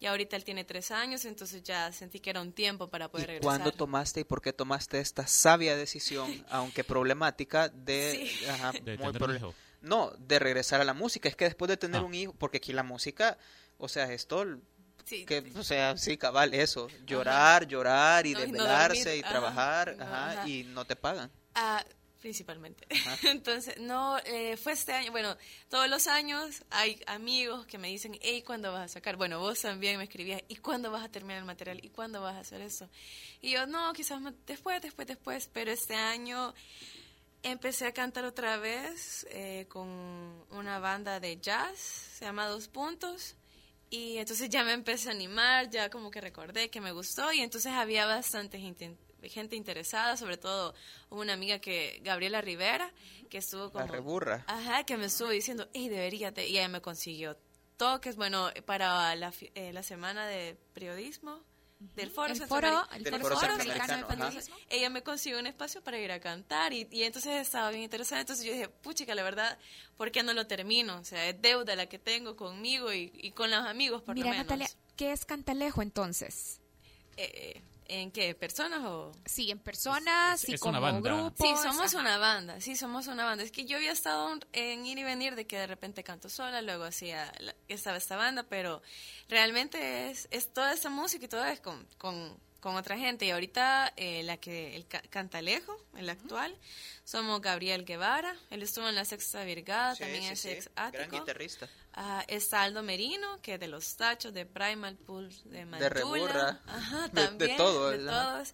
Y 0.01 0.05
ahorita 0.05 0.35
él 0.37 0.43
tiene 0.45 0.63
tres 0.63 0.91
años, 0.91 1.25
entonces 1.25 1.61
ya 1.61 1.91
sentí 1.91 2.19
que 2.21 2.29
era 2.29 2.39
un 2.41 2.53
tiempo 2.53 2.87
para 2.87 3.09
poder 3.09 3.25
¿Y 3.25 3.27
regresar. 3.33 3.43
cuándo 3.43 3.71
tomaste 3.73 4.21
y 4.21 4.23
por 4.23 4.41
qué 4.41 4.53
tomaste 4.53 4.99
esta 4.99 5.27
sabia 5.27 5.75
decisión, 5.75 6.27
aunque 6.49 6.83
problemática, 6.85 7.67
de, 7.69 8.29
Sí. 8.39 8.45
ajá, 8.45 8.71
De 8.71 8.97
muy 8.97 8.97
tener 8.97 8.99
un 9.07 9.13
proble- 9.13 9.35
hijo. 9.37 9.53
No, 9.81 10.11
de 10.17 10.39
regresar 10.39 10.79
a 10.81 10.83
la 10.85 10.93
música. 10.93 11.27
Es 11.29 11.35
que 11.35 11.45
después 11.45 11.67
de 11.69 11.77
tener 11.77 12.01
Ah. 12.01 12.03
un 12.05 12.13
hijo, 12.13 12.33
porque 12.37 12.57
aquí 12.57 12.71
la 12.73 12.83
música, 12.83 13.37
o 13.77 13.87
sea, 13.89 14.11
esto, 14.11 14.45
Sí, 15.05 15.25
que, 15.25 15.41
sí. 15.41 15.53
o 15.57 15.63
sea, 15.63 15.97
sí, 15.97 16.17
cabal, 16.17 16.53
eso, 16.53 16.87
llorar, 17.05 17.65
llorar 17.67 18.25
y 18.27 18.33
No, 18.33 18.39
y 18.39 18.41
no 18.47 18.51
desvelarse 18.53 19.03
dormir, 19.03 19.17
y 19.17 19.23
ajá, 19.23 19.29
trabajar, 19.31 19.95
no, 19.97 20.03
ajá, 20.03 20.31
ajá. 20.31 20.47
y 20.49 20.63
no 20.65 20.85
te 20.85 20.95
pagan. 20.95 21.31
Ah, 21.55 21.83
principalmente. 22.19 22.85
Entonces, 23.23 23.77
no, 23.79 24.17
eh, 24.19 24.57
fue 24.57 24.73
este 24.73 24.93
año, 24.93 25.11
bueno, 25.11 25.35
todos 25.69 25.89
los 25.89 26.07
años 26.07 26.63
hay 26.69 27.01
amigos 27.07 27.65
que 27.65 27.77
me 27.77 27.87
dicen, 27.87 28.17
hey, 28.21 28.43
¿cuándo 28.45 28.71
vas 28.71 28.85
a 28.85 28.87
sacar? 28.87 29.15
Bueno, 29.15 29.39
vos 29.39 29.61
también 29.61 29.97
me 29.97 30.03
escribías, 30.03 30.41
¿y 30.47 30.57
cuándo 30.57 30.91
vas 30.91 31.03
a 31.03 31.09
terminar 31.09 31.39
el 31.39 31.45
material? 31.45 31.79
¿Y 31.83 31.89
cuándo 31.89 32.21
vas 32.21 32.35
a 32.35 32.39
hacer 32.39 32.61
eso? 32.61 32.89
Y 33.41 33.51
yo, 33.51 33.65
no, 33.65 33.91
quizás 33.93 34.21
después, 34.45 34.81
después, 34.81 35.07
después, 35.07 35.49
pero 35.51 35.71
este 35.71 35.95
año 35.95 36.53
empecé 37.43 37.85
a 37.85 37.93
cantar 37.93 38.25
otra 38.25 38.57
vez 38.57 39.25
eh, 39.31 39.65
con 39.69 39.87
una 40.49 40.79
banda 40.79 41.19
de 41.19 41.39
jazz, 41.39 41.77
se 41.79 42.25
llama 42.25 42.47
Dos 42.47 42.67
Puntos. 42.67 43.35
Y 43.91 44.17
entonces 44.17 44.49
ya 44.49 44.63
me 44.63 44.73
empecé 44.73 45.09
a 45.09 45.13
animar, 45.13 45.69
ya 45.71 45.89
como 45.89 46.11
que 46.11 46.21
recordé 46.21 46.69
que 46.69 46.79
me 46.79 46.91
gustó 46.91 47.33
y 47.33 47.39
entonces 47.39 47.71
había 47.71 48.05
bastante 48.05 48.59
gente 48.59 48.95
gente 49.23 49.55
interesada, 49.55 50.17
sobre 50.17 50.37
todo 50.37 50.73
una 51.09 51.33
amiga 51.33 51.59
que, 51.59 51.99
Gabriela 52.03 52.41
Rivera, 52.41 52.91
que 53.29 53.39
estuvo 53.39 53.71
como... 53.71 53.85
La 53.85 53.91
reburra. 53.91 54.45
Ajá, 54.47 54.83
que 54.83 54.97
me 54.97 55.05
estuvo 55.05 55.29
diciendo, 55.29 55.67
hey, 55.73 55.89
debería, 55.89 56.33
y 56.37 56.57
ella 56.57 56.67
me 56.67 56.81
consiguió 56.81 57.37
toques, 57.77 58.17
bueno, 58.17 58.49
para 58.65 59.15
la, 59.15 59.33
eh, 59.55 59.71
la 59.73 59.83
semana 59.83 60.27
de 60.27 60.57
periodismo, 60.73 61.41
del 61.79 62.11
foro, 62.11 62.33
el 62.33 62.41
foro, 62.41 62.87
el 62.93 63.21
foro, 63.21 63.37
ella 64.69 64.89
me 64.89 65.01
consiguió 65.01 65.39
un 65.39 65.47
espacio 65.47 65.81
para 65.81 65.97
ir 65.97 66.11
a 66.11 66.19
cantar 66.19 66.73
y, 66.73 66.85
y, 66.91 67.03
entonces 67.03 67.41
estaba 67.41 67.69
bien 67.69 67.83
interesada 67.83 68.19
entonces 68.19 68.45
yo 68.45 68.51
dije 68.51 68.67
puchica 68.67 69.15
la 69.15 69.23
verdad 69.23 69.57
¿por 69.95 70.11
qué 70.11 70.21
no 70.21 70.33
lo 70.33 70.45
termino? 70.45 70.97
o 70.97 71.05
sea 71.05 71.29
es 71.29 71.41
deuda 71.41 71.77
la 71.77 71.85
que 71.85 71.97
tengo 71.97 72.35
conmigo 72.35 72.91
y, 72.91 73.13
y 73.15 73.31
con 73.31 73.49
los 73.49 73.65
amigos 73.65 74.01
por 74.01 74.13
Mira, 74.13 74.25
lo 74.25 74.31
menos 74.31 74.45
Natalia 74.47 74.67
¿qué 74.97 75.13
es 75.13 75.23
Cantalejo 75.23 75.81
entonces? 75.81 76.59
Eh, 77.15 77.61
¿En 77.91 78.11
qué? 78.11 78.35
¿Personas 78.35 78.85
o...? 78.85 79.11
Sí, 79.25 79.49
en 79.49 79.57
personas, 79.57 80.47
y 80.47 80.59
como 80.59 81.01
grupos. 81.01 81.33
Sí, 81.39 81.55
somos 81.63 81.95
una 81.95 82.19
banda, 82.19 82.61
sí, 82.61 82.75
somos 82.75 83.07
una 83.07 83.25
banda. 83.25 83.43
Es 83.43 83.51
que 83.51 83.65
yo 83.65 83.77
había 83.77 83.91
estado 83.91 84.37
en 84.53 84.85
ir 84.85 84.99
y 84.99 85.03
venir 85.03 85.35
de 85.35 85.47
que 85.47 85.57
de 85.57 85.65
repente 85.65 86.03
canto 86.03 86.29
sola, 86.29 86.61
luego 86.61 86.83
hacía, 86.83 87.31
estaba 87.67 87.97
esta 87.97 88.15
banda, 88.15 88.43
pero 88.43 88.83
realmente 89.27 90.11
es, 90.11 90.27
es 90.29 90.53
toda 90.53 90.71
esa 90.71 90.91
música 90.91 91.25
y 91.25 91.29
todo 91.29 91.43
es 91.45 91.61
con, 91.61 91.87
con 91.97 92.37
con 92.59 92.75
otra 92.75 92.97
gente. 92.97 93.25
Y 93.25 93.31
ahorita 93.31 93.93
eh, 93.95 94.23
la 94.23 94.37
que 94.37 94.75
el 94.75 94.87
Cantalejo, 94.87 95.77
el 95.97 96.09
actual, 96.09 96.55
somos 97.03 97.41
Gabriel 97.41 97.85
Guevara. 97.85 98.35
Él 98.49 98.61
estuvo 98.61 98.87
en 98.87 98.95
la 98.95 99.05
Sexta 99.05 99.43
Brigada, 99.43 99.95
también 99.95 100.23
es 100.25 100.45
ex 100.45 100.69
ático. 100.75 101.03
Gran 101.03 101.11
guitarrista. 101.11 101.69
Uh, 101.97 102.21
está 102.27 102.63
Aldo 102.63 102.83
Merino, 102.83 103.41
que 103.41 103.57
de 103.57 103.67
los 103.67 103.95
Tachos, 103.95 104.33
de 104.33 104.45
Primal 104.45 104.95
Pulse, 104.95 105.41
de 105.49 105.65
Mandula. 105.65 105.79
De 105.79 105.89
Reburra. 105.89 106.61
Ajá, 106.67 107.09
también. 107.09 107.37
De, 107.37 107.57
todo, 107.57 107.89
de 107.89 107.97
todos. 107.97 108.53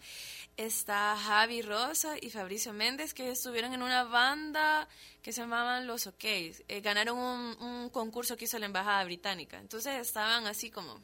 Está 0.58 1.18
Javi 1.18 1.62
Rosa 1.62 2.16
y 2.22 2.30
Fabricio 2.30 2.72
Méndez, 2.72 3.14
que 3.14 3.32
estuvieron 3.32 3.74
en 3.74 3.82
una 3.82 4.04
banda 4.04 4.88
que 5.22 5.34
se 5.34 5.42
llamaban 5.42 5.86
Los 5.86 6.08
OK. 6.08 6.24
Eh, 6.24 6.82
ganaron 6.82 7.18
un, 7.18 7.58
un 7.62 7.90
concurso 7.90 8.38
que 8.38 8.46
hizo 8.46 8.58
la 8.60 8.68
Embajada 8.68 9.04
Británica. 9.04 9.60
Entonces 9.60 9.96
estaban 10.00 10.48
así 10.48 10.72
como 10.72 11.00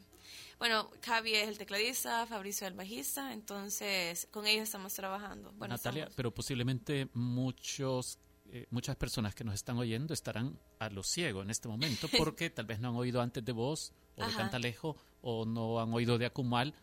bueno, 0.62 0.88
Javi 1.04 1.34
es 1.34 1.48
el 1.48 1.58
tecladista, 1.58 2.24
Fabricio 2.24 2.68
el 2.68 2.74
bajista, 2.74 3.32
entonces 3.32 4.28
con 4.30 4.46
ellos 4.46 4.62
estamos 4.62 4.94
trabajando. 4.94 5.52
Natalia, 5.58 6.08
pero 6.14 6.32
posiblemente 6.32 7.08
muchos 7.14 8.20
eh, 8.46 8.66
muchas 8.70 8.94
personas 8.94 9.34
que 9.34 9.42
nos 9.42 9.54
están 9.54 9.76
oyendo 9.78 10.14
estarán 10.14 10.56
a 10.78 10.88
lo 10.88 11.02
ciego 11.02 11.42
en 11.42 11.50
este 11.50 11.66
momento 11.66 12.06
porque 12.16 12.48
tal 12.48 12.66
vez 12.66 12.78
no 12.78 12.90
han 12.90 12.94
oído 12.94 13.20
antes 13.20 13.44
de 13.44 13.50
vos 13.50 13.92
o 14.14 14.24
de 14.24 14.32
Cantalejo 14.34 14.96
o 15.20 15.44
no 15.44 15.80
han 15.80 15.92
oído 15.92 16.16
de 16.16 16.26
Acumal 16.26 16.74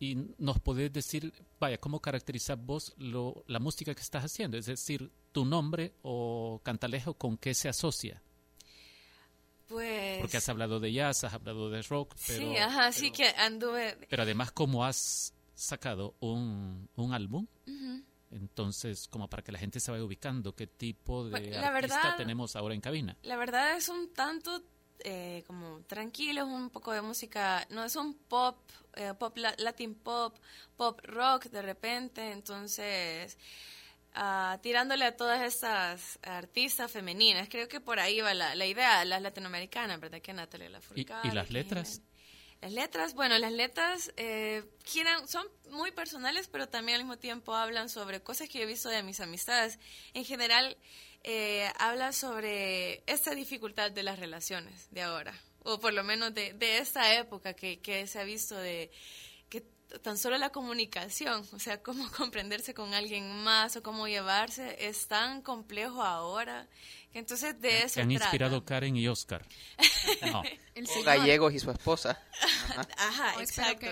y 0.00 0.16
nos 0.38 0.58
podés 0.58 0.90
decir, 0.90 1.30
vaya, 1.60 1.76
¿cómo 1.78 2.00
caracterizas 2.00 2.58
vos 2.58 2.94
lo, 2.96 3.44
la 3.46 3.58
música 3.58 3.94
que 3.94 4.00
estás 4.00 4.24
haciendo? 4.24 4.56
Es 4.56 4.64
decir, 4.64 5.12
tu 5.30 5.44
nombre 5.44 5.92
o 6.02 6.58
Cantalejo, 6.64 7.14
¿con 7.14 7.36
qué 7.36 7.52
se 7.52 7.68
asocia? 7.68 8.22
Pues... 9.68 10.18
Porque 10.20 10.38
has 10.38 10.48
hablado 10.48 10.80
de 10.80 10.90
jazz, 10.90 11.22
has 11.24 11.34
hablado 11.34 11.68
de 11.68 11.82
rock, 11.82 12.14
pero... 12.26 12.40
Sí, 12.40 12.56
ajá, 12.56 12.90
sí 12.92 13.12
que 13.12 13.28
anduve... 13.28 13.98
Pero 14.08 14.22
además, 14.22 14.52
como 14.52 14.86
has 14.86 15.34
sacado 15.54 16.14
un, 16.20 16.88
un 16.96 17.12
álbum, 17.12 17.46
entonces, 18.30 19.06
como 19.08 19.28
para 19.28 19.42
que 19.42 19.52
la 19.52 19.58
gente 19.58 19.80
se 19.80 19.90
vaya 19.90 20.02
ubicando, 20.02 20.54
¿qué 20.54 20.66
tipo 20.66 21.24
de 21.24 21.30
pues, 21.30 21.56
artista 21.56 22.16
tenemos 22.16 22.56
ahora 22.56 22.74
en 22.74 22.80
cabina? 22.80 23.18
La 23.22 23.36
verdad 23.36 23.76
es 23.76 23.90
un 23.90 24.14
tanto 24.14 24.62
eh, 25.04 25.44
como 25.46 25.80
tranquilo, 25.82 26.42
es 26.42 26.48
un 26.48 26.70
poco 26.70 26.92
de 26.92 27.02
música, 27.02 27.66
no 27.70 27.84
es 27.84 27.96
un 27.96 28.14
pop, 28.14 28.56
eh, 28.94 29.14
pop 29.18 29.36
latin 29.36 29.94
pop, 29.94 30.36
pop 30.76 31.00
rock 31.04 31.44
de 31.44 31.62
repente, 31.62 32.32
entonces 32.32 33.36
uh, 34.16 34.58
tirándole 34.60 35.04
a 35.04 35.16
todas 35.16 35.42
estas 35.42 36.18
artistas 36.22 36.90
femeninas. 36.90 37.48
Creo 37.48 37.68
que 37.68 37.80
por 37.80 38.00
ahí 38.00 38.20
va 38.20 38.34
la, 38.34 38.54
la 38.54 38.66
idea, 38.66 39.04
las 39.04 39.22
latinoamericanas, 39.22 40.00
¿verdad? 40.00 40.20
Que 40.20 40.32
Natalia 40.32 40.70
Lafourcade. 40.70 41.28
¿Y, 41.28 41.30
¿Y, 41.30 41.34
las 41.34 41.50
letras? 41.50 42.02
Las 42.60 42.72
letras, 42.72 43.14
bueno, 43.14 43.38
las 43.38 43.52
letras 43.52 44.12
eh, 44.18 44.62
son 45.26 45.46
muy 45.70 45.92
personales, 45.92 46.46
pero 46.46 46.68
también 46.68 46.96
al 46.96 47.04
mismo 47.04 47.16
tiempo 47.16 47.54
hablan 47.54 47.88
sobre 47.88 48.20
cosas 48.20 48.50
que 48.50 48.62
he 48.62 48.66
visto 48.66 48.90
de 48.90 49.02
mis 49.02 49.20
amistades. 49.20 49.78
En 50.12 50.26
general, 50.26 50.76
eh, 51.24 51.70
habla 51.78 52.12
sobre 52.12 53.02
esta 53.06 53.34
dificultad 53.34 53.90
de 53.90 54.02
las 54.02 54.18
relaciones 54.18 54.88
de 54.90 55.02
ahora, 55.02 55.34
o 55.62 55.78
por 55.78 55.92
lo 55.92 56.04
menos 56.04 56.34
de, 56.34 56.52
de 56.54 56.78
esta 56.78 57.14
época 57.14 57.54
que, 57.54 57.80
que 57.80 58.06
se 58.06 58.18
ha 58.18 58.24
visto 58.24 58.56
de 58.56 58.90
tan 59.98 60.16
solo 60.16 60.38
la 60.38 60.50
comunicación, 60.50 61.44
o 61.52 61.58
sea, 61.58 61.82
cómo 61.82 62.10
comprenderse 62.16 62.74
con 62.74 62.94
alguien 62.94 63.42
más 63.42 63.76
o 63.76 63.82
cómo 63.82 64.06
llevarse, 64.08 64.76
es 64.88 65.06
tan 65.08 65.42
complejo 65.42 66.02
ahora. 66.02 66.68
Que 67.12 67.18
entonces 67.18 67.60
de 67.60 67.78
eso. 67.78 67.94
Se 67.94 68.02
han 68.02 68.10
inspirado 68.12 68.64
Karen 68.64 68.96
y 68.96 69.08
Oscar. 69.08 69.44
No. 70.32 70.42
Gallegos 71.04 71.52
y 71.54 71.58
su 71.58 71.70
esposa. 71.70 72.22
Ajá, 72.96 73.40
exacto. 73.40 73.86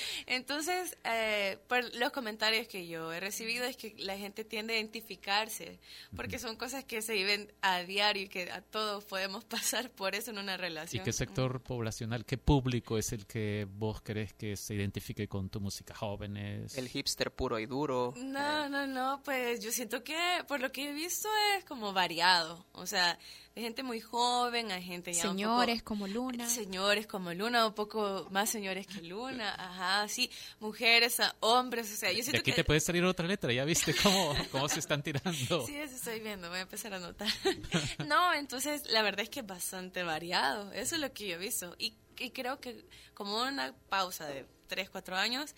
Entonces, 0.26 0.96
eh, 1.04 1.58
por 1.68 1.94
los 1.96 2.10
comentarios 2.10 2.66
que 2.68 2.86
yo 2.86 3.12
he 3.12 3.20
recibido 3.20 3.64
es 3.64 3.76
que 3.76 3.94
la 3.98 4.16
gente 4.16 4.44
tiende 4.44 4.74
a 4.74 4.76
identificarse, 4.76 5.78
porque 6.14 6.38
son 6.38 6.56
cosas 6.56 6.84
que 6.84 7.02
se 7.02 7.14
viven 7.14 7.52
a 7.62 7.80
diario 7.80 8.24
y 8.24 8.28
que 8.28 8.50
a 8.50 8.60
todos 8.62 9.04
podemos 9.04 9.44
pasar 9.56 9.90
por 9.90 10.14
eso 10.14 10.30
en 10.30 10.38
una 10.38 10.56
relación. 10.56 11.02
¿Y 11.02 11.04
qué 11.04 11.12
sector 11.12 11.60
poblacional, 11.62 12.24
qué 12.24 12.38
público 12.38 12.98
es 12.98 13.12
el 13.12 13.26
que 13.26 13.66
vos 13.68 14.02
querés 14.02 14.32
que 14.32 14.56
se 14.56 14.74
identifique 14.74 15.28
con 15.28 15.48
tu 15.48 15.60
música? 15.60 15.94
¿Jóvenes? 15.94 16.76
El 16.76 16.88
hipster 16.88 17.32
puro 17.32 17.58
y 17.58 17.66
duro. 17.66 18.14
No, 18.16 18.68
no, 18.68 18.86
no, 18.86 19.22
pues 19.24 19.60
yo 19.60 19.70
siento 19.72 20.02
que 20.02 20.16
por 20.48 20.60
lo 20.60 20.72
que 20.72 20.90
he 20.90 20.92
visto 20.92 21.28
es 21.56 21.64
como 21.64 21.92
variado, 21.92 22.66
o 22.72 22.86
sea 22.86 23.18
hay 23.56 23.62
gente 23.62 23.82
muy 23.82 24.02
joven, 24.02 24.70
hay 24.70 24.82
gente 24.82 25.14
ya 25.14 25.22
Señores 25.22 25.82
como 25.82 26.06
Luna. 26.06 26.46
Señores 26.46 27.06
como 27.06 27.32
Luna, 27.32 27.66
un 27.66 27.72
poco 27.72 28.28
más 28.30 28.50
señores 28.50 28.86
que 28.86 29.00
Luna, 29.00 29.54
ajá, 29.58 30.06
sí, 30.08 30.30
mujeres, 30.60 31.16
hombres, 31.40 31.90
o 31.90 31.96
sea, 31.96 32.10
yo 32.10 32.16
siento 32.16 32.32
De 32.32 32.38
aquí 32.40 32.50
que... 32.50 32.56
te 32.56 32.64
puede 32.64 32.80
salir 32.80 33.02
otra 33.04 33.26
letra, 33.26 33.50
ya 33.54 33.64
viste 33.64 33.94
cómo, 34.02 34.34
cómo 34.52 34.68
se 34.68 34.80
están 34.80 35.02
tirando. 35.02 35.64
Sí, 35.64 35.74
eso 35.74 35.96
estoy 35.96 36.20
viendo, 36.20 36.50
voy 36.50 36.58
a 36.58 36.62
empezar 36.62 36.92
a 36.92 36.98
notar. 36.98 37.28
no, 38.06 38.34
entonces 38.34 38.90
la 38.90 39.00
verdad 39.00 39.20
es 39.20 39.30
que 39.30 39.40
es 39.40 39.46
bastante 39.46 40.02
variado, 40.02 40.70
eso 40.72 40.96
es 40.96 41.00
lo 41.00 41.10
que 41.14 41.28
yo 41.28 41.36
he 41.36 41.38
visto. 41.38 41.74
Y, 41.78 41.94
y 42.18 42.32
creo 42.32 42.60
que 42.60 42.84
como 43.14 43.40
una 43.40 43.74
pausa 43.88 44.26
de 44.26 44.44
tres, 44.66 44.90
cuatro 44.90 45.16
años, 45.16 45.54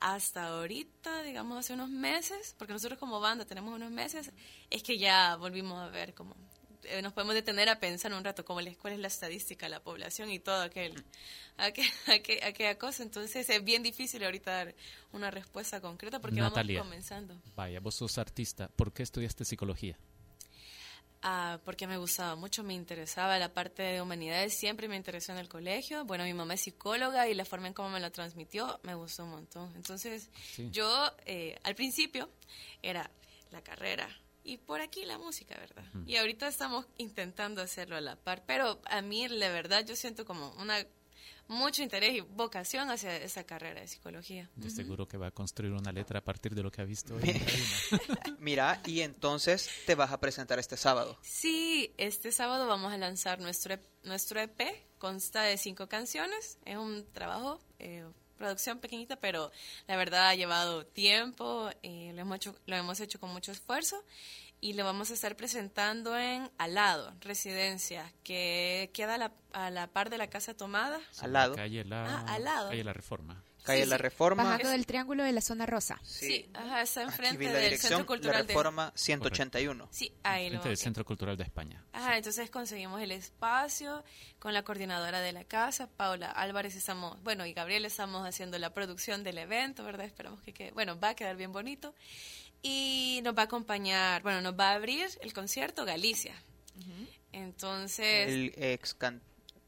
hasta 0.00 0.48
ahorita, 0.48 1.22
digamos 1.22 1.58
hace 1.58 1.74
unos 1.74 1.90
meses, 1.90 2.56
porque 2.58 2.72
nosotros 2.72 2.98
como 2.98 3.20
banda 3.20 3.44
tenemos 3.44 3.72
unos 3.72 3.92
meses, 3.92 4.32
es 4.68 4.82
que 4.82 4.98
ya 4.98 5.36
volvimos 5.36 5.80
a 5.80 5.88
ver 5.90 6.12
como 6.12 6.34
eh, 6.88 7.02
nos 7.02 7.12
podemos 7.12 7.34
detener 7.34 7.68
a 7.68 7.78
pensar 7.78 8.12
un 8.12 8.24
rato 8.24 8.44
cómo 8.44 8.60
cuál 8.78 8.94
es 8.94 8.98
la 8.98 9.08
estadística 9.08 9.68
la 9.68 9.80
población 9.80 10.30
y 10.30 10.38
todo 10.38 10.62
aquel, 10.62 10.94
aquel, 11.56 11.86
aquella 12.42 12.78
cosa. 12.78 13.02
Entonces 13.02 13.48
es 13.48 13.64
bien 13.64 13.82
difícil 13.82 14.24
ahorita 14.24 14.50
dar 14.50 14.74
una 15.12 15.30
respuesta 15.30 15.80
concreta 15.80 16.20
porque 16.20 16.40
vamos 16.40 16.58
comenzando. 16.78 17.40
Vaya, 17.54 17.80
vos 17.80 17.94
sos 17.94 18.18
artista. 18.18 18.68
¿Por 18.68 18.92
qué 18.92 19.02
estudiaste 19.02 19.44
psicología? 19.44 19.98
Ah, 21.22 21.58
porque 21.64 21.86
me 21.88 21.96
gustaba 21.96 22.36
mucho, 22.36 22.62
me 22.62 22.74
interesaba 22.74 23.38
la 23.38 23.52
parte 23.52 23.82
de 23.82 24.00
humanidades, 24.00 24.56
siempre 24.56 24.86
me 24.86 24.94
interesó 24.96 25.32
en 25.32 25.38
el 25.38 25.48
colegio. 25.48 26.04
Bueno, 26.04 26.22
mi 26.24 26.34
mamá 26.34 26.54
es 26.54 26.60
psicóloga 26.60 27.28
y 27.28 27.34
la 27.34 27.44
forma 27.44 27.66
en 27.66 27.74
cómo 27.74 27.88
me 27.88 27.98
la 27.98 28.10
transmitió 28.10 28.78
me 28.84 28.94
gustó 28.94 29.24
un 29.24 29.30
montón. 29.30 29.72
Entonces, 29.74 30.30
yo 30.70 31.10
eh, 31.24 31.58
al 31.64 31.74
principio 31.74 32.30
era 32.80 33.10
la 33.50 33.60
carrera, 33.62 34.08
y 34.46 34.58
por 34.58 34.80
aquí 34.80 35.04
la 35.04 35.18
música, 35.18 35.56
¿verdad? 35.58 35.84
Y 36.06 36.16
ahorita 36.16 36.46
estamos 36.46 36.86
intentando 36.98 37.60
hacerlo 37.60 37.96
a 37.96 38.00
la 38.00 38.16
par, 38.16 38.44
pero 38.46 38.80
a 38.84 39.02
mí 39.02 39.26
la 39.28 39.50
verdad 39.50 39.84
yo 39.84 39.96
siento 39.96 40.24
como 40.24 40.52
una 40.54 40.86
mucho 41.48 41.82
interés 41.82 42.14
y 42.14 42.20
vocación 42.20 42.90
hacia 42.90 43.16
esa 43.16 43.44
carrera 43.44 43.80
de 43.80 43.88
psicología. 43.88 44.50
Yo 44.56 44.70
seguro 44.70 45.06
que 45.06 45.16
va 45.16 45.28
a 45.28 45.30
construir 45.30 45.72
una 45.72 45.92
letra 45.92 46.18
a 46.20 46.24
partir 46.24 46.54
de 46.54 46.62
lo 46.62 46.70
que 46.70 46.82
ha 46.82 46.84
visto 46.84 47.14
hoy. 47.14 47.22
Mira, 48.38 48.80
y 48.84 49.00
entonces 49.00 49.68
te 49.86 49.94
vas 49.94 50.10
a 50.12 50.18
presentar 50.18 50.58
este 50.58 50.76
sábado. 50.76 51.18
Sí, 51.22 51.92
este 51.98 52.32
sábado 52.32 52.66
vamos 52.66 52.92
a 52.92 52.98
lanzar 52.98 53.40
nuestro, 53.40 53.74
e 53.74 53.80
nuestro 54.02 54.40
EP, 54.40 54.60
consta 54.98 55.42
de 55.42 55.56
cinco 55.58 55.88
canciones, 55.88 56.58
es 56.64 56.76
un 56.76 57.04
trabajo... 57.12 57.60
Eh, 57.78 58.04
producción 58.36 58.78
pequeñita, 58.78 59.16
pero 59.16 59.50
la 59.86 59.96
verdad 59.96 60.28
ha 60.28 60.34
llevado 60.34 60.86
tiempo, 60.86 61.70
eh, 61.82 62.12
lo, 62.14 62.20
hemos 62.22 62.36
hecho, 62.36 62.56
lo 62.66 62.76
hemos 62.76 63.00
hecho 63.00 63.18
con 63.20 63.30
mucho 63.32 63.52
esfuerzo 63.52 64.02
y 64.60 64.72
lo 64.72 64.84
vamos 64.84 65.10
a 65.10 65.14
estar 65.14 65.36
presentando 65.36 66.16
en 66.18 66.50
Alado, 66.58 67.12
residencia, 67.20 68.12
que 68.24 68.90
queda 68.94 69.16
a 69.16 69.18
la, 69.18 69.32
a 69.52 69.70
la 69.70 69.86
par 69.88 70.08
de 70.10 70.18
la 70.18 70.28
Casa 70.28 70.54
Tomada. 70.54 70.98
Al 71.20 71.32
lado. 71.32 71.54
Calle 71.54 71.84
la, 71.84 72.04
Ah, 72.04 72.24
al 72.34 72.44
lado. 72.44 72.70
Calle 72.70 72.84
la 72.84 72.92
Reforma. 72.92 73.42
Calle 73.66 73.82
Sí, 73.84 73.88
La 73.90 73.96
sí. 73.96 74.02
Reforma. 74.02 74.44
Bajando 74.44 74.70
del 74.70 74.86
triángulo 74.86 75.22
de 75.24 75.32
la 75.32 75.40
zona 75.42 75.66
rosa. 75.66 76.00
Sí, 76.02 76.48
ajá, 76.54 76.80
está 76.82 77.00
Aquí 77.02 77.10
enfrente 77.10 77.36
vi 77.38 77.44
la 77.46 77.52
del 77.52 77.62
dirección, 77.64 77.88
Centro 77.90 78.06
Cultural 78.06 78.32
La 78.36 78.42
de... 78.42 78.48
Reforma 78.48 78.92
181. 78.94 79.88
Sí, 79.90 80.12
ahí 80.22 80.44
lo 80.44 80.50
Frente 80.52 80.68
del 80.70 80.78
Centro 80.78 81.04
Cultural 81.04 81.36
de 81.36 81.44
España. 81.44 81.84
Ajá, 81.92 82.16
entonces 82.16 82.48
conseguimos 82.48 83.02
el 83.02 83.12
espacio 83.12 84.02
con 84.38 84.54
la 84.54 84.62
coordinadora 84.62 85.20
de 85.20 85.32
la 85.32 85.44
casa, 85.44 85.88
Paula 85.90 86.30
Álvarez, 86.30 86.74
estamos, 86.76 87.22
bueno, 87.22 87.44
y 87.44 87.52
Gabriel 87.52 87.84
estamos 87.84 88.26
haciendo 88.26 88.58
la 88.58 88.72
producción 88.72 89.22
del 89.24 89.38
evento, 89.38 89.84
¿verdad? 89.84 90.06
Esperamos 90.06 90.40
que 90.42 90.54
quede, 90.54 90.70
bueno, 90.70 90.98
va 90.98 91.10
a 91.10 91.14
quedar 91.14 91.36
bien 91.36 91.52
bonito. 91.52 91.94
Y 92.62 93.20
nos 93.22 93.36
va 93.36 93.42
a 93.42 93.44
acompañar, 93.44 94.22
bueno, 94.22 94.40
nos 94.40 94.58
va 94.58 94.70
a 94.70 94.74
abrir 94.74 95.06
el 95.20 95.32
concierto 95.32 95.84
Galicia. 95.84 96.34
Entonces... 97.32 98.28
El 98.28 98.52
ex, 98.56 98.94
can- 98.94 99.20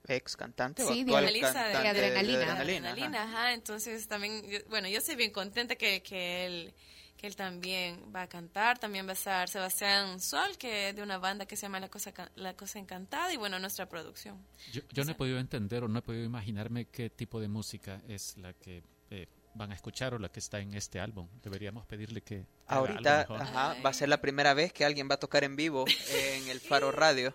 ex 0.08 0.36
cantante 0.36 0.82
o 0.82 0.92
Sí, 0.92 1.00
actual 1.00 1.24
vocalista 1.24 1.48
de 1.66 1.72
cantante 1.72 2.00
de 2.00 2.06
Adrenalina. 2.06 2.38
Adrenalina, 2.52 2.54
ajá. 2.54 2.90
Adrenalina, 2.92 3.22
ajá. 3.22 3.52
Entonces 3.52 4.08
también, 4.08 4.42
yo- 4.48 4.58
bueno, 4.68 4.88
yo 4.88 4.98
estoy 4.98 5.16
bien 5.16 5.30
contenta 5.30 5.76
que, 5.76 6.02
que 6.02 6.46
él 6.46 6.74
que 7.16 7.26
él 7.26 7.34
también 7.34 8.12
va 8.14 8.22
a 8.22 8.28
cantar, 8.28 8.78
también 8.78 9.04
va 9.04 9.10
a 9.10 9.14
estar 9.14 9.48
Sebastián 9.48 10.20
Sol, 10.20 10.56
que 10.56 10.90
es 10.90 10.94
de 10.94 11.02
una 11.02 11.18
banda 11.18 11.46
que 11.46 11.56
se 11.56 11.62
llama 11.62 11.80
La 11.80 11.88
Cosa, 11.88 12.12
La 12.36 12.54
Cosa 12.54 12.78
Encantada, 12.78 13.32
y 13.32 13.36
bueno, 13.36 13.58
nuestra 13.58 13.88
producción. 13.88 14.40
Yo, 14.72 14.82
yo 14.92 15.04
no 15.04 15.10
he 15.10 15.14
podido 15.16 15.40
entender 15.40 15.82
o 15.82 15.88
no 15.88 15.98
he 15.98 16.02
podido 16.02 16.22
imaginarme 16.24 16.84
qué 16.84 17.10
tipo 17.10 17.40
de 17.40 17.48
música 17.48 18.00
es 18.06 18.36
la 18.36 18.52
que 18.52 18.84
eh, 19.10 19.26
van 19.58 19.72
a 19.72 19.74
escuchar 19.74 20.14
o 20.14 20.18
la 20.18 20.30
que 20.30 20.38
está 20.40 20.60
en 20.60 20.72
este 20.74 21.00
álbum. 21.00 21.28
Deberíamos 21.42 21.84
pedirle 21.86 22.22
que... 22.22 22.46
Ahorita 22.66 23.26
ajá, 23.28 23.76
va 23.84 23.90
a 23.90 23.92
ser 23.92 24.08
la 24.08 24.20
primera 24.20 24.54
vez 24.54 24.72
que 24.72 24.84
alguien 24.84 25.08
va 25.10 25.16
a 25.16 25.18
tocar 25.20 25.44
en 25.44 25.56
vivo 25.56 25.84
en 26.10 26.48
el 26.48 26.60
Faro 26.60 26.90
Radio. 26.92 27.34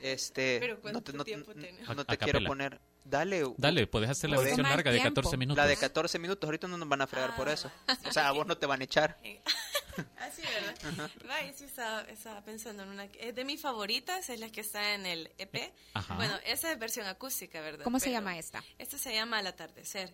Este, 0.00 0.58
Pero 0.60 0.74
no 0.76 0.80
¿cuánto 0.80 1.02
te, 1.02 1.12
no- 1.14 1.24
tiempo 1.24 1.52
no- 1.54 1.60
tenemos? 1.62 1.96
no 1.96 2.02
A- 2.02 2.04
te 2.04 2.18
quiero 2.18 2.40
poner. 2.44 2.80
Dale. 3.04 3.44
Dale, 3.56 3.86
puedes 3.86 4.10
hacer 4.10 4.30
la 4.30 4.38
versión 4.38 4.62
larga 4.64 4.90
de 4.90 4.98
tiempo. 4.98 5.20
14 5.20 5.36
minutos. 5.36 5.56
La 5.62 5.68
de 5.68 5.76
14 5.76 6.18
minutos, 6.18 6.46
ahorita 6.48 6.66
no 6.66 6.76
nos 6.76 6.88
van 6.88 7.02
a 7.02 7.06
fregar 7.06 7.36
por 7.36 7.48
Ah, 7.48 7.52
eso. 7.52 7.70
O 8.08 8.12
sea, 8.12 8.28
a 8.28 8.32
vos 8.32 8.46
no 8.46 8.58
te 8.58 8.66
van 8.66 8.80
a 8.80 8.84
echar. 8.84 9.16
Así, 10.18 10.42
¿verdad? 10.42 11.10
Vaya, 11.26 11.52
sí 11.54 11.64
estaba, 11.64 12.02
estaba 12.02 12.44
pensando 12.44 12.82
en 12.82 12.90
una... 12.90 13.04
Es 13.04 13.34
de 13.34 13.44
mis 13.44 13.62
favoritas, 13.62 14.28
es 14.28 14.40
la 14.40 14.50
que 14.50 14.60
está 14.60 14.94
en 14.94 15.06
el 15.06 15.30
EP. 15.38 15.72
Ajá. 15.94 16.16
Bueno, 16.16 16.34
esa 16.44 16.70
es 16.72 16.78
versión 16.78 17.06
acústica, 17.06 17.60
¿verdad? 17.60 17.84
¿Cómo 17.84 17.98
se 18.00 18.06
Pero 18.06 18.16
llama 18.18 18.36
esta? 18.38 18.62
Esta 18.76 18.98
se 18.98 19.14
llama 19.14 19.38
Al 19.38 19.46
atardecer. 19.46 20.12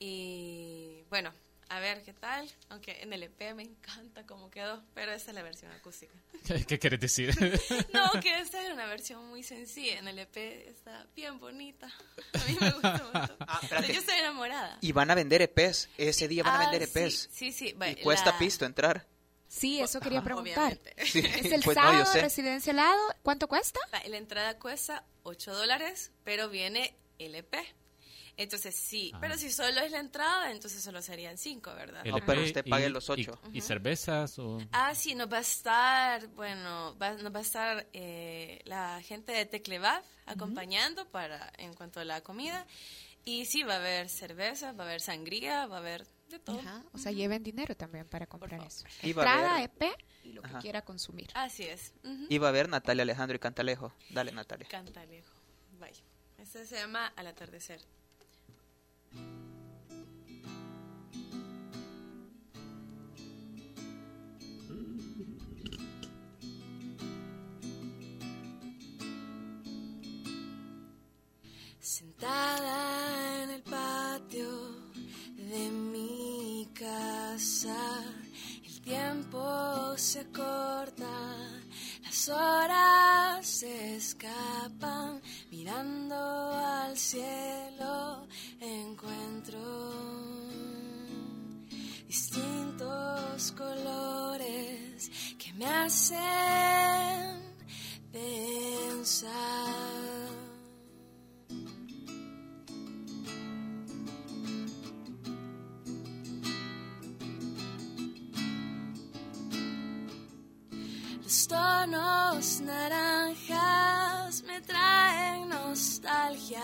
Y 0.00 1.04
bueno, 1.10 1.32
a 1.68 1.78
ver 1.78 2.02
qué 2.02 2.12
tal. 2.14 2.50
Aunque 2.70 3.00
en 3.02 3.12
el 3.12 3.22
EP 3.22 3.54
me 3.54 3.62
encanta 3.62 4.24
cómo 4.26 4.50
quedó, 4.50 4.82
pero 4.94 5.12
esta 5.12 5.30
es 5.30 5.34
la 5.34 5.42
versión 5.42 5.70
acústica. 5.72 6.14
¿Qué, 6.66 6.78
quieres 6.78 6.98
decir? 7.00 7.32
No, 7.92 8.10
que 8.20 8.40
esta 8.40 8.64
es 8.66 8.72
una 8.72 8.86
versión 8.86 9.28
muy 9.28 9.42
sencilla. 9.42 9.98
En 9.98 10.08
el 10.08 10.18
EP 10.18 10.36
está 10.66 11.06
bien 11.14 11.38
bonita. 11.38 11.86
A 12.32 12.44
mí 12.48 12.56
me 12.60 12.70
gusta 12.72 13.10
mucho. 13.12 13.36
Ah, 13.40 13.60
yo 13.86 14.00
estoy 14.00 14.18
enamorada. 14.18 14.78
Y 14.80 14.92
van 14.92 15.10
a 15.10 15.14
vender 15.14 15.42
EPs. 15.42 15.90
Ese 15.98 16.26
día 16.28 16.42
van 16.44 16.54
a 16.54 16.56
Ah, 16.66 16.70
vender 16.70 16.88
sí, 16.88 16.98
EPs. 16.98 17.28
Sí, 17.30 17.52
sí. 17.52 17.72
va- 17.74 17.90
Y 17.90 17.96
cuesta 17.96 18.32
la- 18.32 18.38
pisto 18.38 18.64
entrar. 18.64 19.06
Sí, 19.48 19.80
eso 19.80 20.00
quería 20.00 20.22
preguntar. 20.22 20.78
Sí, 21.04 21.18
Es 21.26 21.52
el 21.52 21.62
pues 21.62 21.76
no, 21.76 21.82
sábado, 21.82 22.06
sé. 22.06 22.20
residencia 22.22 22.70
helado. 22.70 23.00
¿Cuánto 23.22 23.48
cuesta? 23.48 23.78
La, 23.92 24.02
la 24.08 24.16
entrada 24.16 24.58
cuesta 24.58 25.04
8 25.24 25.52
dólares, 25.54 26.10
pero 26.24 26.48
viene 26.48 26.96
LP. 27.18 27.58
Entonces 28.42 28.74
sí, 28.74 29.10
Ah. 29.14 29.18
pero 29.20 29.36
si 29.36 29.50
solo 29.50 29.80
es 29.80 29.90
la 29.90 29.98
entrada, 30.00 30.50
entonces 30.50 30.82
solo 30.82 31.02
serían 31.02 31.36
5, 31.36 31.74
¿verdad? 31.74 32.04
No, 32.06 32.16
pero 32.24 32.42
usted 32.42 32.64
pague 32.68 32.86
y- 32.86 32.90
los 32.90 33.06
y- 33.08 33.12
ocho. 33.12 33.38
¿Y, 33.52 33.60
cervezas 33.60 34.38
o...? 34.38 34.58
Ah, 34.72 34.94
sí, 34.94 35.14
nos 35.14 35.30
va 35.30 35.36
a 35.38 35.40
estar, 35.40 36.26
bueno, 36.28 36.96
va, 37.00 37.12
nos 37.14 37.34
va 37.34 37.38
a 37.40 37.42
estar 37.42 37.86
eh, 37.92 38.60
la 38.64 39.02
gente 39.02 39.32
de 39.32 39.44
Teclevav 39.44 40.02
acompañando 40.24 41.06
para 41.10 41.52
en 41.58 41.74
cuanto 41.74 42.00
a 42.00 42.04
la 42.04 42.22
comida. 42.22 42.66
Y 43.26 43.44
sí, 43.44 43.62
va 43.62 43.74
a 43.74 43.76
haber 43.76 44.08
cerveza, 44.08 44.72
va 44.72 44.84
a 44.84 44.86
haber 44.86 45.02
sangría, 45.02 45.66
va 45.66 45.76
a 45.76 45.80
haber 45.80 46.06
de 46.30 46.38
todo. 46.38 46.58
Ajá, 46.60 46.82
O 46.94 46.98
sea, 46.98 47.12
lleven 47.12 47.42
dinero 47.42 47.76
también 47.76 48.06
para 48.08 48.26
comprar 48.26 48.62
eso. 48.66 48.86
Y 49.02 49.12
va 49.12 49.24
Entrada, 49.24 49.56
haber- 49.56 49.64
EP 49.70 49.96
y 50.24 50.32
lo 50.32 50.40
que 50.42 50.50
quiera 50.62 50.80
consumir. 50.82 51.28
Así 51.34 51.64
es. 51.64 51.92
ujú. 52.02 52.24
Iba 52.30 52.48
a 52.48 52.52
ver 52.52 52.70
Natalia 52.70 53.02
Alejandro 53.02 53.36
y 53.36 53.38
Cantalejo. 53.38 53.92
Dale, 54.08 54.32
Natalia. 54.32 54.66
Cantalejo. 54.70 55.34
Vaya. 55.78 56.02
Este 56.38 56.64
se 56.64 56.76
llama 56.76 57.08
Al 57.16 57.26
atardecer. 57.26 57.82
Sentada 71.90 73.42
en 73.42 73.50
el 73.50 73.62
patio 73.62 74.46
de 75.36 75.70
mi 75.70 76.70
casa, 76.72 78.04
el 78.64 78.80
tiempo 78.80 79.96
se 79.96 80.24
corta, 80.30 81.50
las 82.04 82.28
horas 82.28 83.44
se 83.44 83.96
escapan, 83.96 85.20
mirando 85.50 86.14
al 86.14 86.96
cielo 86.96 88.28
encuentro 88.60 89.58
distintos 92.06 93.50
colores 93.58 95.10
que 95.36 95.52
me 95.54 95.66
hacen 95.66 96.29
Tonos 111.30 112.60
naranjas 112.60 114.42
me 114.42 114.60
traen 114.62 115.48
nostalgia. 115.48 116.60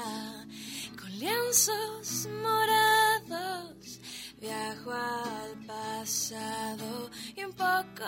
Con 1.00 1.18
lienzos 1.20 2.26
morados 2.42 4.00
viajo 4.40 4.90
al 4.90 5.54
pasado 5.68 7.10
y 7.36 7.44
un 7.44 7.52
poco 7.52 8.04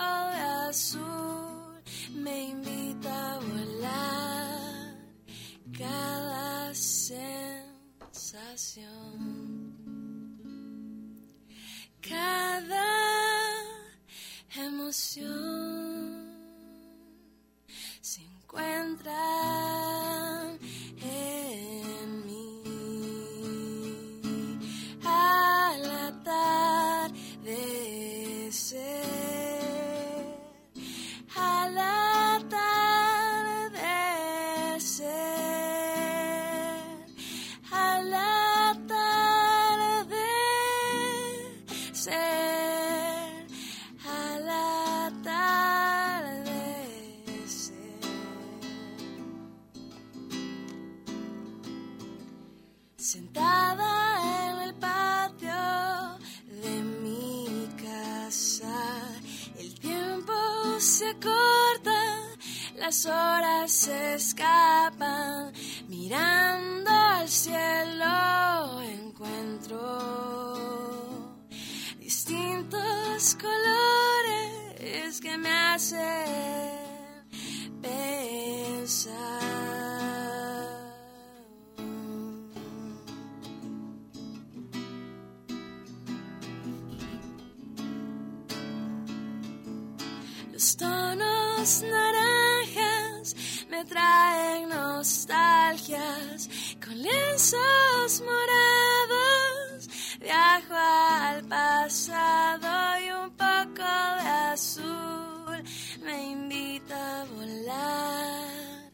Los 90.58 90.76
tonos 90.76 91.82
naranjas 91.82 93.36
me 93.70 93.84
traen 93.84 94.68
nostalgias 94.68 96.48
con 96.84 97.00
lienzos 97.00 98.20
morados. 98.22 99.88
Viajo 100.18 100.74
al 100.74 101.44
pasado 101.44 102.98
y 103.04 103.08
un 103.22 103.30
poco 103.36 103.84
de 103.84 104.28
azul 104.52 105.62
me 106.02 106.30
invita 106.32 107.20
a 107.20 107.24
volar 107.26 108.90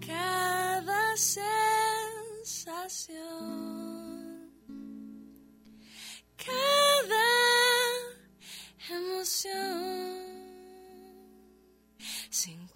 cada 0.00 1.14
sensación, 1.18 1.60
cada 6.38 7.28
emoción 8.88 10.11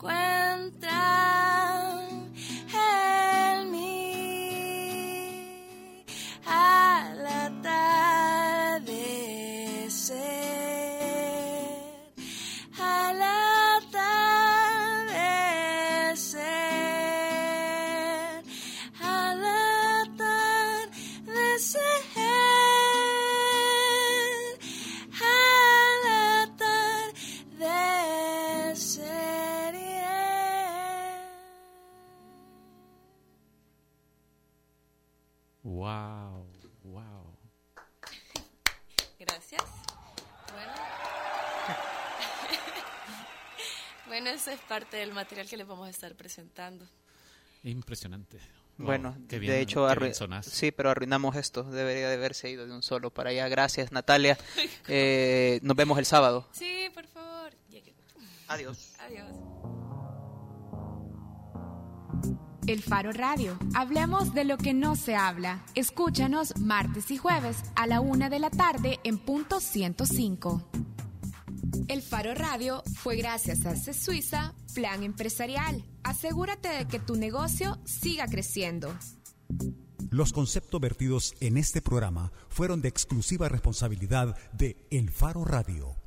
se 0.07 1.36
eso 44.47 44.53
es 44.53 44.61
parte 44.69 44.97
del 44.99 45.13
material 45.13 45.49
que 45.49 45.57
les 45.57 45.67
vamos 45.67 45.87
a 45.87 45.91
estar 45.91 46.15
presentando. 46.15 46.87
Impresionante. 47.65 48.39
Wow, 48.79 48.87
Bueno, 48.87 49.17
qué 49.29 49.39
bien- 49.39 49.53
de 49.53 49.61
hecho, 49.61 49.89
sí, 50.43 50.71
pero 50.71 50.91
arruinamos 50.91 51.35
esto. 51.35 51.65
Debería 51.65 52.09
de 52.09 52.15
haberse 52.15 52.51
ido 52.51 52.67
de 52.67 52.73
un 52.73 52.83
solo 52.83 53.11
para 53.11 53.31
allá. 53.31 53.49
Gracias, 53.49 53.91
Natalia. 53.93 54.39
Eh, 54.89 55.59
nos 55.63 55.77
vemos 55.77 55.99
el 55.99 56.05
sábado. 56.05 56.47
Sí, 56.53 56.89
por 56.95 57.07
favor. 57.07 57.53
Adiós. 58.49 58.93
Adiós. 59.01 59.33
El 62.69 62.83
Faro 62.83 63.11
Radio. 63.13 63.59
Hablemos 63.75 64.33
de 64.35 64.45
lo 64.45 64.59
que 64.59 64.75
no 64.75 64.95
se 64.95 65.17
habla. 65.17 65.65
Escúchanos 65.75 66.57
martes 66.59 67.11
y 67.11 67.17
jueves 67.17 67.59
a 67.75 67.87
la 67.89 68.01
una 68.01 68.29
de 68.29 68.39
la 68.39 68.51
tarde 68.51 69.01
en 69.05 69.19
punto 69.19 69.59
105. 69.61 70.63
El 71.89 72.03
Faro 72.03 72.35
Radio 72.35 72.83
fue 72.95 73.17
gracias 73.17 73.67
a 73.67 73.77
C 73.77 73.93
Suiza 73.93 74.55
Plan 74.75 75.03
Empresarial. 75.03 75.85
Asegúrate 76.03 76.69
de 76.69 76.87
que 76.87 76.99
tu 76.99 77.17
negocio 77.17 77.79
siga 77.85 78.27
creciendo. 78.27 78.93
Los 80.11 80.33
conceptos 80.33 80.81
vertidos 80.81 81.35
en 81.41 81.57
este 81.57 81.83
programa 81.83 82.33
fueron 82.49 82.81
de 82.81 82.89
exclusiva 82.89 83.49
responsabilidad 83.49 84.37
de 84.53 84.77
El 84.91 85.11
Faro 85.11 85.45
Radio. 85.45 86.06